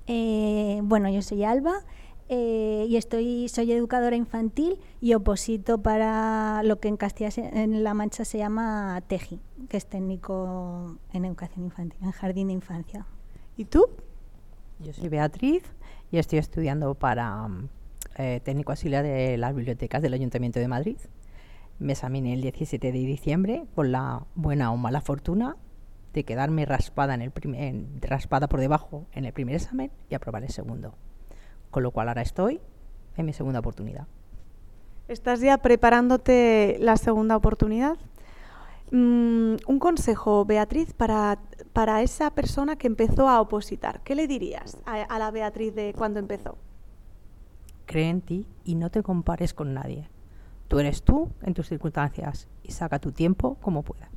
Eh, 0.07 0.81
bueno, 0.83 1.09
yo 1.09 1.21
soy 1.21 1.43
Alba. 1.43 1.83
Eh, 2.35 2.87
y 2.89 2.97
estoy, 2.97 3.47
soy 3.47 3.71
educadora 3.73 4.15
infantil 4.15 4.79
y 4.99 5.13
oposito 5.13 5.83
para 5.83 6.63
lo 6.63 6.79
que 6.79 6.87
en 6.87 6.97
Castilla 6.97 7.29
en 7.35 7.83
La 7.83 7.93
Mancha 7.93 8.25
se 8.25 8.39
llama 8.39 9.03
TEJI, 9.05 9.39
que 9.69 9.77
es 9.77 9.85
técnico 9.85 10.97
en 11.11 11.25
educación 11.25 11.65
infantil, 11.65 11.99
en 12.01 12.09
jardín 12.09 12.47
de 12.47 12.53
infancia. 12.53 13.05
¿Y 13.55 13.65
tú? 13.65 13.85
Yo 14.79 14.93
soy 14.93 15.09
Beatriz 15.09 15.61
y 16.09 16.17
estoy 16.17 16.39
estudiando 16.39 16.95
para 16.95 17.47
eh, 18.17 18.41
técnico 18.43 18.71
auxiliar 18.71 19.03
de 19.03 19.37
las 19.37 19.53
bibliotecas 19.53 20.01
del 20.01 20.15
Ayuntamiento 20.15 20.59
de 20.59 20.67
Madrid. 20.67 20.97
Me 21.77 21.93
examiné 21.93 22.33
el 22.33 22.41
17 22.41 22.91
de 22.91 22.97
diciembre 22.97 23.65
con 23.75 23.91
la 23.91 24.25
buena 24.33 24.71
o 24.71 24.77
mala 24.77 25.01
fortuna 25.01 25.55
de 26.13 26.23
quedarme 26.23 26.65
raspada, 26.65 27.13
en 27.13 27.21
el 27.21 27.29
primer, 27.29 27.85
raspada 28.01 28.47
por 28.47 28.59
debajo 28.59 29.05
en 29.11 29.25
el 29.25 29.33
primer 29.33 29.53
examen 29.53 29.91
y 30.09 30.15
aprobar 30.15 30.41
el 30.41 30.49
segundo 30.49 30.95
con 31.73 31.83
lo 31.83 31.91
cual 31.91 32.07
ahora 32.07 32.21
estoy 32.21 32.61
en 33.17 33.25
mi 33.25 33.33
segunda 33.33 33.59
oportunidad. 33.59 34.05
¿Estás 35.07 35.41
ya 35.41 35.57
preparándote 35.57 36.77
la 36.79 36.95
segunda 36.97 37.35
oportunidad? 37.35 37.97
Mm, 38.91 39.55
un 39.67 39.79
consejo, 39.79 40.45
Beatriz, 40.45 40.93
para, 40.93 41.39
para 41.73 42.03
esa 42.03 42.29
persona 42.29 42.75
que 42.75 42.85
empezó 42.85 43.27
a 43.27 43.41
opositar. 43.41 44.01
¿Qué 44.03 44.13
le 44.13 44.27
dirías 44.27 44.77
a, 44.85 45.01
a 45.01 45.19
la 45.19 45.31
Beatriz 45.31 45.73
de 45.73 45.93
cuando 45.97 46.19
empezó? 46.19 46.57
Cree 47.87 48.09
en 48.09 48.21
ti 48.21 48.45
y 48.63 48.75
no 48.75 48.91
te 48.91 49.01
compares 49.01 49.55
con 49.55 49.73
nadie. 49.73 50.07
Tú 50.67 50.79
eres 50.79 51.01
tú 51.01 51.29
en 51.41 51.55
tus 51.55 51.67
circunstancias 51.67 52.47
y 52.61 52.71
saca 52.71 52.99
tu 52.99 53.11
tiempo 53.11 53.57
como 53.61 53.81
puedas. 53.81 54.09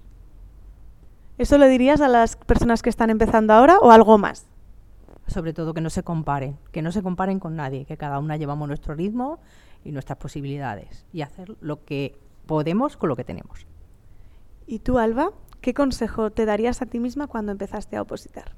¿Eso 1.39 1.57
le 1.57 1.69
dirías 1.69 2.03
a 2.03 2.09
las 2.09 2.37
personas 2.37 2.83
que 2.83 2.91
están 2.91 3.09
empezando 3.09 3.55
ahora 3.55 3.79
o 3.79 3.91
algo 3.91 4.19
más? 4.19 4.47
Sobre 5.27 5.53
todo 5.53 5.75
que 5.75 5.81
no 5.81 5.91
se 5.91 6.03
comparen, 6.03 6.57
que 6.73 6.83
no 6.83 6.93
se 6.93 7.03
comparen 7.03 7.41
con 7.41 7.57
nadie, 7.57 7.85
que 7.85 7.97
cada 7.97 8.19
una 8.19 8.37
llevamos 8.37 8.69
nuestro 8.69 8.95
ritmo 8.95 9.39
y 9.85 9.93
nuestras 9.93 10.19
posibilidades 10.19 11.07
y 11.13 11.23
hacer 11.23 11.57
lo 11.61 11.85
que 11.85 12.19
podemos 12.47 12.97
con 12.97 13.09
lo 13.09 13.17
que 13.17 13.25
tenemos. 13.25 13.67
¿Y 14.67 14.81
tú, 14.81 14.99
Alba, 14.99 15.31
qué 15.61 15.75
consejo 15.75 16.31
te 16.31 16.45
darías 16.45 16.83
a 16.83 16.87
ti 16.87 16.99
misma 16.99 17.27
cuando 17.27 17.53
empezaste 17.53 17.97
a 17.97 18.03
opositar? 18.03 18.55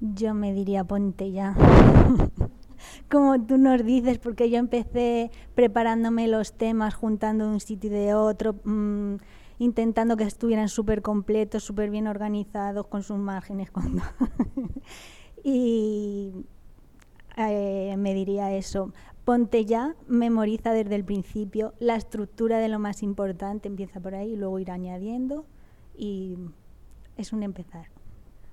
Yo 0.00 0.34
me 0.34 0.52
diría 0.52 0.84
ponte 0.84 1.30
ya. 1.32 1.54
Como 3.10 3.40
tú 3.40 3.56
nos 3.58 3.84
dices, 3.84 4.18
porque 4.18 4.50
yo 4.50 4.58
empecé 4.58 5.30
preparándome 5.54 6.28
los 6.28 6.52
temas, 6.52 6.94
juntando 6.94 7.46
de 7.46 7.52
un 7.52 7.60
sitio 7.60 7.90
y 7.90 7.94
de 7.94 8.14
otro, 8.14 8.56
mmm, 8.64 9.16
intentando 9.58 10.16
que 10.16 10.24
estuvieran 10.24 10.68
súper 10.68 11.02
completos, 11.02 11.64
súper 11.64 11.90
bien 11.90 12.06
organizados, 12.06 12.86
con 12.86 13.02
sus 13.02 13.18
márgenes. 13.18 13.70
Cuando 13.70 14.02
y 15.48 16.32
eh, 17.36 17.94
me 17.96 18.14
diría 18.14 18.52
eso. 18.52 18.92
ponte 19.24 19.64
ya, 19.64 19.94
memoriza 20.08 20.72
desde 20.72 20.96
el 20.96 21.04
principio 21.04 21.72
la 21.78 21.94
estructura 21.94 22.58
de 22.58 22.68
lo 22.68 22.80
más 22.80 23.04
importante, 23.04 23.68
empieza 23.68 24.00
por 24.00 24.16
ahí 24.16 24.32
y 24.32 24.36
luego 24.36 24.58
ir 24.58 24.72
añadiendo 24.72 25.46
y 25.96 26.36
es 27.16 27.32
un 27.32 27.44
empezar. 27.44 27.86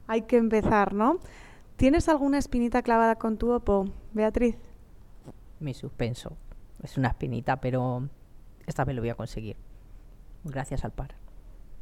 Hay 0.06 0.22
que 0.24 0.38
empezar, 0.38 0.94
¿no? 0.94 1.18
¿Tienes 1.78 2.10
alguna 2.10 2.38
espinita 2.38 2.84
clavada 2.84 3.16
con 3.16 3.38
tu 3.38 3.52
opo, 3.52 3.86
Beatriz? 4.14 4.58
Mi 5.60 5.74
suspenso. 5.74 6.38
Es 6.84 6.96
una 6.96 7.08
espinita, 7.08 7.60
pero 7.60 8.08
esta 8.68 8.86
vez 8.86 8.96
lo 8.96 9.02
voy 9.02 9.10
a 9.10 9.16
conseguir. 9.16 9.58
Gracias 10.44 10.86
al 10.86 10.91
par. 10.91 11.16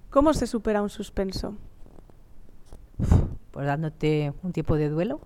¿Cómo 0.09 0.34
se 0.34 0.47
supera 0.47 0.82
un 0.82 0.89
suspenso? 0.89 1.57
Pues 3.51 3.65
dándote 3.65 4.33
un 4.43 4.53
tiempo 4.53 4.75
de 4.75 4.89
duelo, 4.89 5.21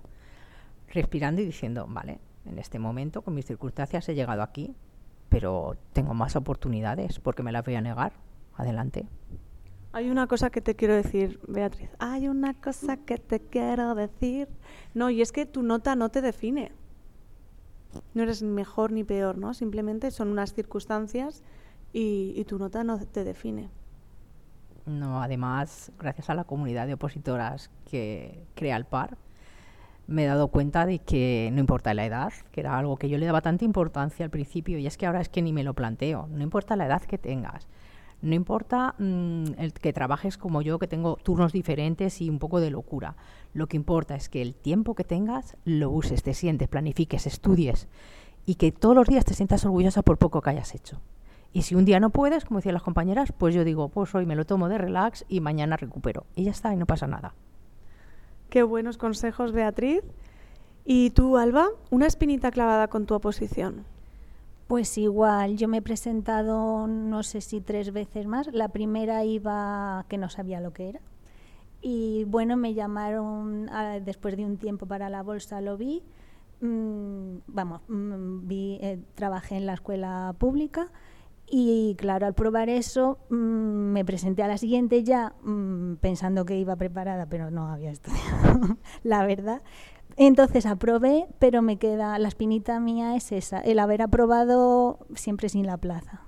respirando 0.90 1.42
y 1.42 1.46
diciendo, 1.46 1.86
vale, 1.88 2.20
en 2.46 2.60
este 2.60 2.80
momento, 2.80 3.22
con 3.22 3.34
mis 3.34 3.46
circunstancias, 3.46 4.08
he 4.10 4.16
llegado 4.16 4.42
aquí, 4.42 4.76
pero 5.30 5.78
tengo 5.94 6.14
más 6.14 6.36
oportunidades 6.36 7.20
porque 7.20 7.44
me 7.44 7.52
las 7.52 7.66
voy 7.66 7.76
a 7.76 7.82
negar. 7.82 8.14
Adelante. 8.56 9.08
Hay 9.92 10.10
una 10.10 10.28
cosa 10.28 10.50
que 10.50 10.62
te 10.62 10.76
quiero 10.76 10.94
decir, 10.94 11.40
Beatriz. 11.48 11.90
Hay 12.00 12.28
una 12.28 12.54
cosa 12.54 12.98
que 12.98 13.18
te 13.18 13.40
quiero 13.40 13.96
decir. 13.96 14.48
No, 14.94 15.10
y 15.10 15.22
es 15.22 15.32
que 15.32 15.46
tu 15.46 15.64
nota 15.64 15.96
no 15.96 16.10
te 16.10 16.22
define. 16.22 16.72
No 18.14 18.24
eres 18.24 18.44
mejor 18.44 18.92
ni 18.92 19.04
peor, 19.04 19.38
¿no? 19.38 19.54
Simplemente 19.54 20.12
son 20.12 20.30
unas 20.30 20.54
circunstancias 20.54 21.44
y, 21.94 22.34
y 22.36 22.44
tu 22.46 22.60
nota 22.60 22.84
no 22.84 23.00
te 23.00 23.24
define. 23.24 23.70
No, 24.86 25.22
además, 25.22 25.92
gracias 25.98 26.30
a 26.30 26.36
la 26.36 26.44
comunidad 26.44 26.86
de 26.86 26.94
opositoras 26.94 27.72
que 27.90 28.46
crea 28.54 28.78
el 28.78 28.86
par, 28.86 29.18
me 30.08 30.24
he 30.24 30.28
dado 30.28 30.50
cuenta 30.50 30.86
de 30.86 31.00
que 31.00 31.50
no 31.54 31.60
importa 31.60 31.94
la 31.96 32.06
edad, 32.06 32.32
que 32.52 32.62
era 32.62 32.78
algo 32.78 32.98
que 32.98 33.10
yo 33.10 33.18
le 33.18 33.26
daba 33.26 33.42
tanta 33.42 33.66
importancia 33.66 34.24
al 34.24 34.30
principio, 34.30 34.78
y 34.78 34.86
es 34.86 34.98
que 34.98 35.08
ahora 35.08 35.22
es 35.22 35.30
que 35.30 35.42
ni 35.42 35.54
me 35.54 35.64
lo 35.64 35.74
planteo, 35.74 36.28
no 36.32 36.44
importa 36.44 36.76
la 36.76 36.86
edad 36.86 37.02
que 37.02 37.18
tengas, 37.18 37.68
no 38.22 38.36
importa 38.36 38.94
mm, 39.00 39.54
el 39.58 39.74
que 39.74 39.94
trabajes 39.94 40.38
como 40.38 40.62
yo, 40.62 40.78
que 40.78 40.88
tengo 40.88 41.18
turnos 41.18 41.52
diferentes 41.52 42.22
y 42.22 42.30
un 42.30 42.38
poco 42.38 42.60
de 42.60 42.70
locura, 42.70 43.16
lo 43.54 43.68
que 43.68 43.78
importa 43.78 44.16
es 44.16 44.30
que 44.30 44.44
el 44.44 44.54
tiempo 44.54 44.94
que 44.94 45.04
tengas 45.04 45.58
lo 45.66 45.90
uses, 45.90 46.22
te 46.22 46.36
sientes, 46.36 46.68
planifiques, 46.68 47.26
estudies, 47.26 47.88
y 48.46 48.56
que 48.56 48.72
todos 48.72 48.96
los 48.96 49.08
días 49.08 49.26
te 49.26 49.34
sientas 49.34 49.66
orgullosa 49.66 50.04
por 50.04 50.20
poco 50.20 50.42
que 50.42 50.52
hayas 50.52 50.76
hecho. 50.76 51.02
Y 51.56 51.62
si 51.62 51.74
un 51.74 51.86
día 51.86 52.02
no 52.02 52.10
puedes, 52.10 52.44
como 52.44 52.58
decían 52.58 52.74
las 52.74 52.84
compañeras, 52.84 53.32
pues 53.32 53.56
yo 53.56 53.64
digo, 53.64 53.88
pues 53.88 54.14
hoy 54.14 54.26
me 54.26 54.36
lo 54.36 54.44
tomo 54.44 54.68
de 54.68 54.78
relax 54.78 55.24
y 55.30 55.40
mañana 55.40 55.78
recupero. 55.78 56.26
Y 56.36 56.44
ya 56.44 56.52
está, 56.52 56.74
y 56.74 56.76
no 56.76 56.86
pasa 56.86 57.08
nada. 57.08 57.34
Qué 58.50 58.62
buenos 58.62 58.98
consejos, 58.98 59.54
Beatriz. 59.54 60.02
¿Y 60.84 61.12
tú, 61.12 61.38
Alba, 61.38 61.70
una 61.92 62.08
espinita 62.08 62.52
clavada 62.52 62.90
con 62.90 63.06
tu 63.06 63.14
oposición? 63.14 63.86
Pues 64.68 64.98
igual, 64.98 65.56
yo 65.56 65.70
me 65.70 65.78
he 65.78 65.82
presentado 65.82 66.88
no 66.88 67.24
sé 67.24 67.40
si 67.40 67.62
tres 67.62 67.94
veces 67.94 68.28
más. 68.28 68.48
La 68.52 68.68
primera 68.68 69.24
iba 69.24 70.04
que 70.10 70.18
no 70.18 70.28
sabía 70.28 70.60
lo 70.60 70.74
que 70.74 70.90
era. 70.90 71.00
Y 71.82 72.26
bueno, 72.26 72.58
me 72.58 72.74
llamaron 72.74 73.70
a, 73.70 74.02
después 74.02 74.36
de 74.36 74.44
un 74.44 74.58
tiempo 74.58 74.88
para 74.88 75.10
la 75.10 75.24
bolsa, 75.24 75.62
lo 75.62 75.78
vi. 75.78 76.04
Mm, 76.60 77.38
vamos, 77.48 77.80
mm, 77.88 78.46
vi, 78.46 78.78
eh, 78.82 79.00
trabajé 79.16 79.56
en 79.56 79.66
la 79.66 79.76
escuela 79.76 80.36
pública 80.38 80.92
y 81.48 81.96
claro, 81.98 82.26
al 82.26 82.34
probar 82.34 82.70
eso, 82.70 83.20
mm, 83.30 83.36
me 83.36 84.04
presenté 84.04 84.42
a 84.44 84.48
la 84.48 84.58
siguiente 84.58 85.04
ya 85.04 85.36
mm, 85.44 85.96
pensando 85.96 86.46
que 86.46 86.58
iba 86.58 86.76
preparada, 86.76 87.28
pero 87.28 87.52
no 87.52 87.68
había 87.68 87.92
estudiado, 87.92 88.78
la 89.04 89.26
verdad. 89.26 89.62
Entonces 90.18 90.66
aprobé, 90.66 91.28
pero 91.40 91.62
me 91.62 91.78
queda, 91.78 92.18
la 92.20 92.30
espinita 92.30 92.80
mía 92.80 93.16
es 93.16 93.32
esa, 93.32 93.60
el 93.60 93.80
haber 93.80 94.02
aprobado 94.02 95.00
siempre 95.14 95.50
sin 95.50 95.68
la 95.68 95.78
plaza. 95.78 96.22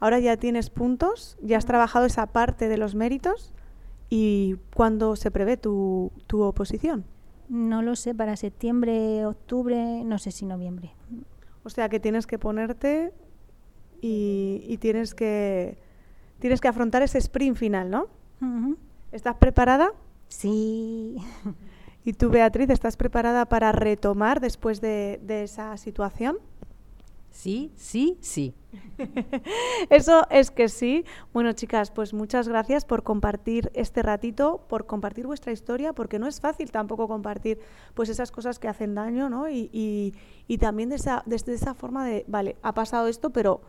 Ahora 0.00 0.20
ya 0.20 0.36
tienes 0.36 0.70
puntos, 0.70 1.36
ya 1.42 1.56
has 1.56 1.66
trabajado 1.66 2.06
esa 2.06 2.26
parte 2.26 2.68
de 2.68 2.76
los 2.76 2.94
méritos 2.94 3.52
y 4.10 4.56
¿cuándo 4.74 5.16
se 5.16 5.30
prevé 5.30 5.56
tu, 5.56 6.12
tu 6.26 6.42
oposición? 6.42 7.04
No 7.48 7.82
lo 7.82 7.96
sé, 7.96 8.14
para 8.14 8.36
septiembre, 8.36 9.26
octubre, 9.26 10.04
no 10.04 10.18
sé 10.18 10.30
si 10.30 10.44
noviembre. 10.44 10.94
O 11.64 11.70
sea 11.70 11.88
que 11.88 11.98
tienes 11.98 12.26
que 12.26 12.38
ponerte 12.38 13.12
y, 14.00 14.64
y 14.66 14.78
tienes, 14.78 15.14
que, 15.14 15.78
tienes 16.38 16.60
que 16.60 16.68
afrontar 16.68 17.02
ese 17.02 17.18
sprint 17.18 17.56
final, 17.56 17.90
¿no? 17.90 18.06
¿Estás 19.12 19.36
preparada? 19.36 19.92
Sí. 20.28 21.16
¿Y 22.04 22.12
tú, 22.12 22.30
Beatriz, 22.30 22.70
estás 22.70 22.96
preparada 22.96 23.46
para 23.46 23.72
retomar 23.72 24.40
después 24.40 24.80
de, 24.80 25.20
de 25.22 25.42
esa 25.42 25.76
situación? 25.76 26.38
Sí, 27.30 27.72
sí, 27.76 28.18
sí. 28.20 28.54
Eso 29.90 30.26
es 30.30 30.50
que 30.50 30.68
sí. 30.68 31.04
Bueno, 31.32 31.52
chicas, 31.52 31.90
pues 31.90 32.12
muchas 32.12 32.48
gracias 32.48 32.84
por 32.84 33.02
compartir 33.02 33.70
este 33.74 34.02
ratito, 34.02 34.64
por 34.68 34.86
compartir 34.86 35.26
vuestra 35.26 35.52
historia, 35.52 35.92
porque 35.92 36.18
no 36.18 36.26
es 36.26 36.40
fácil 36.40 36.72
tampoco 36.72 37.06
compartir 37.06 37.60
pues 37.94 38.08
esas 38.08 38.32
cosas 38.32 38.58
que 38.58 38.68
hacen 38.68 38.94
daño, 38.94 39.30
¿no? 39.30 39.48
Y, 39.48 39.70
y, 39.72 40.14
y 40.46 40.58
también 40.58 40.88
de 40.88 40.96
esa, 40.96 41.22
desde 41.26 41.54
esa 41.54 41.74
forma 41.74 42.04
de, 42.04 42.24
vale, 42.26 42.56
ha 42.62 42.74
pasado 42.74 43.06
esto, 43.06 43.30
pero 43.30 43.60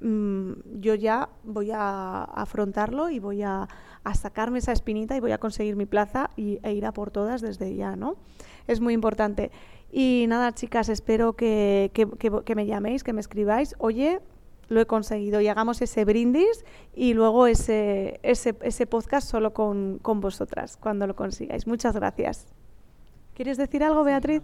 Mm, 0.00 0.80
yo 0.80 0.94
ya 0.94 1.28
voy 1.42 1.70
a 1.72 2.22
afrontarlo 2.24 3.10
y 3.10 3.18
voy 3.18 3.42
a, 3.42 3.68
sacarme 4.14 4.58
esa 4.58 4.72
espinita 4.72 5.16
y 5.16 5.20
voy 5.20 5.32
a 5.32 5.38
conseguir 5.38 5.76
mi 5.76 5.84
plaza 5.84 6.30
y, 6.34 6.60
e 6.62 6.72
ir 6.72 6.86
a 6.86 6.92
por 6.92 7.10
todas 7.10 7.42
desde 7.42 7.74
ya, 7.74 7.94
¿no? 7.94 8.16
Es 8.66 8.80
muy 8.80 8.94
importante. 8.94 9.50
Y 9.92 10.24
nada, 10.28 10.52
chicas, 10.52 10.88
espero 10.88 11.34
que, 11.34 11.90
me 12.56 12.66
llaméis, 12.66 13.04
que 13.04 13.12
me 13.12 13.20
escribáis. 13.20 13.74
Oye, 13.78 14.20
lo 14.68 14.80
he 14.80 14.86
conseguido 14.86 15.40
y 15.42 15.48
hagamos 15.48 15.82
ese 15.82 16.04
brindis 16.06 16.64
y 16.94 17.12
luego 17.12 17.46
ese, 17.46 18.20
ese, 18.22 18.56
ese 18.62 18.86
podcast 18.86 19.28
solo 19.28 19.52
con, 19.52 19.98
con, 20.00 20.20
vosotras 20.20 20.78
cuando 20.78 21.06
lo 21.06 21.14
consigáis. 21.14 21.66
Muchas 21.66 21.94
gracias. 21.94 22.46
¿Quieres 23.34 23.58
decir 23.58 23.82
algo, 23.84 24.04
Beatriz? 24.04 24.42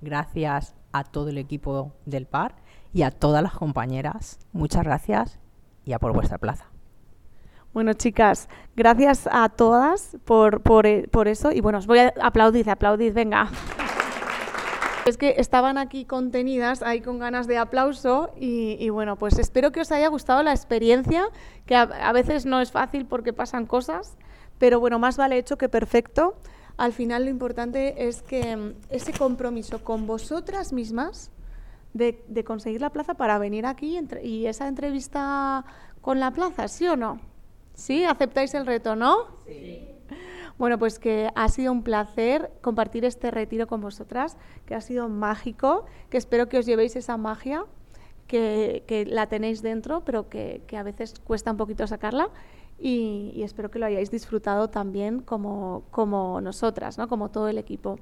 Gracias 0.00 0.74
a 0.92 1.04
todo 1.04 1.28
el 1.28 1.38
equipo 1.38 1.92
del 2.06 2.26
PAR 2.26 2.61
y 2.92 3.02
a 3.02 3.10
todas 3.10 3.42
las 3.42 3.52
compañeras, 3.52 4.38
muchas 4.52 4.84
gracias 4.84 5.38
y 5.84 5.92
a 5.92 5.98
por 5.98 6.12
vuestra 6.12 6.38
plaza. 6.38 6.66
Bueno, 7.72 7.94
chicas, 7.94 8.48
gracias 8.76 9.26
a 9.30 9.48
todas 9.48 10.18
por, 10.26 10.60
por, 10.60 10.86
eh, 10.86 11.08
por 11.10 11.26
eso. 11.26 11.52
Y 11.52 11.62
bueno, 11.62 11.78
os 11.78 11.86
voy 11.86 12.00
a 12.00 12.12
aplaudir, 12.20 12.68
aplaudir, 12.68 13.14
venga. 13.14 13.48
Es 15.06 15.16
que 15.16 15.36
estaban 15.38 15.78
aquí 15.78 16.04
contenidas, 16.04 16.82
ahí 16.82 17.00
con 17.00 17.18
ganas 17.18 17.46
de 17.46 17.58
aplauso 17.58 18.30
y, 18.38 18.88
bueno, 18.90 19.16
pues 19.16 19.38
espero 19.38 19.72
que 19.72 19.80
os 19.80 19.90
haya 19.90 20.06
gustado 20.08 20.42
la 20.44 20.52
experiencia, 20.52 21.24
que 21.66 21.74
a, 21.74 21.82
a, 21.82 22.12
veces 22.12 22.46
no 22.46 22.60
es 22.60 22.70
fácil 22.70 23.06
porque 23.06 23.32
pasan 23.32 23.66
cosas, 23.66 24.16
pero 24.58 24.78
bueno, 24.78 25.00
más 25.00 25.16
vale 25.16 25.38
hecho 25.38 25.56
que 25.56 25.68
perfecto. 25.68 26.36
Al 26.76 26.92
final 26.92 27.24
lo 27.24 27.30
importante 27.30 28.06
es 28.06 28.22
que 28.22 28.56
mm, 28.56 28.74
ese 28.90 29.12
compromiso 29.12 29.82
con 29.82 30.06
vosotras 30.06 30.72
mismas 30.72 31.32
de, 31.94 32.24
de 32.28 32.44
conseguir 32.44 32.80
la 32.80 32.90
plaza 32.90 33.14
para 33.14 33.38
venir 33.38 33.66
aquí 33.66 33.96
entre, 33.96 34.24
y 34.24 34.46
esa 34.46 34.68
entrevista 34.68 35.64
con 36.00 36.20
la 36.20 36.30
plaza, 36.30 36.68
¿sí 36.68 36.86
o 36.86 36.96
no? 36.96 37.20
¿Sí? 37.74 38.04
¿Aceptáis 38.04 38.54
el 38.54 38.66
reto, 38.66 38.96
no? 38.96 39.16
Sí. 39.46 39.88
Bueno, 40.58 40.78
pues 40.78 40.98
que 40.98 41.30
ha 41.34 41.48
sido 41.48 41.72
un 41.72 41.82
placer 41.82 42.52
compartir 42.60 43.04
este 43.04 43.30
retiro 43.30 43.66
con 43.66 43.80
vosotras, 43.80 44.36
que 44.66 44.74
ha 44.74 44.80
sido 44.80 45.08
mágico, 45.08 45.86
que 46.10 46.18
espero 46.18 46.48
que 46.48 46.58
os 46.58 46.66
llevéis 46.66 46.94
esa 46.96 47.16
magia, 47.16 47.64
que, 48.26 48.84
que 48.86 49.04
la 49.04 49.26
tenéis 49.28 49.62
dentro, 49.62 50.04
pero 50.04 50.28
que, 50.28 50.62
que, 50.66 50.76
a 50.76 50.82
veces 50.82 51.14
cuesta 51.24 51.50
un 51.50 51.56
poquito 51.56 51.86
sacarla. 51.86 52.28
Y, 52.78 53.32
y, 53.34 53.42
espero 53.42 53.70
que 53.70 53.78
lo 53.78 53.86
hayáis 53.86 54.10
disfrutado 54.10 54.68
también 54.70 55.20
como, 55.20 55.84
como 55.90 56.40
nosotras, 56.40 56.98
¿no? 56.98 57.08
como 57.08 57.30
todo 57.30 57.48
el 57.48 57.58
equipo. 57.58 57.98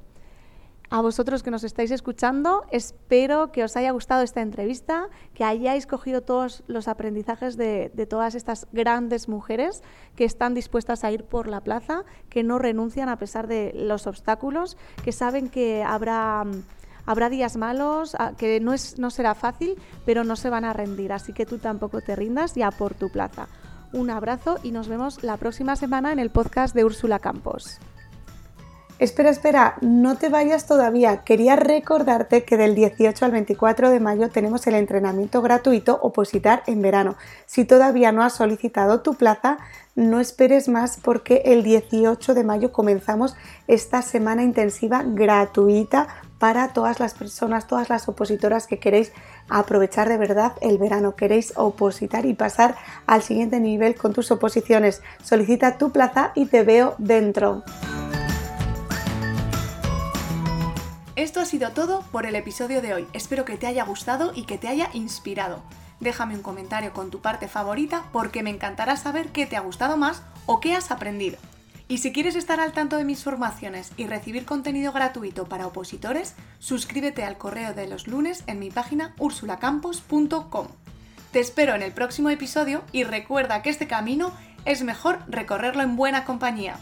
A 0.92 1.02
vosotros 1.02 1.44
que 1.44 1.52
nos 1.52 1.62
estáis 1.62 1.92
escuchando, 1.92 2.64
espero 2.72 3.52
que 3.52 3.62
os 3.62 3.76
haya 3.76 3.92
gustado 3.92 4.22
esta 4.22 4.40
entrevista, 4.40 5.08
que 5.34 5.44
hayáis 5.44 5.86
cogido 5.86 6.22
todos 6.22 6.64
los 6.66 6.88
aprendizajes 6.88 7.56
de, 7.56 7.92
todas 8.10 8.34
estas 8.34 8.66
grandes 8.72 9.28
mujeres 9.28 9.84
que 10.16 10.24
están 10.24 10.52
dispuestas 10.52 11.04
a 11.04 11.12
ir 11.12 11.22
por 11.22 11.46
la 11.46 11.60
plaza, 11.60 12.02
que 12.28 12.42
no 12.42 12.58
renuncian 12.58 13.08
a 13.08 13.18
pesar 13.18 13.46
de 13.46 13.70
los 13.72 14.08
obstáculos, 14.08 14.76
que 15.04 15.12
saben 15.12 15.48
que 15.48 15.84
habrá, 15.84 16.42
habrá 17.06 17.28
días 17.28 17.56
malos, 17.56 18.16
que 18.36 18.58
no, 18.58 18.72
es, 18.72 18.98
no 18.98 19.10
será 19.10 19.36
fácil, 19.36 19.76
pero 20.04 20.24
no 20.24 20.34
se 20.34 20.50
van 20.50 20.64
a 20.64 20.72
rendir. 20.72 21.12
Así 21.12 21.32
que 21.32 21.46
tú 21.46 21.58
tampoco 21.58 22.00
te 22.00 22.16
rindas 22.16 22.56
ya 22.56 22.72
por 22.72 22.94
tu 22.94 23.10
plaza. 23.10 23.46
Un 23.92 24.10
abrazo 24.10 24.58
y 24.64 24.72
nos 24.72 24.88
vemos 24.88 25.22
la 25.22 25.36
próxima 25.36 25.76
semana 25.76 26.10
en 26.10 26.18
el 26.18 26.30
podcast 26.30 26.74
de 26.74 26.84
Úrsula 26.84 27.20
Campos. 27.20 27.78
Espera, 29.00 29.30
espera, 29.30 29.76
no 29.80 30.18
te 30.18 30.28
vayas 30.28 30.66
todavía. 30.66 31.24
Quería 31.24 31.56
recordarte 31.56 32.44
que 32.44 32.58
del 32.58 32.74
18 32.74 33.24
al 33.24 33.30
24 33.30 33.88
de 33.88 33.98
mayo 33.98 34.28
tenemos 34.28 34.66
el 34.66 34.74
entrenamiento 34.74 35.40
gratuito 35.40 35.98
Opositar 36.02 36.62
en 36.66 36.82
verano. 36.82 37.16
Si 37.46 37.64
todavía 37.64 38.12
no 38.12 38.22
has 38.22 38.34
solicitado 38.34 39.00
tu 39.00 39.14
plaza, 39.14 39.56
no 39.94 40.20
esperes 40.20 40.68
más 40.68 40.98
porque 41.02 41.40
el 41.46 41.62
18 41.62 42.34
de 42.34 42.44
mayo 42.44 42.72
comenzamos 42.72 43.36
esta 43.68 44.02
semana 44.02 44.42
intensiva 44.42 45.02
gratuita 45.02 46.06
para 46.38 46.74
todas 46.74 47.00
las 47.00 47.14
personas, 47.14 47.66
todas 47.66 47.88
las 47.88 48.06
opositoras 48.06 48.66
que 48.66 48.78
queréis 48.78 49.12
aprovechar 49.48 50.10
de 50.10 50.18
verdad 50.18 50.52
el 50.60 50.76
verano, 50.76 51.16
queréis 51.16 51.54
opositar 51.56 52.26
y 52.26 52.34
pasar 52.34 52.76
al 53.06 53.22
siguiente 53.22 53.60
nivel 53.60 53.94
con 53.94 54.12
tus 54.12 54.30
oposiciones. 54.30 55.00
Solicita 55.22 55.78
tu 55.78 55.90
plaza 55.90 56.32
y 56.34 56.44
te 56.44 56.64
veo 56.64 56.96
dentro. 56.98 57.64
Esto 61.16 61.40
ha 61.40 61.44
sido 61.44 61.70
todo 61.70 62.02
por 62.12 62.24
el 62.24 62.36
episodio 62.36 62.80
de 62.80 62.94
hoy. 62.94 63.06
Espero 63.12 63.44
que 63.44 63.56
te 63.56 63.66
haya 63.66 63.84
gustado 63.84 64.32
y 64.34 64.44
que 64.44 64.58
te 64.58 64.68
haya 64.68 64.90
inspirado. 64.92 65.62
Déjame 65.98 66.36
un 66.36 66.42
comentario 66.42 66.92
con 66.92 67.10
tu 67.10 67.20
parte 67.20 67.48
favorita 67.48 68.04
porque 68.12 68.42
me 68.42 68.50
encantará 68.50 68.96
saber 68.96 69.28
qué 69.28 69.44
te 69.44 69.56
ha 69.56 69.60
gustado 69.60 69.96
más 69.96 70.22
o 70.46 70.60
qué 70.60 70.74
has 70.74 70.90
aprendido. 70.90 71.36
Y 71.88 71.98
si 71.98 72.12
quieres 72.12 72.36
estar 72.36 72.60
al 72.60 72.72
tanto 72.72 72.96
de 72.96 73.04
mis 73.04 73.24
formaciones 73.24 73.90
y 73.96 74.06
recibir 74.06 74.44
contenido 74.44 74.92
gratuito 74.92 75.46
para 75.46 75.66
opositores, 75.66 76.36
suscríbete 76.60 77.24
al 77.24 77.36
correo 77.36 77.74
de 77.74 77.88
los 77.88 78.06
lunes 78.06 78.44
en 78.46 78.60
mi 78.60 78.70
página 78.70 79.12
ursulacampos.com. 79.18 80.68
Te 81.32 81.40
espero 81.40 81.74
en 81.74 81.82
el 81.82 81.92
próximo 81.92 82.30
episodio 82.30 82.82
y 82.92 83.02
recuerda 83.02 83.62
que 83.62 83.70
este 83.70 83.88
camino 83.88 84.32
es 84.64 84.84
mejor 84.84 85.18
recorrerlo 85.28 85.82
en 85.82 85.96
buena 85.96 86.24
compañía. 86.24 86.76